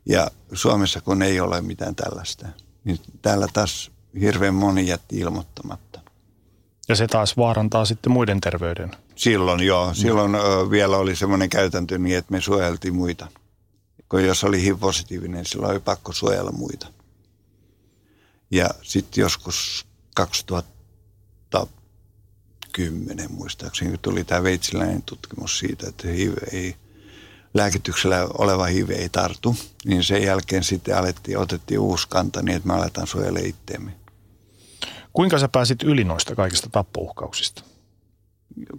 Ja 0.06 0.32
Suomessa 0.54 1.02
kun 1.02 1.22
ei 1.22 1.40
ole 1.40 1.62
mitään 1.62 1.96
tällaista, 1.96 2.48
niin 2.84 3.00
täällä 3.22 3.48
taas 3.54 3.92
hirveän 4.22 4.56
moni 4.56 4.88
jätti 4.88 5.20
ilmoittamatta. 5.20 6.00
Ja 6.88 6.96
se 6.96 7.08
taas 7.08 7.38
vaarantaa 7.38 7.86
sitten 7.86 8.12
muiden 8.12 8.42
terveyden. 8.42 8.92
Silloin 9.16 9.64
joo. 9.64 9.94
Silloin 9.94 10.32
no. 10.32 10.72
vielä 10.72 10.98
oli 10.98 11.16
semmoinen 11.16 11.50
käytäntö 11.50 11.98
niin, 11.98 12.18
että 12.18 12.32
me 12.32 12.42
suojeltiin 12.42 12.96
muita 12.96 13.28
kun 14.10 14.26
jos 14.26 14.44
oli 14.44 14.62
HIV-positiivinen, 14.62 15.34
niin 15.34 15.46
silloin 15.46 15.72
oli 15.72 15.80
pakko 15.80 16.14
suojella 16.14 16.52
muita. 16.52 16.88
Ja 18.52 18.70
sitten 18.82 19.22
joskus 19.22 19.86
2010 22.76 23.32
muistaakseni, 23.32 23.92
kun 23.92 24.00
tuli 24.00 24.24
tämä 24.24 24.44
veitsiläinen 24.44 25.02
tutkimus 25.02 25.60
siitä, 25.60 25.90
että 25.90 26.08
HIV 26.08 26.34
ei, 26.52 26.76
lääkityksellä 27.54 28.28
oleva 28.38 28.66
HIV 28.66 28.90
ei 28.90 29.10
tartu, 29.10 29.56
niin 29.86 30.04
sen 30.04 30.24
jälkeen 30.24 30.64
sitten 30.64 30.98
alettiin, 30.98 31.38
otettiin 31.38 31.80
uusi 31.80 32.08
kanta 32.10 32.42
niin, 32.42 32.56
että 32.56 32.68
me 32.68 32.74
aletaan 32.74 33.08
suojella 33.08 33.40
itteemme. 33.44 33.92
Kuinka 35.14 35.40
sä 35.40 35.48
pääsit 35.48 35.84
yli 35.84 36.04
noista 36.04 36.36
kaikista 36.36 36.70
tappouhkauksista? 36.72 37.64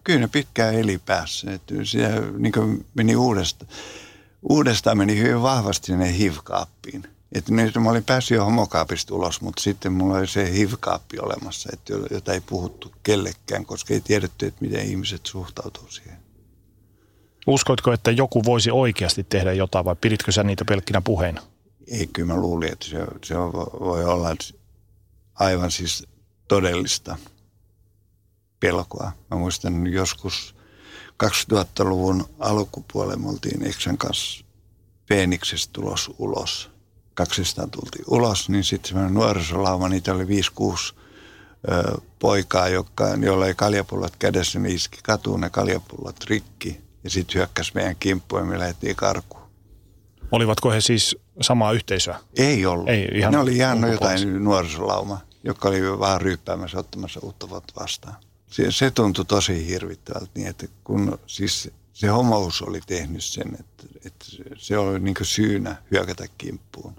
Kyllä 0.05 0.21
ne 0.21 0.29
pitkään 0.29 0.75
eli 0.75 0.99
päässä. 0.99 1.53
Että 1.53 1.75
se 1.85 2.09
niin 2.39 2.87
meni 2.95 3.17
uudestaan 3.17 3.71
uudestaan 4.49 4.99
meni 4.99 5.19
hyvin 5.19 5.43
vahvasti 5.43 5.87
sinne 5.87 6.19
HIV-kaappiin. 6.19 7.16
Että 7.33 7.53
nyt 7.53 7.75
mä 7.75 7.91
olin 7.91 8.05
päässyt 8.05 8.37
jo 8.37 8.45
homokaapista 8.45 9.15
ulos, 9.15 9.41
mutta 9.41 9.63
sitten 9.63 9.93
mulla 9.93 10.19
oli 10.19 10.27
se 10.27 10.53
HIV-kaappi 10.53 11.19
olemassa, 11.19 11.69
että 11.73 11.93
jota 12.11 12.33
ei 12.33 12.41
puhuttu 12.41 12.93
kellekään, 13.03 13.67
koska 13.67 13.95
ei 13.95 14.01
tiedetty, 14.01 14.47
että 14.47 14.65
miten 14.65 14.87
ihmiset 14.87 15.27
suhtautuu 15.27 15.91
siihen. 15.91 16.19
Uskoitko, 17.47 17.93
että 17.93 18.11
joku 18.11 18.45
voisi 18.45 18.71
oikeasti 18.71 19.25
tehdä 19.25 19.53
jotain 19.53 19.85
vai 19.85 19.97
piditkö 20.01 20.33
sä 20.33 20.43
niitä 20.43 20.65
pelkkinä 20.65 21.01
puheina? 21.01 21.43
Ei, 21.91 22.07
kyllä 22.07 22.35
mä 22.35 22.41
luulin, 22.41 22.73
että 22.73 22.87
se, 22.87 22.99
se 23.25 23.35
voi 23.81 24.05
olla 24.05 24.37
aivan 25.35 25.71
siis 25.71 26.07
todellista 26.49 27.17
pelkoa. 28.61 29.13
Mä 29.31 29.39
muistan 29.39 29.87
joskus 29.87 30.55
2000-luvun 31.25 32.25
alkupuolella 32.39 33.17
me 33.17 33.29
oltiin 33.29 33.67
Eksän 33.67 33.99
kanssa 33.99 34.45
Peeniksestä 35.09 35.73
tulos 35.73 36.11
ulos. 36.19 36.71
200 37.17 37.67
tultiin 37.67 38.05
ulos, 38.07 38.49
niin 38.49 38.65
sitten 38.65 38.89
semmoinen 38.89 39.15
nuorisolauma, 39.15 39.89
niitä 39.89 40.15
oli 40.15 40.25
5-6 40.25 40.27
poikaa, 42.19 42.69
jotka, 42.69 43.09
joilla 43.21 43.47
ei 43.47 43.55
kaljapullot 43.55 44.17
kädessä, 44.19 44.59
ne 44.59 44.69
iski 44.69 44.99
katuun 45.03 45.41
ne 45.41 45.51
kaljapullot 45.51 46.25
rikki. 46.25 46.81
Ja 47.05 47.11
sitten 47.11 47.35
hyökkäsi 47.35 47.73
meidän 47.75 47.97
kimppuun 48.01 48.43
ja 48.43 48.47
me 48.47 48.59
lähdettiin 48.59 48.97
karkuun. 48.97 49.43
Olivatko 50.33 50.71
he 50.71 50.81
siis 50.81 51.17
samaa 51.41 51.73
yhteisöä? 51.73 52.19
Ei 52.37 52.67
ollut. 52.67 52.89
Ei, 52.89 53.09
ihan 53.15 53.33
ne 53.33 53.39
oli 53.39 53.57
ihan 53.57 53.93
jotain 53.93 54.45
nuorisolauma, 54.45 55.21
joka 55.45 55.69
oli 55.69 55.99
vaan 55.99 56.21
ryyppäämässä 56.21 56.79
ottamassa 56.79 57.21
uutta 57.23 57.49
vuotta 57.49 57.73
vastaan 57.81 58.17
se, 58.51 58.71
se 58.71 58.91
tuntui 58.91 59.25
tosi 59.25 59.67
hirvittävältä 59.67 60.31
niin, 60.35 60.47
että 60.47 60.67
kun 60.85 61.19
siis 61.27 61.71
se 61.93 62.07
homous 62.07 62.63
oli 62.63 62.81
tehnyt 62.87 63.25
sen, 63.25 63.57
että, 63.61 63.85
että 64.05 64.27
se 64.57 64.79
oli 64.79 65.01
niin 65.01 65.17
syynä 65.23 65.77
hyökätä 65.91 66.27
kimppuun. 66.39 66.95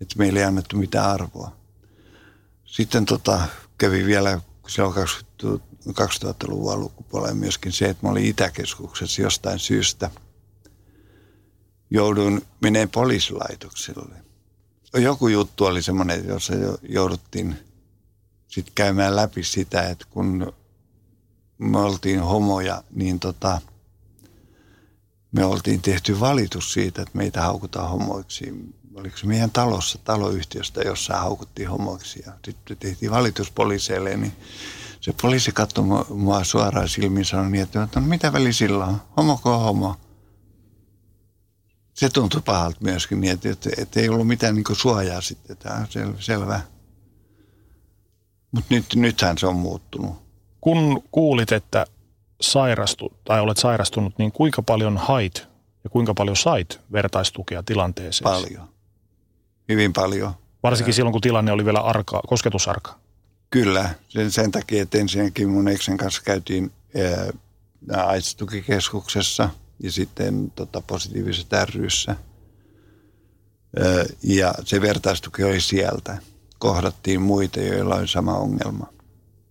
Että 0.00 0.18
meillä 0.18 0.38
ei 0.38 0.44
annettu 0.44 0.76
mitään 0.76 1.10
arvoa. 1.10 1.56
Sitten 2.64 3.06
tota, 3.06 3.48
kävi 3.78 4.06
vielä 4.06 4.40
silloin 4.68 4.94
2000-luvun 5.88 6.72
alkupuolella 6.72 7.34
myöskin 7.34 7.72
se, 7.72 7.88
että 7.88 8.06
mä 8.06 8.10
olin 8.10 8.24
Itäkeskuksessa 8.24 9.22
jostain 9.22 9.58
syystä. 9.58 10.10
Jouduin 11.90 12.42
meneen 12.60 12.90
poliisilaitokselle. 12.90 14.14
Joku 14.94 15.28
juttu 15.28 15.64
oli 15.64 15.82
semmoinen, 15.82 16.26
jossa 16.26 16.52
jouduttiin 16.82 17.56
sitten 18.48 18.74
käymään 18.74 19.16
läpi 19.16 19.44
sitä, 19.44 19.82
että 19.82 20.06
kun 20.10 20.52
me 21.58 21.78
oltiin 21.78 22.20
homoja, 22.20 22.82
niin 22.90 23.20
tota, 23.20 23.60
me 25.32 25.44
oltiin 25.44 25.82
tehty 25.82 26.20
valitus 26.20 26.72
siitä, 26.72 27.02
että 27.02 27.18
meitä 27.18 27.42
haukutaan 27.42 27.90
homoiksi. 27.90 28.74
Oliko 28.98 29.16
se 29.16 29.26
meidän 29.26 29.50
talossa, 29.50 29.98
taloyhtiöstä, 30.04 30.80
jossa 30.80 31.16
haukuttiin 31.16 31.68
homoiksi. 31.68 32.22
Ja 32.26 32.32
sitten 32.44 32.76
tehtiin 32.76 33.10
valitus 33.10 33.50
poliiseille, 33.50 34.16
niin 34.16 34.32
se 35.00 35.14
poliisi 35.22 35.52
katsoi 35.52 35.84
mua 36.08 36.44
suoraan 36.44 36.88
silmiin 36.88 37.20
ja 37.20 37.24
sanoi 37.24 37.50
niin, 37.50 37.62
että 37.62 37.88
no, 37.94 38.00
mitä 38.00 38.32
väli 38.32 38.52
sillä 38.52 38.84
on, 38.86 39.02
homoko 39.16 39.58
homo. 39.58 39.96
Se 41.94 42.08
tuntui 42.08 42.42
pahalta 42.44 42.78
myöskin, 42.80 43.20
niin 43.20 43.32
että, 43.32 43.50
että, 43.50 43.70
että 43.78 44.00
ei 44.00 44.08
ollut 44.08 44.26
mitään 44.26 44.54
niin 44.54 44.64
suojaa 44.72 45.20
sitten. 45.20 45.56
Tämä 45.56 45.76
on 45.76 45.86
sel, 45.90 46.12
selvä. 46.18 46.60
Mutta 48.50 48.74
nyt, 48.74 48.86
nythän 48.94 49.38
se 49.38 49.46
on 49.46 49.56
muuttunut. 49.56 50.22
Kun 50.60 51.02
kuulit, 51.10 51.52
että 51.52 51.86
sairastu, 52.40 53.12
tai 53.24 53.40
olet 53.40 53.56
sairastunut, 53.56 54.18
niin 54.18 54.32
kuinka 54.32 54.62
paljon 54.62 54.96
hait 54.96 55.48
ja 55.84 55.90
kuinka 55.90 56.14
paljon 56.14 56.36
sait 56.36 56.80
vertaistukea 56.92 57.62
tilanteeseen? 57.62 58.30
Paljon. 58.30 58.77
Hyvin 59.68 59.92
paljon. 59.92 60.32
Varsinkin 60.62 60.90
ja. 60.90 60.94
silloin, 60.94 61.12
kun 61.12 61.20
tilanne 61.20 61.52
oli 61.52 61.64
vielä 61.64 61.80
arka, 61.80 62.20
kosketusarka. 62.26 62.98
Kyllä. 63.50 63.90
Sen, 64.08 64.30
sen 64.30 64.50
takia, 64.50 64.82
että 64.82 64.98
ensinnäkin 64.98 65.48
mun 65.48 65.68
eksen 65.68 65.96
kanssa 65.96 66.22
käytiin 66.22 66.72
AIDS-tukikeskuksessa 67.96 69.48
ja 69.82 69.92
sitten 69.92 70.50
tota, 70.50 70.82
positiivisessa 70.86 71.64
ryssä. 71.64 72.16
Ja 74.22 74.54
se 74.64 74.80
vertaistuki 74.80 75.44
oli 75.44 75.60
sieltä 75.60 76.18
kohdattiin 76.58 77.22
muita, 77.22 77.60
joilla 77.60 77.94
oli 77.94 78.08
sama 78.08 78.34
ongelma. 78.34 78.86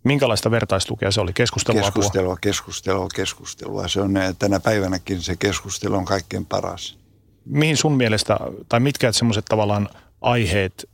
Minkälaista 0.03 0.51
vertaistukea 0.51 1.11
se 1.11 1.22
oli? 1.22 1.34
Keskustelua? 1.34 1.82
Keskustelua, 1.82 2.38
keskustelua, 2.41 3.07
keskustelua. 3.15 3.88
Se 3.88 4.01
on 4.01 4.13
tänä 4.39 4.59
päivänäkin 4.59 5.22
se 5.22 5.36
keskustelu 5.36 5.95
on 5.95 6.05
kaikkein 6.05 6.45
paras. 6.45 6.97
Mihin 7.45 7.78
sun 7.78 7.97
mielestä, 7.97 8.38
tai 8.70 8.80
mitkä 8.80 9.11
semmoiset 9.11 9.45
tavallaan 9.45 9.89
aiheet 10.22 10.89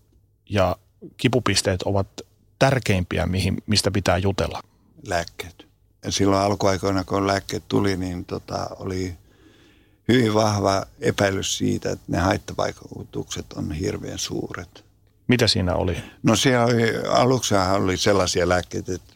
ja 0.50 0.76
kipupisteet 1.18 1.82
ovat 1.82 2.08
tärkeimpiä, 2.60 3.26
mihin, 3.26 3.58
mistä 3.66 3.92
pitää 3.92 4.18
jutella? 4.18 4.62
Lääkkeet. 5.08 5.68
Ja 6.04 6.12
silloin 6.12 6.42
alkuaikoina, 6.42 7.04
kun 7.04 7.28
lääkkeet 7.28 7.64
tuli, 7.68 7.98
niin 7.98 8.26
tota, 8.26 8.68
oli 8.80 9.16
hyvin 10.08 10.34
vahva 10.34 10.86
epäilys 11.00 11.58
siitä, 11.58 11.92
että 11.92 12.06
ne 12.08 12.18
haittavaikutukset 12.18 13.54
on 13.54 13.72
hirveän 13.72 14.20
suuret. 14.20 14.86
Mitä 15.28 15.48
siinä 15.48 15.76
oli? 15.76 15.98
No 16.24 16.36
siellä 16.36 16.66
oli, 16.66 17.08
aluksi 17.10 17.56
oli 17.56 17.98
sellaisia 17.98 18.50
lääkkeitä, 18.50 18.94
että 18.94 19.14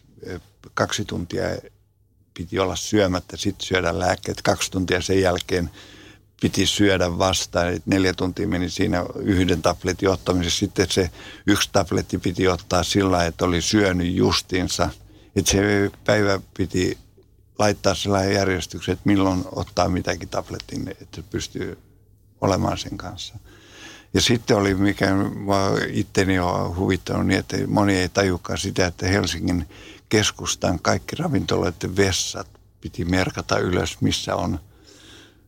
kaksi 0.74 1.06
tuntia 1.06 1.44
piti 2.34 2.60
olla 2.60 2.76
syömättä, 2.76 3.38
sitten 3.38 3.68
syödä 3.68 4.00
lääkkeet. 4.00 4.42
Kaksi 4.42 4.72
tuntia 4.72 5.02
sen 5.02 5.22
jälkeen 5.22 5.70
piti 6.42 6.66
syödä 6.66 7.18
vastaan. 7.18 7.68
Eli 7.68 7.82
neljä 7.86 8.14
tuntia 8.14 8.48
meni 8.48 8.70
siinä 8.70 9.06
yhden 9.16 9.62
tabletin 9.62 10.10
ottamisessa. 10.10 10.60
Sitten 10.60 10.88
se 10.90 11.10
yksi 11.48 11.70
tabletti 11.72 12.18
piti 12.18 12.48
ottaa 12.48 12.84
sillä 12.84 13.26
että 13.26 13.46
oli 13.46 13.62
syönyt 13.62 14.14
justiinsa. 14.14 14.90
Että 15.36 15.52
se 15.52 15.92
päivä 16.06 16.40
piti 16.58 16.98
laittaa 17.60 17.96
sellainen 17.96 18.34
järjestyksen, 18.34 18.94
että 18.94 19.02
milloin 19.06 19.44
ottaa 19.52 19.90
mitäkin 19.90 20.30
tabletin, 20.30 20.88
että 21.02 21.22
pystyy 21.30 21.78
olemaan 22.42 22.78
sen 22.78 22.98
kanssa. 22.98 23.34
Ja 24.14 24.22
sitten 24.22 24.58
oli, 24.58 24.76
mikä 24.76 25.08
itteni 25.88 26.40
on 26.40 26.76
huvittanut 26.76 27.28
niin, 27.28 27.40
että 27.40 27.58
moni 27.68 27.96
ei 27.96 28.10
tajukaan 28.10 28.58
sitä, 28.58 28.88
että 28.88 29.08
Helsingin 29.08 29.70
keskustan 30.10 30.80
kaikki 30.80 31.16
ravintoloiden 31.16 31.96
vessat 31.96 32.48
piti 32.82 33.06
merkata 33.06 33.60
ylös, 33.60 34.02
missä 34.02 34.36
on 34.36 34.60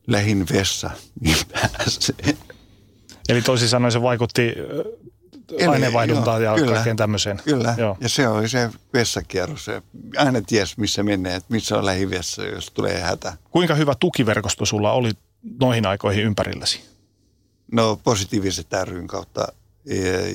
lähin 0.10 0.46
vessa, 0.54 0.90
niin 1.22 1.38
pääsee. 1.52 2.38
Eli 3.30 3.42
toisin 3.42 3.70
sanoen 3.70 3.92
se 3.92 4.02
vaikutti 4.02 4.54
aineenvaihduntaan 5.68 6.44
ja 6.44 6.56
kyllä, 6.56 6.74
kaikkeen 6.74 6.98
tämmöiseen. 6.98 7.42
Kyllä, 7.44 7.76
joo. 7.78 7.98
ja 8.02 8.10
se 8.10 8.28
oli 8.28 8.50
se 8.50 8.70
vessakierros. 8.94 9.68
Aina 10.18 10.42
ties, 10.42 10.78
missä 10.78 11.04
menee, 11.04 11.36
että 11.36 11.54
missä 11.54 11.78
on 11.78 11.86
lähivessa, 11.86 12.46
jos 12.46 12.72
tulee 12.72 13.02
hätä. 13.02 13.38
Kuinka 13.52 13.76
hyvä 13.76 13.96
tukiverkosto 14.00 14.66
sulla 14.66 14.92
oli 14.92 15.12
noihin 15.60 15.86
aikoihin 15.86 16.24
ympärilläsi? 16.24 16.82
No 17.72 18.00
positiiviset 18.04 18.68
ryn 18.84 19.08
kautta 19.08 19.48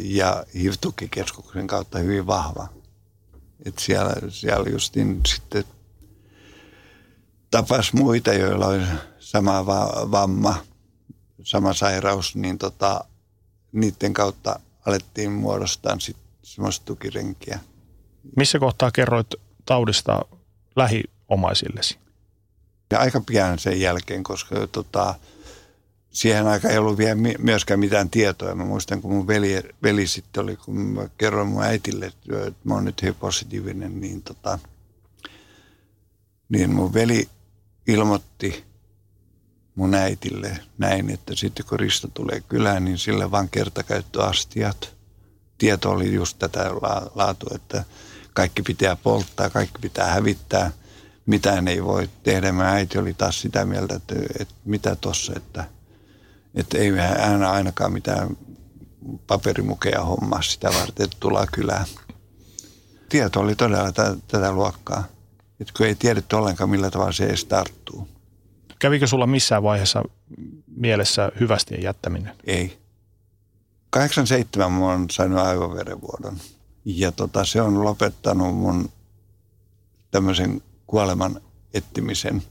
ja 0.00 0.44
HIV-tukikeskuksen 0.54 1.66
kautta 1.66 1.98
hyvin 1.98 2.26
vahva. 2.26 2.68
Et 3.64 3.78
siellä, 3.78 4.12
siellä 4.28 4.70
justin 4.70 5.20
sitten 5.26 5.64
tapas 7.50 7.92
muita, 7.92 8.32
joilla 8.32 8.66
oli 8.66 8.82
sama 9.24 9.66
va- 9.66 10.10
vamma, 10.10 10.56
sama 11.42 11.74
sairaus, 11.74 12.36
niin 12.36 12.58
tota, 12.58 13.04
niiden 13.72 14.12
kautta 14.12 14.60
alettiin 14.86 15.32
muodostaa 15.32 15.96
semmoista 16.42 16.84
tukirenkiä. 16.84 17.60
Missä 18.36 18.58
kohtaa 18.58 18.90
kerroit 18.90 19.34
taudista 19.66 20.20
lähiomaisillesi? 20.76 21.98
Ja 22.90 22.98
aika 22.98 23.20
pian 23.20 23.58
sen 23.58 23.80
jälkeen, 23.80 24.22
koska 24.22 24.66
tota, 24.66 25.14
siihen 26.10 26.46
aikaan 26.46 26.72
ei 26.72 26.78
ollut 26.78 26.98
vielä 26.98 27.16
myöskään 27.38 27.80
mitään 27.80 28.10
tietoa. 28.10 28.54
Mä 28.54 28.64
muistan, 28.64 29.02
kun 29.02 29.12
mun 29.12 29.26
veli, 29.26 29.62
veli 29.82 30.06
sitten 30.06 30.42
oli, 30.42 30.56
kun 30.56 30.76
mä 30.76 31.08
kerroin 31.18 31.48
mun 31.48 31.62
äitille, 31.62 32.06
että 32.06 32.52
mä 32.64 32.74
oon 32.74 32.84
nyt 32.84 33.02
hyvin 33.02 33.14
positiivinen, 33.14 34.00
niin, 34.00 34.22
tota, 34.22 34.58
niin 36.48 36.74
mun 36.74 36.94
veli 36.94 37.28
ilmoitti 37.86 38.73
mun 39.74 39.94
äitille 39.94 40.58
näin, 40.78 41.10
että 41.10 41.34
sitten 41.36 41.66
kun 41.66 41.80
Risto 41.80 42.08
tulee 42.14 42.40
kylään, 42.40 42.84
niin 42.84 42.98
sille 42.98 43.30
vaan 43.30 43.48
kertakäyttöastiat. 43.48 44.94
Tieto 45.58 45.90
oli 45.90 46.14
just 46.14 46.38
tätä 46.38 46.70
laatu, 47.14 47.46
että 47.54 47.84
kaikki 48.34 48.62
pitää 48.62 48.96
polttaa, 48.96 49.50
kaikki 49.50 49.78
pitää 49.80 50.06
hävittää, 50.06 50.70
mitään 51.26 51.68
ei 51.68 51.84
voi 51.84 52.10
tehdä. 52.22 52.52
Mä 52.52 52.70
äiti 52.70 52.98
oli 52.98 53.14
taas 53.14 53.40
sitä 53.40 53.64
mieltä, 53.64 53.94
että, 53.94 54.14
että 54.38 54.54
mitä 54.64 54.96
tossa, 54.96 55.32
että, 55.36 55.64
että 56.54 56.78
ei 56.78 56.90
hän 57.18 57.42
ainakaan 57.42 57.92
mitään 57.92 58.36
paperimukeja 59.26 60.04
hommaa 60.04 60.42
sitä 60.42 60.68
varten, 60.68 61.04
että 61.04 61.16
tullaan 61.20 61.48
kylään. 61.52 61.86
Tieto 63.08 63.40
oli 63.40 63.54
todella 63.54 63.92
tätä, 63.92 64.16
tätä 64.28 64.52
luokkaa. 64.52 65.04
Että 65.60 65.72
kun 65.76 65.86
ei 65.86 65.94
tiedetty 65.94 66.36
ollenkaan, 66.36 66.70
millä 66.70 66.90
tavalla 66.90 67.12
se 67.12 67.26
edes 67.26 67.44
tarttuu. 67.44 68.13
Kävikö 68.84 69.06
sulla 69.06 69.26
missään 69.26 69.62
vaiheessa 69.62 70.02
mielessä 70.76 71.32
hyvästien 71.40 71.82
jättäminen? 71.82 72.32
Ei. 72.46 72.78
87 73.90 74.72
mä 74.72 74.84
oon 74.84 75.06
saanut 75.10 75.38
aivoverenvuodon. 75.38 76.36
Ja 76.84 77.12
tota, 77.12 77.44
se 77.44 77.62
on 77.62 77.84
lopettanut 77.84 78.56
mun 78.56 78.88
tämmöisen 80.10 80.62
kuoleman 80.86 81.40
etsimisen, 81.74 82.42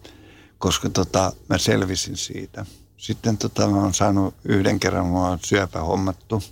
koska 0.57 0.89
tota, 0.89 1.31
mä 1.49 1.57
selvisin 1.57 2.17
siitä. 2.17 2.65
Sitten 2.97 3.37
tota, 3.37 3.67
mä 3.67 3.77
oon 3.77 3.93
saanut 3.93 4.35
yhden 4.45 4.79
kerran, 4.79 5.07
mä 5.07 5.27
oon 5.27 5.39
syöpä 5.45 5.79
hommattu 5.79 6.43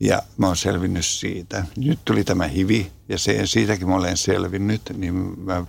ja 0.00 0.22
mä 0.36 0.46
oon 0.46 0.56
selvinnyt 0.56 1.06
siitä. 1.06 1.64
Nyt 1.76 1.98
tuli 2.04 2.24
tämä 2.24 2.46
hivi 2.46 2.92
ja 3.08 3.18
se, 3.18 3.46
siitäkin 3.46 3.88
mä 3.88 3.96
olen 3.96 4.16
selvinnyt, 4.16 4.82
niin 4.96 5.14
mä 5.40 5.64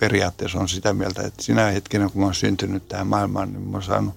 periaatteessa 0.00 0.58
on 0.58 0.68
sitä 0.68 0.92
mieltä, 0.92 1.22
että 1.22 1.42
sinä 1.42 1.66
hetkenä, 1.66 2.08
kun 2.08 2.20
mä 2.20 2.26
oon 2.26 2.34
syntynyt 2.34 2.88
tähän 2.88 3.06
maailmaan, 3.06 3.52
niin 3.52 3.62
mä 3.62 3.76
oon 3.76 3.82
saanut 3.82 4.14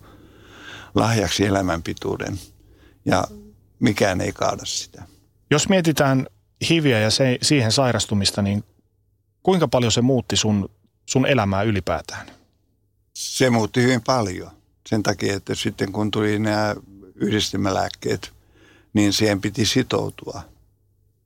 lahjaksi 0.96 1.46
elämänpituuden. 1.46 2.40
Ja 3.06 3.24
mikään 3.80 4.22
ei 4.22 4.32
kaada 4.32 4.66
sitä. 4.66 5.04
Jos 5.52 5.70
mietitään 5.70 6.28
hiviä 6.70 7.00
ja 7.00 7.12
se, 7.12 7.38
siihen 7.42 7.72
sairastumista, 7.72 8.42
niin 8.42 8.64
kuinka 9.44 9.68
paljon 9.68 9.92
se 9.92 10.02
muutti 10.02 10.36
sun, 10.36 10.70
sun 11.06 11.26
elämää 11.26 11.64
ylipäätään? 11.64 12.28
Se 13.14 13.50
muutti 13.50 13.82
hyvin 13.82 14.02
paljon. 14.02 14.52
Sen 14.90 15.04
takia, 15.04 15.36
että 15.36 15.56
sitten 15.56 15.92
kun 15.92 16.12
tuli 16.12 16.40
nämä 16.40 16.76
yhdistelmälääkkeet, 17.16 18.34
niin 18.94 19.14
siihen 19.14 19.42
piti 19.42 19.66
sitoutua– 19.66 20.42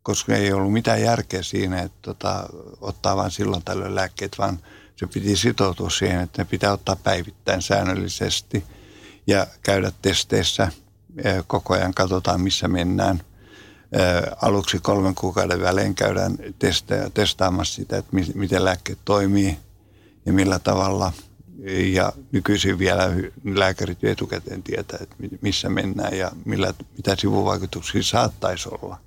koska 0.08 0.36
ei 0.36 0.54
ollut 0.54 0.74
mitään 0.74 1.02
järkeä 1.02 1.44
siinä, 1.44 1.82
että 1.82 1.98
tota, 2.02 2.50
ottaa 2.82 3.16
vain 3.16 3.32
silloin 3.32 3.64
tällöin 3.64 3.96
lääkkeet, 3.96 4.38
vaan 4.38 4.60
se 4.96 5.08
piti 5.08 5.36
sitoutua 5.36 5.90
siihen, 5.90 6.20
että 6.20 6.42
ne 6.42 6.48
pitää 6.52 6.72
ottaa 6.72 6.96
päivittäin 6.96 7.62
säännöllisesti 7.62 8.64
ja 9.28 9.48
käydä 9.64 9.92
testeissä. 10.02 10.72
Koko 11.48 11.74
ajan 11.74 11.94
katsotaan, 11.94 12.42
missä 12.42 12.68
mennään. 12.68 13.22
Aluksi 14.42 14.80
kolmen 14.80 15.16
kuukauden 15.16 15.62
välein 15.62 15.96
käydään 15.96 16.38
testejä, 16.60 17.10
testaamassa 17.10 17.76
sitä, 17.76 17.98
että 17.98 18.16
miten 18.36 18.66
lääkkeet 18.66 19.00
toimii 19.06 19.58
ja 20.26 20.34
millä 20.34 20.60
tavalla. 20.60 21.14
Ja 21.94 22.14
nykyisin 22.32 22.80
vielä 22.80 23.10
lääkärit 23.44 24.04
etukäteen 24.04 24.64
tietää, 24.64 25.00
että 25.02 25.16
missä 25.42 25.70
mennään 25.70 26.18
ja 26.18 26.32
millä, 26.46 26.74
mitä 26.98 27.16
sivuvaikutuksia 27.20 28.04
saattaisi 28.04 28.70
olla. 28.72 29.07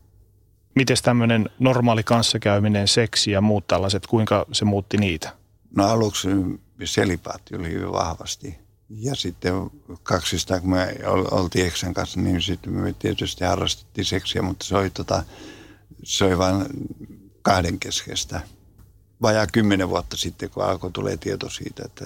Miten 0.75 0.97
tämmöinen 1.03 1.51
normaali 1.59 2.03
kanssakäyminen, 2.03 2.89
seksi 2.89 3.31
ja 3.31 3.41
muut 3.41 3.67
tällaiset, 3.67 4.07
kuinka 4.07 4.47
se 4.53 4.65
muutti 4.65 4.97
niitä? 4.97 5.37
No 5.77 5.89
aluksi 5.89 6.29
selipaatti 6.85 7.57
oli 7.57 7.71
hyvin 7.71 7.93
vahvasti. 7.93 8.59
Ja 8.89 9.15
sitten 9.15 9.55
kaksista, 10.03 10.61
kun 10.61 10.71
me 10.71 10.97
oltiin 11.31 11.67
Eksän 11.67 11.95
kanssa, 11.95 12.21
niin 12.21 12.43
sitten 12.43 12.73
me 12.73 12.95
tietysti 12.99 13.45
harrastettiin 13.45 14.05
seksiä, 14.05 14.43
mutta 14.43 14.65
se 14.67 14.77
oli, 14.77 14.91
tota, 14.91 15.23
se 16.03 16.25
oli 16.25 16.39
vain 16.39 16.65
kahden 17.43 17.79
keskeistä. 17.79 18.41
Vajaa 19.23 19.47
kymmenen 19.47 19.89
vuotta 19.89 20.17
sitten, 20.17 20.51
kun 20.51 20.65
alkoi 20.65 20.93
tulee 20.93 21.17
tieto 21.17 21.51
siitä, 21.51 21.83
että 21.87 22.05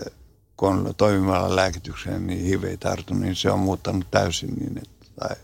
kun 0.57 0.69
on 0.69 0.95
toimivalla 0.97 1.57
lääkityksellä, 1.57 2.19
niin 2.19 2.41
HIV 2.41 2.65
ei 2.65 2.77
tartu, 2.77 3.15
niin 3.15 3.37
se 3.37 3.51
on 3.51 3.59
muuttanut 3.59 4.11
täysin 4.11 4.55
niin, 4.55 4.79
että... 4.79 5.07
Tai 5.21 5.37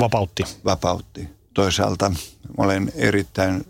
vapautti. 0.00 0.42
Vapautti 0.64 1.28
toisaalta 1.54 2.12
olen 2.56 2.92
erittäin 2.94 3.64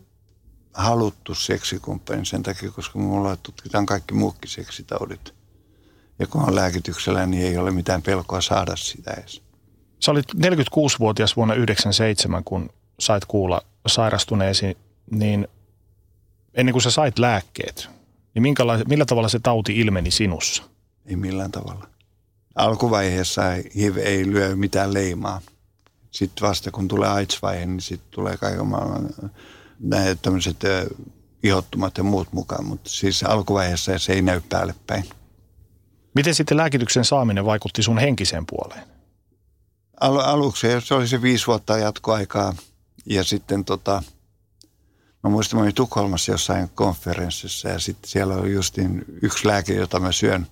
haluttu 0.75 1.35
seksikumppani 1.35 2.27
sen 2.27 2.43
takia, 2.43 2.71
koska 2.71 2.99
mulla 2.99 3.37
tutkitaan 3.37 3.87
kaikki 3.87 4.15
muukki 4.15 4.49
seksitaudit. 4.49 5.35
Ja 6.19 6.27
kun 6.27 6.43
on 6.43 6.55
lääkityksellä, 6.55 7.27
niin 7.27 7.47
ei 7.47 7.57
ole 7.57 7.71
mitään 7.71 8.03
pelkoa 8.03 8.41
saada 8.41 8.77
sitä 8.77 9.11
edes. 9.11 9.43
Sä 10.01 10.11
olit 10.11 10.27
46-vuotias 10.35 11.37
vuonna 11.37 11.55
1997, 11.55 12.45
kun 12.45 12.71
sait 13.01 13.25
kuulla 13.25 13.63
sairastuneesi, 13.87 14.77
niin 15.11 15.49
ennen 16.55 16.73
kuin 16.73 16.83
sä 16.83 16.91
sait 16.91 17.19
lääkkeet, 17.19 17.89
niin 18.35 18.55
millä 18.89 19.05
tavalla 19.05 19.29
se 19.29 19.39
tauti 19.39 19.81
ilmeni 19.81 20.11
sinussa? 20.11 20.63
Ei 21.07 21.17
millään 21.17 21.51
tavalla. 21.51 21.89
Alkuvaiheessa 22.55 23.43
HIV 23.75 23.97
ei 23.97 24.27
lyö 24.27 24.57
mitään 24.57 24.95
leimaa– 24.95 25.41
sitten 26.15 26.49
vasta 26.49 26.71
kun 26.71 26.89
tulee 26.89 27.09
AIDS-vaihe, 27.09 27.67
niin 27.67 27.81
sitten 27.81 28.11
tulee 28.11 28.37
kaiken 28.37 28.67
maailman 28.67 29.11
näitä 29.81 30.15
tämmöiset 30.23 30.57
ihottumat 31.43 31.99
ja 31.99 32.05
muut 32.05 32.33
mukaan. 32.33 32.65
Mutta 32.67 32.91
siis 32.91 33.23
alkuvaiheessa 33.23 33.99
se 33.99 34.13
ei 34.13 34.23
näy 34.23 34.41
päälle 34.49 34.75
päin. 34.87 35.05
Miten 36.15 36.35
sitten 36.35 36.57
lääkityksen 36.57 37.05
saaminen 37.05 37.45
vaikutti 37.45 37.83
sun 37.83 37.99
henkiseen 37.99 38.47
puoleen? 38.47 38.87
Al- 40.01 40.21
aluksi 40.21 40.67
se 40.85 40.95
oli 40.95 41.09
se 41.09 41.23
viisi 41.23 41.47
vuotta 41.47 41.79
jatkoaikaa 41.79 42.55
ja 43.07 43.25
sitten 43.25 43.65
tota, 43.65 44.03
mä 45.23 45.31
muistan, 45.31 45.59
mä 45.59 45.63
olin 45.63 45.75
Tukholmassa 45.75 46.33
jossain 46.33 46.69
konferenssissa 46.75 47.69
ja 47.69 47.79
sitten 47.79 48.11
siellä 48.11 48.35
oli 48.35 48.53
justiin 48.53 49.05
yksi 49.23 49.47
lääke, 49.47 49.75
jota 49.75 50.01
mä 50.01 50.13
syön 50.13 50.47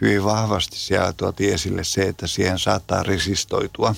hyvin 0.00 0.24
vahvasti 0.24 0.78
siellä 0.78 1.12
tuotiin 1.12 1.54
esille 1.54 1.84
se, 1.84 2.02
että 2.02 2.26
siihen 2.26 2.58
saattaa 2.58 3.02
resistoitua. 3.02 3.94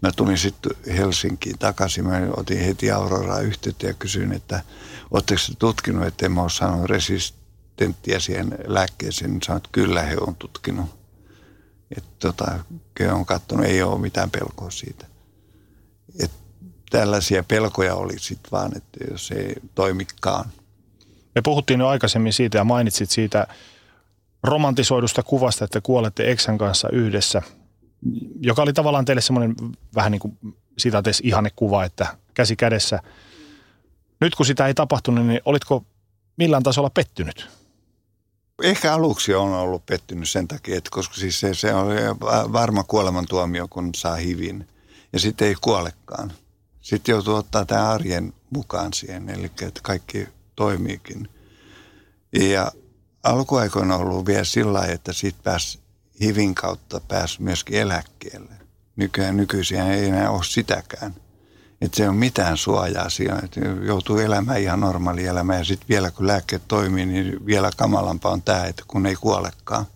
Mä 0.00 0.12
tulin 0.16 0.38
sitten 0.38 0.72
Helsinkiin 0.96 1.58
takaisin, 1.58 2.06
mä 2.06 2.20
otin 2.36 2.58
heti 2.58 2.90
Auroraa 2.90 3.40
yhteyttä 3.40 3.86
ja 3.86 3.94
kysyin, 3.94 4.32
että 4.32 4.62
oletteko 5.10 5.40
tutkinut, 5.58 6.06
että 6.06 6.26
en 6.26 6.32
mä 6.32 6.42
ole 6.42 6.50
saanut 6.50 6.84
resistenttiä 6.84 8.20
siihen 8.20 8.58
lääkkeeseen, 8.66 9.30
niin 9.30 9.42
sanoin, 9.42 9.56
että 9.56 9.68
kyllä 9.72 10.02
he 10.02 10.16
on 10.20 10.34
tutkinut. 10.34 10.98
Että 11.96 12.10
tota, 12.18 12.58
on 13.12 13.26
katsonut, 13.26 13.66
ei 13.66 13.82
ole 13.82 14.00
mitään 14.00 14.30
pelkoa 14.30 14.70
siitä. 14.70 15.06
Et 16.20 16.30
tällaisia 16.90 17.44
pelkoja 17.44 17.94
oli 17.94 18.18
sitten 18.18 18.52
vaan, 18.52 18.76
että 18.76 18.98
jos 19.10 19.30
ei 19.30 19.54
toimikaan. 19.74 20.44
Me 21.34 21.42
puhuttiin 21.42 21.80
jo 21.80 21.88
aikaisemmin 21.88 22.32
siitä 22.32 22.58
ja 22.58 22.64
mainitsit 22.64 23.10
siitä 23.10 23.46
romantisoidusta 24.42 25.22
kuvasta, 25.22 25.64
että 25.64 25.80
kuolette 25.80 26.30
Eksän 26.30 26.58
kanssa 26.58 26.88
yhdessä, 26.92 27.42
joka 28.40 28.62
oli 28.62 28.72
tavallaan 28.72 29.04
teille 29.04 29.22
semmoinen 29.22 29.54
vähän 29.94 30.12
niin 30.12 30.20
kuin 30.20 30.38
sitä 30.78 31.02
ihannekuva, 31.22 31.84
että 31.84 32.16
käsi 32.34 32.56
kädessä. 32.56 33.00
Nyt 34.20 34.34
kun 34.34 34.46
sitä 34.46 34.66
ei 34.66 34.74
tapahtunut, 34.74 35.26
niin 35.26 35.40
olitko 35.44 35.84
millään 36.36 36.62
tasolla 36.62 36.90
pettynyt? 36.90 37.48
Ehkä 38.62 38.94
aluksi 38.94 39.34
on 39.34 39.52
ollut 39.52 39.86
pettynyt 39.86 40.28
sen 40.28 40.48
takia, 40.48 40.78
että 40.78 40.90
koska 40.92 41.14
siis 41.14 41.40
se, 41.40 41.54
se 41.54 41.74
on 41.74 41.86
varma 42.52 42.84
kuolemantuomio, 42.84 43.68
kun 43.70 43.90
saa 43.94 44.16
hivin. 44.16 44.68
Ja 45.12 45.20
sitten 45.20 45.48
ei 45.48 45.54
kuolekaan. 45.60 46.32
Sitten 46.80 47.12
joutuu 47.12 47.34
ottaa 47.34 47.64
tämän 47.64 47.86
arjen 47.86 48.32
mukaan 48.50 48.92
siihen, 48.92 49.28
eli 49.28 49.44
että 49.44 49.80
kaikki 49.82 50.28
toimiikin. 50.56 51.28
Ja 52.32 52.72
alkuaikoina 53.22 53.94
on 53.94 54.00
ollut 54.00 54.26
vielä 54.26 54.44
sillä 54.44 54.72
lailla, 54.72 54.94
että 54.94 55.12
siitä 55.12 55.38
pääsi 55.42 55.78
hivin 56.20 56.54
kautta 56.54 57.00
pääsi 57.08 57.42
myöskin 57.42 57.80
eläkkeelle. 57.80 58.52
Nykyään 58.96 59.36
nykyisiä 59.36 59.92
ei 59.92 60.08
enää 60.08 60.30
ole 60.30 60.44
sitäkään. 60.44 61.14
Että 61.80 61.96
se 61.96 62.02
ei 62.02 62.08
ole 62.08 62.16
mitään 62.16 62.56
suojaa 62.56 63.08
siinä, 63.08 63.40
että 63.44 63.60
joutuu 63.60 64.18
elämään 64.18 64.60
ihan 64.60 64.80
normaali 64.80 65.26
elämä 65.26 65.56
ja 65.56 65.64
sitten 65.64 65.88
vielä 65.88 66.10
kun 66.10 66.26
lääkkeet 66.26 66.62
toimii, 66.68 67.06
niin 67.06 67.46
vielä 67.46 67.70
kamalampaa 67.76 68.32
on 68.32 68.42
tämä, 68.42 68.64
että 68.64 68.82
kun 68.88 69.06
ei 69.06 69.14
kuolekaan. 69.14 69.86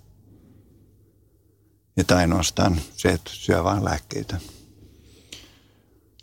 Että 1.96 2.16
ainoastaan 2.16 2.80
se, 2.96 3.08
että 3.08 3.30
syö 3.34 3.64
vain 3.64 3.84
lääkkeitä. 3.84 4.36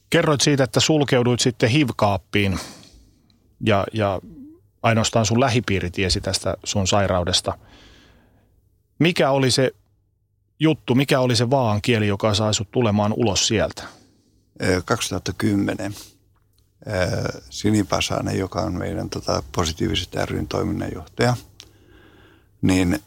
Kerroit 0.10 0.42
siitä, 0.42 0.64
että 0.64 0.80
sulkeuduit 0.80 1.40
sitten 1.40 1.70
hivkaappiin 1.70 2.60
ja, 3.66 3.86
ja 3.94 4.22
ainoastaan 4.84 5.26
sun 5.26 5.40
lähipiiri 5.40 5.92
tiesi 5.92 6.22
tästä 6.22 6.58
sun 6.64 6.88
sairaudesta. 6.88 7.58
Mikä 9.00 9.32
oli 9.32 9.52
se 9.52 9.72
juttu, 10.60 10.96
mikä 10.96 11.20
oli 11.20 11.36
se 11.36 11.50
vaan 11.50 11.82
kieli, 11.82 12.08
joka 12.08 12.34
sai 12.34 12.54
sut 12.54 12.72
tulemaan 12.72 13.14
ulos 13.14 13.48
sieltä? 13.48 13.84
2010 14.86 15.96
Sini 17.50 17.84
Pasanen, 17.84 18.40
joka 18.40 18.62
on 18.62 18.78
meidän 18.78 19.10
tota, 19.10 19.44
positiivisesti 19.52 20.18
ryn 20.26 20.48
toiminnanjohtaja, 20.48 21.38
niin 22.62 23.00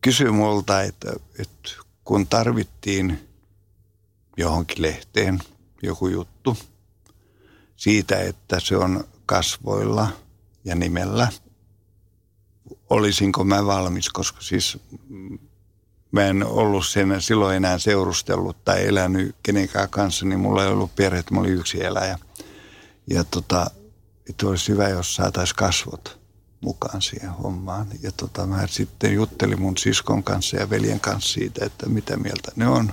kysyi 0.00 0.30
multa, 0.30 0.82
että, 0.82 1.12
että 1.38 1.70
kun 2.04 2.26
tarvittiin 2.26 3.28
johonkin 4.36 4.82
lehteen 4.82 5.38
joku 5.82 6.08
juttu 6.08 6.56
siitä, 7.76 8.20
että 8.20 8.60
se 8.60 8.76
on 8.76 9.04
kasvoilla 9.26 10.08
ja 10.64 10.74
nimellä, 10.74 11.28
olisinko 12.90 13.44
mä 13.44 13.66
valmis, 13.66 14.08
koska 14.08 14.40
siis 14.40 14.78
mä 16.16 16.26
en 16.26 16.46
ollut 16.46 16.86
sen 16.86 17.22
silloin 17.22 17.56
enää 17.56 17.78
seurustellut 17.78 18.64
tai 18.64 18.86
elänyt 18.86 19.36
kenenkään 19.42 19.88
kanssa, 19.88 20.26
niin 20.26 20.40
mulla 20.40 20.64
ei 20.64 20.70
ollut 20.70 20.96
perhettä, 20.96 21.34
mä 21.34 21.40
olin 21.40 21.54
yksi 21.54 21.84
eläjä. 21.84 22.18
Ja 23.10 23.24
tota, 23.24 23.66
että 24.30 24.46
olisi 24.46 24.68
hyvä, 24.68 24.88
jos 24.88 25.14
saataisiin 25.14 25.56
kasvot 25.56 26.20
mukaan 26.60 27.02
siihen 27.02 27.30
hommaan. 27.30 27.86
Ja 28.02 28.12
tota, 28.12 28.46
mä 28.46 28.66
sitten 28.66 29.14
juttelin 29.14 29.60
mun 29.60 29.76
siskon 29.76 30.24
kanssa 30.24 30.56
ja 30.56 30.70
veljen 30.70 31.00
kanssa 31.00 31.32
siitä, 31.32 31.64
että 31.64 31.88
mitä 31.88 32.16
mieltä 32.16 32.52
ne 32.56 32.68
on. 32.68 32.92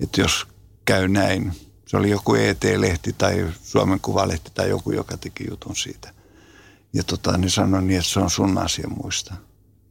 Että 0.00 0.20
jos 0.20 0.46
käy 0.84 1.08
näin, 1.08 1.52
se 1.86 1.96
oli 1.96 2.10
joku 2.10 2.34
ET-lehti 2.34 3.12
tai 3.12 3.46
Suomen 3.62 4.00
Kuvalehti 4.00 4.50
tai 4.54 4.68
joku, 4.68 4.90
joka 4.92 5.16
teki 5.16 5.46
jutun 5.50 5.76
siitä. 5.76 6.14
Ja 6.92 7.04
tota, 7.04 7.38
ne 7.38 7.48
sanoi 7.48 7.82
niin, 7.82 7.98
että 7.98 8.10
se 8.10 8.20
on 8.20 8.30
sun 8.30 8.58
asia 8.58 8.88
muista. 8.88 9.34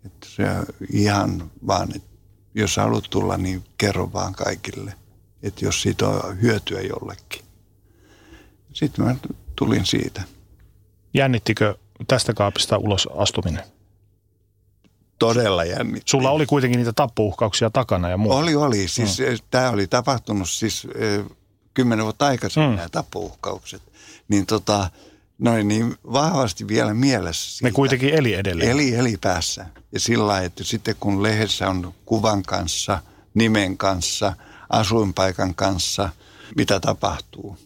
Että 0.08 0.28
se 0.30 0.43
ihan 0.91 1.51
vaan, 1.68 1.95
että 1.95 2.08
jos 2.55 2.78
haluat 2.78 3.03
tulla, 3.10 3.38
niin 3.38 3.64
kerro 3.78 4.14
vaan 4.14 4.34
kaikille. 4.34 4.93
Että 5.43 5.66
jos 5.66 5.82
siitä 5.82 6.08
on 6.08 6.41
hyötyä 6.41 6.82
jollekin. 6.82 7.41
Sitten 8.74 9.05
mä 9.05 9.16
tulin 9.55 9.86
siitä. 9.86 10.24
Jännittikö 11.14 11.76
tästä 12.08 12.34
kaapista 12.34 12.78
ulos 12.78 13.10
astuminen? 13.18 13.64
Todella 15.20 15.64
jännitti. 15.64 16.12
Sulla 16.12 16.32
oli 16.32 16.45
kuitenkin 16.45 16.78
niitä 16.78 16.93
tappouhkauksia 16.93 17.70
takana 17.70 18.10
ja 18.10 18.18
muuta. 18.18 18.38
Oli, 18.38 18.55
oli. 18.55 18.88
Siis 18.88 19.20
mm. 19.20 19.26
tämä 19.51 19.70
oli 19.70 19.88
tapahtunut 19.88 20.49
siis 20.49 20.88
kymmenen 21.74 22.03
vuotta 22.03 22.26
aikaisemmin 22.26 22.70
mm. 22.72 22.76
nämä 22.76 22.89
tappouhkaukset. 22.89 23.82
Niin 24.28 24.45
tota, 24.45 24.89
noin 25.39 25.67
niin 25.67 25.95
vahvasti 26.13 26.67
vielä 26.67 26.93
mielessä. 26.93 27.51
Siitä. 27.51 27.67
Ne 27.67 27.71
kuitenkin 27.71 28.13
eli 28.13 28.33
edelleen. 28.33 28.71
Eli, 28.71 28.95
eli 28.95 29.17
päässä. 29.21 29.65
Ja 29.91 29.99
sillä 29.99 30.27
lailla, 30.27 30.45
että 30.45 30.63
sitten 30.63 30.95
kun 30.99 31.23
lehdessä 31.23 31.69
on 31.69 31.93
kuvan 32.05 32.43
kanssa, 32.43 33.01
nimen 33.33 33.77
kanssa, 33.77 34.33
asuinpaikan 34.69 35.55
kanssa, 35.55 36.09
mitä 36.55 36.79
tapahtuu, 36.79 37.57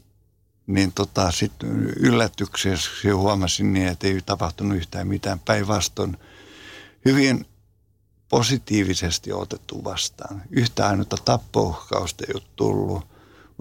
niin 0.67 0.91
tota, 0.91 1.31
sitten 1.31 1.69
yllätyksessä 1.99 2.89
huomasin 3.15 3.73
niin, 3.73 3.87
että 3.87 4.07
ei 4.07 4.21
tapahtunut 4.25 4.77
yhtään 4.77 5.07
mitään. 5.07 5.39
Päinvastoin 5.39 6.17
hyvin 7.05 7.45
positiivisesti 8.29 9.33
otettu 9.33 9.83
vastaan. 9.83 10.43
Yhtä 10.49 10.87
ainutta 10.87 11.17
tappouhkausta 11.25 12.23
ei 12.27 12.33
ole 12.33 12.43
tullut 12.55 13.10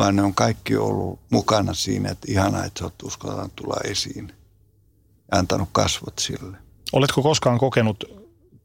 vaan 0.01 0.16
ne 0.16 0.22
on 0.22 0.34
kaikki 0.34 0.76
ollut 0.76 1.20
mukana 1.30 1.74
siinä, 1.74 2.11
että 2.11 2.26
ihanaa, 2.30 2.64
että 2.64 2.78
sä 2.78 2.84
oot 2.84 3.03
uskaltanut 3.03 3.57
tulla 3.57 3.76
esiin 3.84 4.32
ja 5.32 5.38
antanut 5.38 5.68
kasvot 5.72 6.18
sille. 6.18 6.57
Oletko 6.92 7.22
koskaan 7.22 7.59
kokenut 7.59 8.05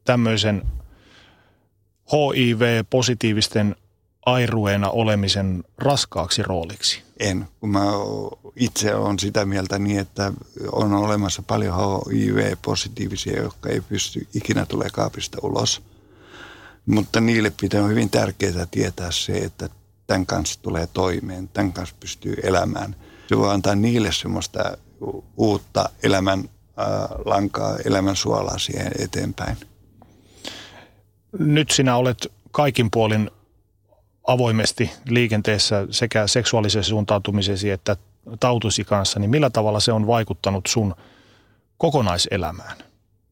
tämmöisen 0.04 0.62
HIV-positiivisten 2.12 3.76
airueena 4.26 4.90
olemisen 4.90 5.64
raskaaksi 5.78 6.42
rooliksi? 6.42 7.02
En, 7.20 7.48
kun 7.60 7.68
mä 7.70 7.84
itse 8.56 8.94
olen 8.94 9.18
sitä 9.18 9.44
mieltä 9.44 9.78
niin, 9.78 9.98
että 10.00 10.32
on 10.72 10.92
olemassa 10.92 11.42
paljon 11.42 11.76
HIV-positiivisia, 12.12 13.42
jotka 13.42 13.68
ei 13.68 13.80
pysty 13.80 14.26
ikinä 14.34 14.66
tulee 14.66 14.88
kaapista 14.92 15.38
ulos. 15.42 15.82
Mutta 16.86 17.20
niille 17.20 17.52
pitää 17.60 17.82
on 17.82 17.90
hyvin 17.90 18.10
tärkeää 18.10 18.66
tietää 18.70 19.10
se, 19.10 19.32
että 19.32 19.68
tämän 20.06 20.26
kanssa 20.26 20.62
tulee 20.62 20.86
toimeen, 20.86 21.48
tämän 21.48 21.72
kanssa 21.72 21.96
pystyy 22.00 22.36
elämään. 22.42 22.96
Se 23.28 23.38
voi 23.38 23.54
antaa 23.54 23.74
niille 23.74 24.12
semmoista 24.12 24.76
uutta 25.36 25.88
elämän 26.02 26.38
äh, 26.38 26.86
lankaa, 27.24 27.76
elämän 27.84 28.16
suolaa 28.16 28.58
siihen 28.58 28.92
eteenpäin. 28.98 29.56
Nyt 31.38 31.70
sinä 31.70 31.96
olet 31.96 32.32
kaikin 32.50 32.90
puolin 32.90 33.30
avoimesti 34.26 34.90
liikenteessä 35.08 35.86
sekä 35.90 36.26
seksuaalisen 36.26 36.84
suuntautumisesi 36.84 37.70
että 37.70 37.96
tautusi 38.40 38.84
kanssa, 38.84 39.18
niin 39.18 39.30
millä 39.30 39.50
tavalla 39.50 39.80
se 39.80 39.92
on 39.92 40.06
vaikuttanut 40.06 40.66
sun 40.68 40.94
kokonaiselämään? 41.78 42.76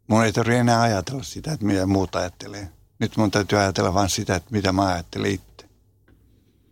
Mun 0.07 0.25
ei 0.25 0.33
tarvitse 0.33 0.61
enää 0.61 0.83
ajatella 0.83 1.23
sitä, 1.23 1.53
että 1.53 1.67
mitä 1.67 1.87
muuta 1.87 2.19
ajattelee. 2.19 2.69
Nyt 2.99 3.17
mun 3.17 3.31
täytyy 3.31 3.59
ajatella 3.59 3.95
vain 3.95 4.11
sitä, 4.11 4.35
että 4.35 4.49
mitä 4.51 4.73
mä 4.73 4.87
ajattelen 4.87 5.31
itse. 5.31 5.54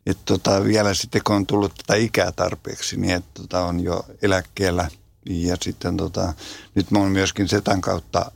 Et 0.07 0.19
tota, 0.25 0.65
vielä 0.65 0.95
sitten 0.95 1.21
kun 1.25 1.37
on 1.37 1.47
tullut 1.47 1.73
tätä 1.75 1.99
ikää 1.99 2.33
tarpeeksi, 2.33 2.97
niin 2.97 3.15
että 3.15 3.31
tota, 3.43 3.65
on 3.65 3.81
jo 3.81 4.07
eläkkeellä. 4.23 4.89
Ja 5.27 5.57
sitten 5.61 5.97
tota, 5.97 6.33
nyt 6.75 6.91
mä 6.91 6.99
oon 6.99 7.11
myöskin 7.11 7.49
Setan 7.49 7.81
kautta 7.81 8.33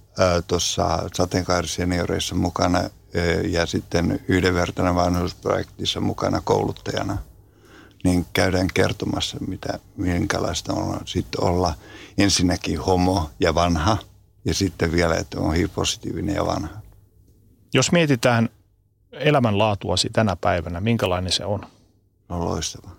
tuossa 0.47 1.09
sateenkaarisenioreissa 1.15 2.35
mukana 2.35 2.79
ää, 2.79 2.91
ja 3.49 3.67
sitten 3.67 4.21
yhdenvertainen 4.29 4.95
vanhuusprojektissa 4.95 6.01
mukana 6.01 6.41
kouluttajana. 6.45 7.19
Niin 8.05 8.27
käydään 8.33 8.69
kertomassa, 8.75 9.37
mitä, 9.47 9.79
minkälaista 9.97 10.73
on 10.73 11.01
sitten 11.05 11.45
olla 11.45 11.75
ensinnäkin 12.19 12.81
homo 12.81 13.31
ja 13.41 13.55
vanha 13.55 13.99
ja 14.45 14.55
sitten 14.55 14.93
vielä, 14.93 15.15
että 15.15 15.41
on 15.41 15.55
HIV-positiivinen 15.55 16.35
ja 16.35 16.47
vanha. 16.47 16.81
Jos 17.75 17.93
mietitään 17.93 18.49
elämänlaatuasi 19.19 20.11
tänä 20.13 20.37
päivänä, 20.37 20.81
minkälainen 20.81 21.33
se 21.33 21.45
on? 21.45 21.61
No 22.29 22.45
loistava. 22.45 22.91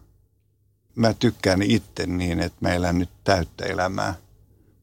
Mä 0.95 1.13
tykkään 1.13 1.61
itse 1.61 2.05
niin, 2.07 2.39
että 2.39 2.57
mä 2.61 2.73
elän 2.73 2.99
nyt 2.99 3.09
täyttä 3.23 3.65
elämää. 3.65 4.13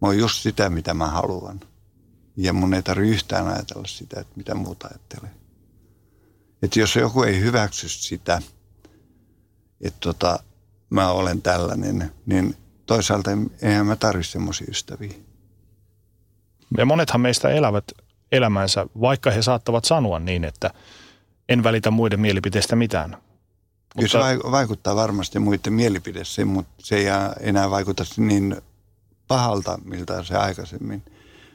Mä 0.00 0.08
oon 0.08 0.18
just 0.18 0.42
sitä, 0.42 0.70
mitä 0.70 0.94
mä 0.94 1.06
haluan. 1.06 1.60
Ja 2.36 2.52
mun 2.52 2.74
ei 2.74 2.82
tarvitse 2.82 3.14
yhtään 3.14 3.48
ajatella 3.48 3.86
sitä, 3.86 4.20
että 4.20 4.32
mitä 4.36 4.54
muuta 4.54 4.88
ajattelee. 4.88 5.30
Että 6.62 6.80
jos 6.80 6.96
joku 6.96 7.22
ei 7.22 7.40
hyväksy 7.40 7.88
sitä, 7.88 8.42
että 9.80 10.00
tota, 10.00 10.38
mä 10.90 11.10
olen 11.10 11.42
tällainen, 11.42 12.12
niin 12.26 12.56
toisaalta 12.86 13.30
eihän 13.62 13.86
mä 13.86 13.96
tarvitse 13.96 14.32
semmoisia 14.32 14.66
ystäviä. 14.70 15.14
Ja 16.78 16.86
monethan 16.86 17.20
meistä 17.20 17.48
elävät 17.48 17.84
elämänsä, 18.32 18.86
vaikka 19.00 19.30
he 19.30 19.42
saattavat 19.42 19.84
sanoa 19.84 20.18
niin, 20.18 20.44
että 20.44 20.70
en 21.48 21.62
välitä 21.62 21.90
muiden 21.90 22.20
mielipiteistä 22.20 22.76
mitään. 22.76 23.16
Kyllä 23.98 24.08
se 24.08 24.18
vaikuttaa 24.50 24.96
varmasti 24.96 25.38
muiden 25.38 25.72
mielipiteeseen, 25.72 26.48
mutta 26.48 26.72
se 26.78 26.96
ei 26.96 27.06
enää 27.40 27.70
vaikuta 27.70 28.04
niin 28.16 28.56
pahalta, 29.28 29.78
miltä 29.84 30.24
se 30.24 30.36
aikaisemmin. 30.36 31.02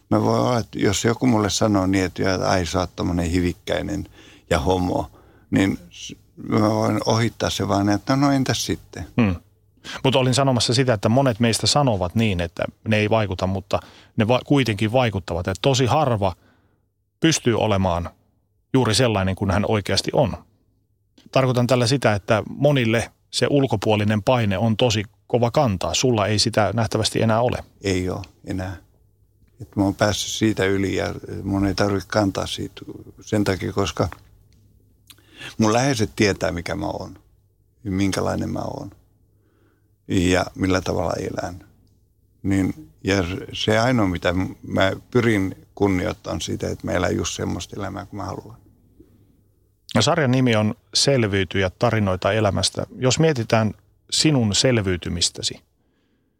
Mä 0.09 0.21
voin 0.21 0.41
olla, 0.41 0.59
että 0.59 0.79
jos 0.79 1.05
joku 1.05 1.27
mulle 1.27 1.49
sanoo 1.49 1.87
niin, 1.87 2.05
että 2.05 2.49
ai 2.49 2.65
sä 2.65 2.79
oot 2.79 2.91
hivikkäinen 3.31 4.07
ja 4.49 4.59
homo, 4.59 5.11
niin 5.51 5.79
mä 6.49 6.69
voin 6.69 6.99
ohittaa 7.05 7.49
se 7.49 7.67
vaan, 7.67 7.89
että 7.89 8.15
no 8.15 8.31
entäs 8.31 8.65
sitten. 8.65 9.05
Hmm. 9.21 9.35
Mutta 10.03 10.19
olin 10.19 10.33
sanomassa 10.33 10.73
sitä, 10.73 10.93
että 10.93 11.09
monet 11.09 11.39
meistä 11.39 11.67
sanovat 11.67 12.15
niin, 12.15 12.41
että 12.41 12.63
ne 12.87 12.97
ei 12.97 13.09
vaikuta, 13.09 13.47
mutta 13.47 13.79
ne 14.17 14.27
va- 14.27 14.41
kuitenkin 14.45 14.91
vaikuttavat. 14.91 15.47
Että 15.47 15.61
tosi 15.61 15.85
harva 15.85 16.35
pystyy 17.19 17.59
olemaan 17.59 18.09
juuri 18.73 18.95
sellainen 18.95 19.35
kuin 19.35 19.51
hän 19.51 19.65
oikeasti 19.67 20.11
on. 20.13 20.33
Tarkoitan 21.31 21.67
tällä 21.67 21.87
sitä, 21.87 22.13
että 22.13 22.43
monille 22.49 23.11
se 23.31 23.47
ulkopuolinen 23.49 24.23
paine 24.23 24.57
on 24.57 24.77
tosi 24.77 25.03
kova 25.27 25.51
kantaa. 25.51 25.93
Sulla 25.93 26.27
ei 26.27 26.39
sitä 26.39 26.71
nähtävästi 26.73 27.21
enää 27.21 27.41
ole. 27.41 27.63
Ei 27.81 28.09
ole 28.09 28.21
enää. 28.45 28.77
Et 29.61 29.75
mä 29.75 29.83
oon 29.83 29.95
päässyt 29.95 30.31
siitä 30.31 30.65
yli 30.65 30.95
ja 30.95 31.15
mun 31.43 31.65
ei 31.65 31.75
tarvitse 31.75 32.07
kantaa 32.07 32.47
siitä 32.47 32.81
sen 33.21 33.43
takia, 33.43 33.73
koska 33.73 34.09
mun 35.57 35.73
läheiset 35.73 36.11
tietää, 36.15 36.51
mikä 36.51 36.75
mä 36.75 36.85
oon 36.85 37.19
minkälainen 37.83 38.49
mä 38.49 38.59
oon 38.59 38.91
ja 40.07 40.45
millä 40.55 40.81
tavalla 40.81 41.13
elän. 41.13 41.63
Niin, 42.43 42.88
ja 43.03 43.15
se 43.53 43.79
ainoa, 43.79 44.07
mitä 44.07 44.33
mä 44.67 44.91
pyrin 45.11 45.67
kunnioittamaan 45.75 46.41
siitä, 46.41 46.69
että 46.69 46.87
mä 46.87 46.91
elän 46.91 47.15
just 47.15 47.35
semmoista 47.35 47.75
elämää 47.75 48.05
kuin 48.05 48.17
mä 48.17 48.25
haluan. 48.25 48.57
No, 49.95 50.01
sarjan 50.01 50.31
nimi 50.31 50.55
on 50.55 50.75
Selviytyjä 50.93 51.69
tarinoita 51.69 52.31
elämästä. 52.31 52.85
Jos 52.97 53.19
mietitään 53.19 53.73
sinun 54.11 54.55
selviytymistäsi, 54.55 55.61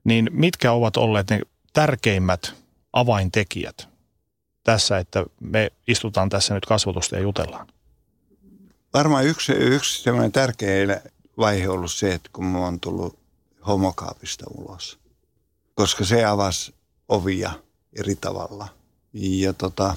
niin 0.03 0.29
mitkä 0.31 0.71
ovat 0.71 0.97
olleet 0.97 1.29
ne 1.29 1.41
tärkeimmät 1.73 2.53
avaintekijät 2.93 3.87
tässä, 4.63 4.97
että 4.97 5.25
me 5.39 5.71
istutaan 5.87 6.29
tässä 6.29 6.53
nyt 6.53 6.65
kasvotusta 6.65 7.15
ja 7.15 7.21
jutellaan? 7.21 7.67
Varmaan 8.93 9.25
yksi, 9.25 9.51
yksi 9.51 10.03
semmoinen 10.03 10.31
tärkeä 10.31 11.01
vaihe 11.37 11.69
on 11.69 11.75
ollut 11.75 11.91
se, 11.91 12.13
että 12.13 12.29
kun 12.33 12.45
mä 12.45 12.57
oon 12.57 12.79
tullut 12.79 13.19
homokaapista 13.67 14.45
ulos. 14.57 14.98
Koska 15.79 16.05
se 16.05 16.25
avasi 16.25 16.75
ovia 17.09 17.51
eri 17.99 18.15
tavalla. 18.15 18.67
Ja 19.13 19.53
tota, 19.53 19.95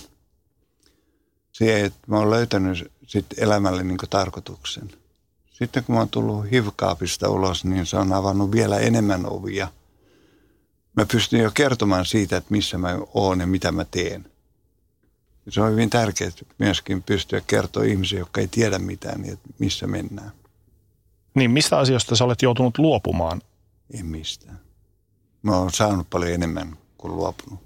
se, 1.52 1.84
että 1.84 1.98
mä 2.06 2.18
oon 2.18 2.30
löytänyt 2.30 2.92
sit 3.06 3.26
elämälle 3.36 3.84
niin 3.84 3.98
tarkoituksen. 4.10 4.90
Sitten 5.52 5.84
kun 5.84 5.94
mä 5.94 5.98
oon 6.00 6.08
tullut 6.08 6.50
hivkaapista 6.50 7.28
ulos, 7.28 7.64
niin 7.64 7.86
se 7.86 7.96
on 7.96 8.12
avannut 8.12 8.52
vielä 8.52 8.78
enemmän 8.78 9.26
ovia. 9.26 9.68
Mä 10.96 11.06
pystyn 11.12 11.40
jo 11.40 11.50
kertomaan 11.54 12.06
siitä, 12.06 12.36
että 12.36 12.50
missä 12.50 12.78
mä 12.78 12.98
oon 13.14 13.40
ja 13.40 13.46
mitä 13.46 13.72
mä 13.72 13.84
teen. 13.84 14.26
Se 15.48 15.60
on 15.60 15.72
hyvin 15.72 15.90
tärkeää 15.90 16.30
myöskin 16.58 17.02
pystyä 17.02 17.40
kertoa 17.46 17.84
ihmisiä, 17.84 18.18
jotka 18.18 18.40
ei 18.40 18.48
tiedä 18.48 18.78
mitään, 18.78 19.20
niin 19.20 19.32
että 19.32 19.48
missä 19.58 19.86
mennään. 19.86 20.32
Niin, 21.34 21.50
mistä 21.50 21.78
asioista 21.78 22.16
sä 22.16 22.24
olet 22.24 22.42
joutunut 22.42 22.78
luopumaan 22.78 23.42
en 23.94 24.06
mistään. 24.06 24.61
Mä 25.42 25.56
oon 25.56 25.72
saanut 25.72 26.10
paljon 26.10 26.32
enemmän 26.32 26.76
kuin 26.98 27.16
luopunut. 27.16 27.60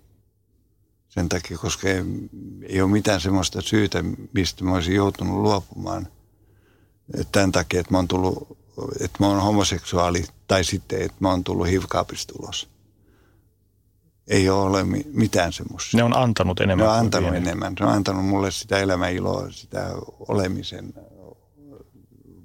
Sen 1.09 1.29
takia, 1.29 1.59
koska 1.59 1.89
ei, 1.89 2.03
ei 2.62 2.83
ole 2.83 2.91
mitään 2.91 3.20
semmoista 3.20 3.61
syytä, 3.61 4.05
mistä 4.33 4.64
mä 4.64 4.74
olisin 4.74 4.95
joutunut 4.95 5.37
luopumaan. 5.37 6.09
Tämän 7.33 7.53
takia, 7.53 7.81
että 7.81 7.93
mä 7.93 7.99
oon 7.99 8.09
tullut, 8.09 8.59
että 9.01 9.16
mä 9.20 9.27
oon 9.27 9.43
homoseksuaali 9.43 10.24
tai 10.49 10.64
sitten, 10.64 11.03
että 11.03 11.16
mä 11.20 11.31
oon 11.31 11.45
tullut 11.45 11.68
hivkaapista 11.68 12.35
ulos. 12.39 12.68
Ei 14.29 14.51
ole 14.51 14.85
mitään 15.12 15.53
semmoista. 15.53 15.97
Ne 15.97 16.03
on 16.03 16.16
antanut 16.16 16.61
enemmän. 16.61 16.87
Ne 16.87 16.93
on 16.93 16.99
antanut 16.99 17.35
enemmän. 17.35 17.74
Ne 17.81 17.87
on 17.87 17.93
antanut 17.93 18.24
mulle 18.24 18.51
sitä 18.51 18.79
elämäiloa, 18.79 19.51
sitä 19.51 19.91
olemisen 20.29 20.95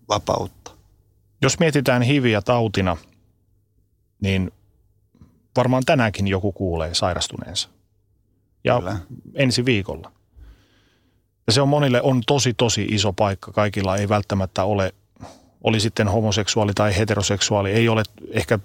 vapautta. 0.10 0.72
Jos 1.42 1.60
mietitään 1.60 2.02
hiviä 2.02 2.42
tautina– 2.42 2.98
niin 4.22 4.52
varmaan 5.56 5.84
tänäänkin 5.86 6.28
joku 6.28 6.52
kuulee 6.52 6.93
sairastuneensa. 6.93 7.70
Ja 8.64 8.80
Kyllä. 8.80 8.97
ensi 9.36 9.66
viikolla. 9.66 10.12
Ja 11.47 11.54
se 11.54 11.62
on 11.62 11.70
monille 11.70 12.02
on 12.02 12.22
tosi, 12.28 12.54
tosi 12.54 12.88
iso 12.89 13.14
paikka. 13.14 13.52
Kaikilla 13.52 13.97
ei 13.97 14.10
välttämättä 14.10 14.64
ole, 14.64 14.93
oli 15.64 15.80
sitten 15.80 16.08
homoseksuaali 16.08 16.74
tai 16.74 16.97
heteroseksuaali, 16.97 17.72
ei 17.72 17.89
ole 17.89 18.04
ehkä 18.32 18.60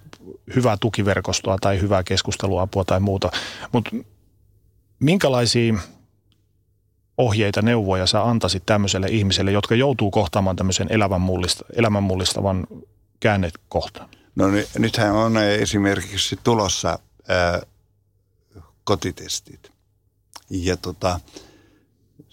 hyvää 0.57 0.77
tukiverkostoa 0.81 1.57
tai 1.61 1.81
hyvää 1.81 2.03
keskusteluapua 2.03 2.85
tai 2.85 3.01
muuta. 3.01 3.31
Mutta 3.73 3.91
minkälaisia 5.01 5.75
ohjeita, 7.19 7.63
neuvoja 7.63 8.07
sä 8.07 8.25
antaisit 8.25 8.67
tämmöiselle 8.67 9.07
ihmiselle, 9.11 9.53
jotka 9.53 9.75
joutuu 9.75 10.11
kohtaamaan 10.11 10.57
tämmöisen 10.57 10.89
elämänmullistavan 11.77 12.67
käännekohtaan? 13.21 14.09
No 14.37 14.45
nythän 14.79 15.13
on 15.13 15.37
esimerkiksi 15.37 16.39
tulossa 16.45 16.99
ää, 17.29 17.63
kotitestit. 18.85 19.73
Ja 20.51 20.77
tota, 20.77 21.21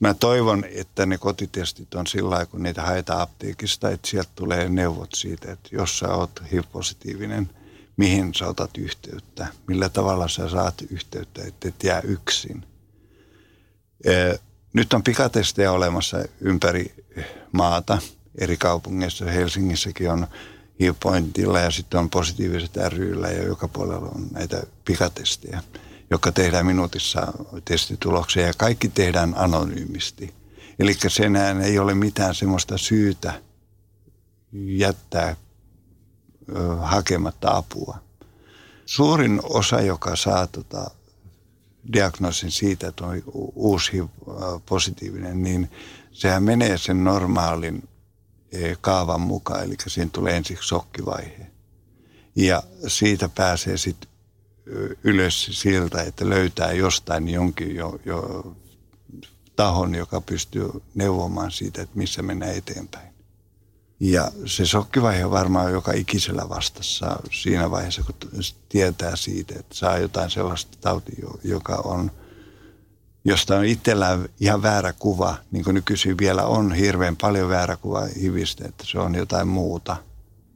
mä 0.01 0.13
toivon, 0.13 0.63
että 0.71 1.05
ne 1.05 1.17
kotitestit 1.17 1.93
on 1.93 2.07
sillä 2.07 2.29
lailla, 2.29 2.45
kun 2.45 2.63
niitä 2.63 2.81
haetaan 2.81 3.21
apteekista, 3.21 3.89
että 3.89 4.07
sieltä 4.07 4.29
tulee 4.35 4.69
neuvot 4.69 5.09
siitä, 5.15 5.51
että 5.51 5.69
jos 5.71 5.99
sä 5.99 6.07
oot 6.07 6.43
HIV-positiivinen, 6.51 7.49
mihin 7.97 8.33
sä 8.33 8.47
otat 8.47 8.77
yhteyttä, 8.77 9.47
millä 9.67 9.89
tavalla 9.89 10.27
sä 10.27 10.49
saat 10.49 10.75
yhteyttä, 10.89 11.41
että 11.47 11.67
et 11.67 11.83
jää 11.83 12.01
yksin. 12.01 12.65
Nyt 14.73 14.93
on 14.93 15.03
pikatestejä 15.03 15.71
olemassa 15.71 16.17
ympäri 16.41 17.05
maata, 17.51 17.97
eri 18.37 18.57
kaupungeissa. 18.57 19.25
Helsingissäkin 19.25 20.11
on 20.11 20.27
Hillpointilla 20.79 21.59
ja 21.59 21.71
sitten 21.71 21.99
on 21.99 22.09
positiiviset 22.09 22.75
ryllä 22.87 23.27
ja 23.27 23.43
joka 23.43 23.67
puolella 23.67 24.09
on 24.15 24.27
näitä 24.31 24.63
pikatestejä, 24.85 25.63
jotka 26.09 26.31
tehdään 26.31 26.65
minuutissa 26.65 27.33
testituloksia 27.65 28.47
ja 28.47 28.53
kaikki 28.57 28.87
tehdään 28.87 29.33
anonyymisti. 29.37 30.33
Eli 30.79 30.97
senään 31.07 31.61
ei 31.61 31.79
ole 31.79 31.93
mitään 31.93 32.35
semmoista 32.35 32.77
syytä 32.77 33.41
jättää 34.53 35.35
hakematta 36.81 37.57
apua. 37.57 37.97
Suurin 38.85 39.39
osa, 39.43 39.81
joka 39.81 40.15
saa 40.15 40.47
tota, 40.47 40.91
diagnoosin 41.93 42.51
siitä, 42.51 42.87
että 42.87 43.05
on 43.05 43.23
uusi 43.55 44.03
positiivinen, 44.65 45.43
niin 45.43 45.71
sehän 46.11 46.43
menee 46.43 46.77
sen 46.77 47.03
normaalin 47.03 47.89
kaavan 48.81 49.21
mukaan, 49.21 49.63
eli 49.63 49.75
siinä 49.87 50.09
tulee 50.13 50.37
ensiksi 50.37 50.67
shokkivaihe. 50.67 51.47
Ja 52.35 52.63
siitä 52.87 53.29
pääsee 53.29 53.77
sitten 53.77 54.09
ylös 55.03 55.49
siltä, 55.51 56.01
että 56.01 56.29
löytää 56.29 56.71
jostain 56.71 57.29
jonkin 57.29 57.75
jo, 57.75 57.99
jo 58.05 58.55
tahon, 59.55 59.95
joka 59.95 60.21
pystyy 60.21 60.69
neuvomaan 60.95 61.51
siitä, 61.51 61.81
että 61.81 61.97
missä 61.97 62.21
mennään 62.21 62.55
eteenpäin. 62.55 63.13
Ja 63.99 64.31
se 64.45 64.65
shokkivaihe 64.65 65.25
on 65.25 65.31
varmaan 65.31 65.71
joka 65.71 65.91
ikisellä 65.91 66.49
vastassa 66.49 67.19
siinä 67.31 67.71
vaiheessa, 67.71 68.03
kun 68.03 68.15
tietää 68.69 69.15
siitä, 69.15 69.59
että 69.59 69.75
saa 69.75 69.97
jotain 69.97 70.29
sellaista 70.29 70.77
tautia, 70.81 71.27
joka 71.43 71.75
on– 71.75 72.11
josta 73.25 73.57
on 73.57 73.65
itsellään 73.65 74.29
ihan 74.39 74.61
väärä 74.61 74.93
kuva, 74.93 75.35
niin 75.51 75.63
kuin 75.63 75.73
nykyisin 75.73 76.17
vielä 76.17 76.45
on 76.45 76.73
hirveän 76.73 77.15
paljon 77.15 77.49
väärä 77.49 77.77
kuva 77.77 78.07
hivistä, 78.21 78.65
että 78.67 78.83
se 78.87 78.99
on 78.99 79.15
jotain 79.15 79.47
muuta, 79.47 79.97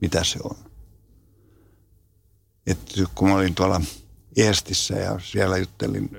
mitä 0.02 0.24
se 0.24 0.40
on. 0.44 0.58
Et 2.68 2.80
kun 3.16 3.32
olin 3.32 3.56
tuolla 3.56 3.82
Eestissä 4.38 4.96
ja 4.96 5.20
siellä 5.20 5.58
juttelin 5.58 6.18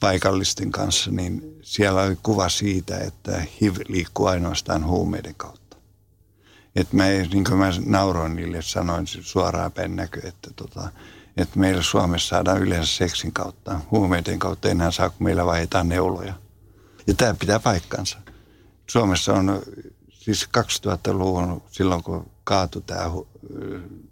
paikallisten 0.00 0.70
kanssa, 0.70 1.10
niin 1.10 1.58
siellä 1.62 2.02
oli 2.02 2.18
kuva 2.22 2.48
siitä, 2.48 2.98
että 2.98 3.42
HIV 3.60 3.74
liikkuu 3.88 4.26
ainoastaan 4.26 4.86
huumeiden 4.86 5.34
kautta. 5.34 5.76
Et 6.76 6.92
mä, 6.92 7.04
niin 7.04 7.44
kuin 7.44 7.58
mä 7.58 7.70
nauroin 7.86 8.36
niille, 8.36 8.62
sanoin 8.62 9.06
suoraan 9.06 9.72
päin 9.72 9.96
näkö, 9.96 10.28
että, 10.28 10.50
tota, 10.56 10.88
että 11.36 11.58
meillä 11.58 11.82
Suomessa 11.82 12.28
saadaan 12.28 12.62
yleensä 12.62 12.96
seksin 12.96 13.32
kautta. 13.32 13.80
Huumeiden 13.90 14.38
kautta 14.38 14.68
enää 14.68 14.90
saa, 14.90 15.10
kun 15.10 15.24
meillä 15.24 15.46
vaihdetaan 15.46 15.88
neuloja. 15.88 16.34
Ja 17.06 17.14
tämä 17.14 17.34
pitää 17.34 17.60
paikkansa. 17.60 18.18
Suomessa 18.90 19.32
on 19.32 19.62
siis 20.10 20.48
2000-luvun, 20.58 21.62
silloin 21.70 22.02
kun 22.02 22.30
kaatui 22.44 22.82
tämä 22.82 23.10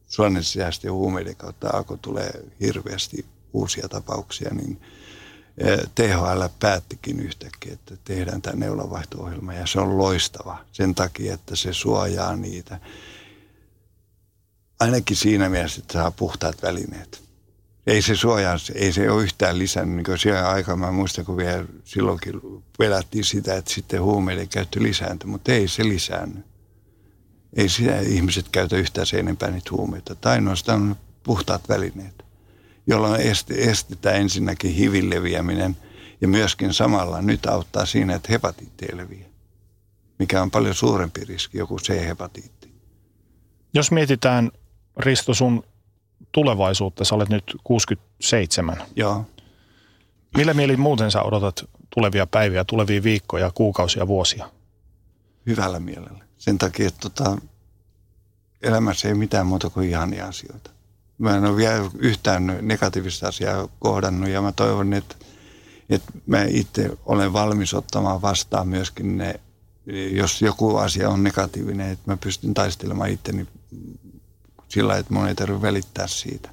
suonensijäisten 0.07 0.93
huumeiden 0.93 1.37
kautta 1.37 1.71
alkoi 1.73 1.99
tulee 1.99 2.45
hirveästi 2.61 3.27
uusia 3.53 3.89
tapauksia, 3.89 4.51
niin 4.55 4.81
THL 5.95 6.45
päättikin 6.61 7.21
yhtäkkiä, 7.21 7.73
että 7.73 7.97
tehdään 8.05 8.43
tämä 8.43 8.57
neulanvaihto-ohjelma 8.57 9.55
ja 9.55 9.67
se 9.67 9.81
on 9.81 9.99
loistava 9.99 10.59
sen 10.73 10.95
takia, 10.95 11.35
että 11.35 11.57
se 11.57 11.73
suojaa 11.73 12.37
niitä. 12.37 12.81
Ainakin 14.81 15.17
siinä 15.17 15.49
mielessä, 15.49 15.81
että 15.81 15.93
saa 15.93 16.11
puhtaat 16.11 16.63
välineet. 16.63 17.25
Ei 17.87 18.03
se 18.03 18.17
suojaa, 18.17 18.57
ei 18.75 18.93
se 18.93 19.11
ole 19.11 19.23
yhtään 19.23 19.59
lisännyt. 19.59 20.07
Niin 20.07 20.19
siellä 20.19 20.49
aikaa 20.49 20.77
mä 20.77 20.93
muistan, 20.93 21.25
kun 21.25 21.37
vielä 21.37 21.65
silloinkin 21.85 22.41
pelättiin 22.79 23.25
sitä, 23.25 23.55
että 23.55 23.71
sitten 23.75 24.03
huumeiden 24.03 24.49
käyttö 24.49 24.83
lisääntyi, 24.83 25.31
mutta 25.31 25.53
ei 25.53 25.69
se 25.69 25.85
lisäänny. 25.85 26.45
Ei 27.57 27.69
sitä 27.69 28.01
ihmiset 28.01 28.49
käytä 28.49 28.77
yhtään 28.77 29.07
sen 29.07 29.21
enempää 29.21 29.51
niitä 29.51 29.71
huumeita. 29.71 30.15
Tai 30.15 30.33
ainoastaan 30.33 30.97
puhtaat 31.23 31.69
välineet, 31.69 32.25
jolloin 32.87 33.21
estetään 33.57 34.17
ensinnäkin 34.17 34.75
hivin 34.75 35.11
leviäminen 35.11 35.77
ja 36.21 36.29
myöskin 36.29 36.75
samalla 36.75 37.23
nyt 37.23 37.47
auttaa 37.47 37.87
siinä, 37.87 38.15
että 38.15 38.33
hepatiitti 38.33 38.87
ei 38.91 38.97
leviä, 38.97 39.27
mikä 40.19 40.43
on 40.43 40.51
paljon 40.51 40.75
suurempi 40.75 41.25
riski, 41.25 41.59
joku 41.59 41.79
C-hepatiitti. 41.79 42.75
Jos 43.75 43.91
mietitään, 43.91 44.51
Risto, 44.97 45.35
sun 45.35 45.65
tulevaisuutta, 46.33 47.05
sä 47.05 47.15
olet 47.15 47.29
nyt 47.29 47.57
67. 47.65 48.83
Joo. 48.97 49.25
Millä 50.37 50.55
mielin 50.55 50.81
muuten 50.81 51.11
sä 51.11 51.23
odotat 51.23 51.65
tulevia 51.95 52.27
päiviä, 52.27 52.65
tulevia 52.65 53.03
viikkoja, 53.03 53.51
kuukausia, 53.55 54.07
vuosia? 54.07 54.51
Hyvällä 55.47 55.81
mielellä. 55.81 56.25
Sen 56.39 56.59
takia, 56.59 56.89
että 56.89 57.01
tota, 57.01 57.37
elämässä 58.63 59.09
ei 59.09 59.15
mitään 59.15 59.47
muuta 59.47 59.71
kuin 59.71 59.89
ihania 59.89 60.27
asioita. 60.27 60.71
Mä 61.19 61.37
en 61.37 61.45
ole 61.45 61.57
vielä 61.57 61.91
yhtään 61.99 62.59
negatiivista 62.63 63.29
asiaa 63.29 63.69
kohdannut 63.79 64.29
ja 64.29 64.43
mä 64.43 64.53
toivon, 64.53 64.93
että, 64.93 65.17
että 65.91 66.13
mä 66.27 66.45
itse 66.45 66.91
olen 67.07 67.33
valmis 67.33 67.75
ottamaan 67.75 68.23
vastaan 68.23 68.69
myöskin 68.69 69.19
ne, 69.19 69.41
jos 70.11 70.43
joku 70.43 70.77
asia 70.77 71.11
on 71.11 71.23
negatiivinen, 71.23 71.91
että 71.91 72.11
mä 72.11 72.17
pystyn 72.17 72.55
taistelemaan 72.55 73.11
itteni 73.11 73.47
sillä 74.75 74.97
että 74.97 75.15
mun 75.15 75.29
ei 75.29 75.35
tarvitse 75.35 75.63
välittää 75.63 76.07
siitä. 76.07 76.51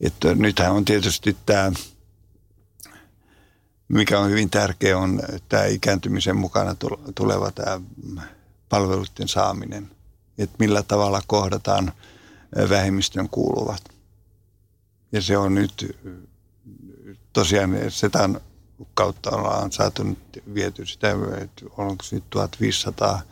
Että 0.00 0.34
nythän 0.34 0.72
on 0.72 0.84
tietysti 0.84 1.36
tämä, 1.46 1.72
mikä 3.88 4.20
on 4.20 4.30
hyvin 4.30 4.50
tärkeä, 4.50 4.98
on 4.98 5.22
tämä 5.48 5.64
ikääntymisen 5.64 6.36
mukana 6.36 6.76
tuleva 7.14 7.50
tämä 7.50 7.80
palveluiden 8.68 9.28
saaminen. 9.28 9.90
Että 10.38 10.56
millä 10.58 10.82
tavalla 10.82 11.22
kohdataan 11.26 11.92
vähemmistön 12.68 13.28
kuuluvat. 13.28 13.82
Ja 15.12 15.22
se 15.22 15.38
on 15.38 15.54
nyt 15.54 15.98
tosiaan 17.32 17.70
setan 17.88 18.40
kautta 18.94 19.30
ollaan 19.30 19.72
saatu 19.72 20.02
nyt 20.02 20.42
viety 20.54 20.86
sitä, 20.86 21.08
että 21.40 21.64
onko 21.76 22.04
nyt 22.12 22.30
1500 22.30 23.22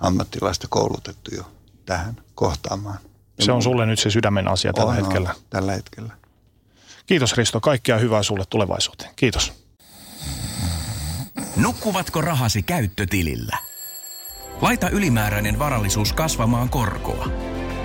ammattilaista 0.00 0.66
koulutettu 0.70 1.34
jo 1.34 1.44
tähän 1.86 2.16
kohtaamaan. 2.34 2.98
Se 3.40 3.52
on 3.52 3.62
sulle 3.62 3.86
nyt 3.86 3.98
se 3.98 4.10
sydämen 4.10 4.48
asia 4.48 4.72
tällä 4.72 4.90
on, 4.90 4.96
hetkellä. 4.96 5.30
On, 5.30 5.42
tällä 5.50 5.72
hetkellä. 5.72 6.12
Kiitos 7.06 7.36
Risto, 7.36 7.60
kaikkea 7.60 7.98
hyvää 7.98 8.22
sulle 8.22 8.44
tulevaisuuteen. 8.50 9.10
Kiitos. 9.16 9.52
Nukkuvatko 11.56 12.20
rahasi 12.20 12.62
käyttötilillä? 12.62 13.58
Laita 14.60 14.88
ylimääräinen 14.90 15.58
varallisuus 15.58 16.12
kasvamaan 16.12 16.68
korkoa. 16.68 17.28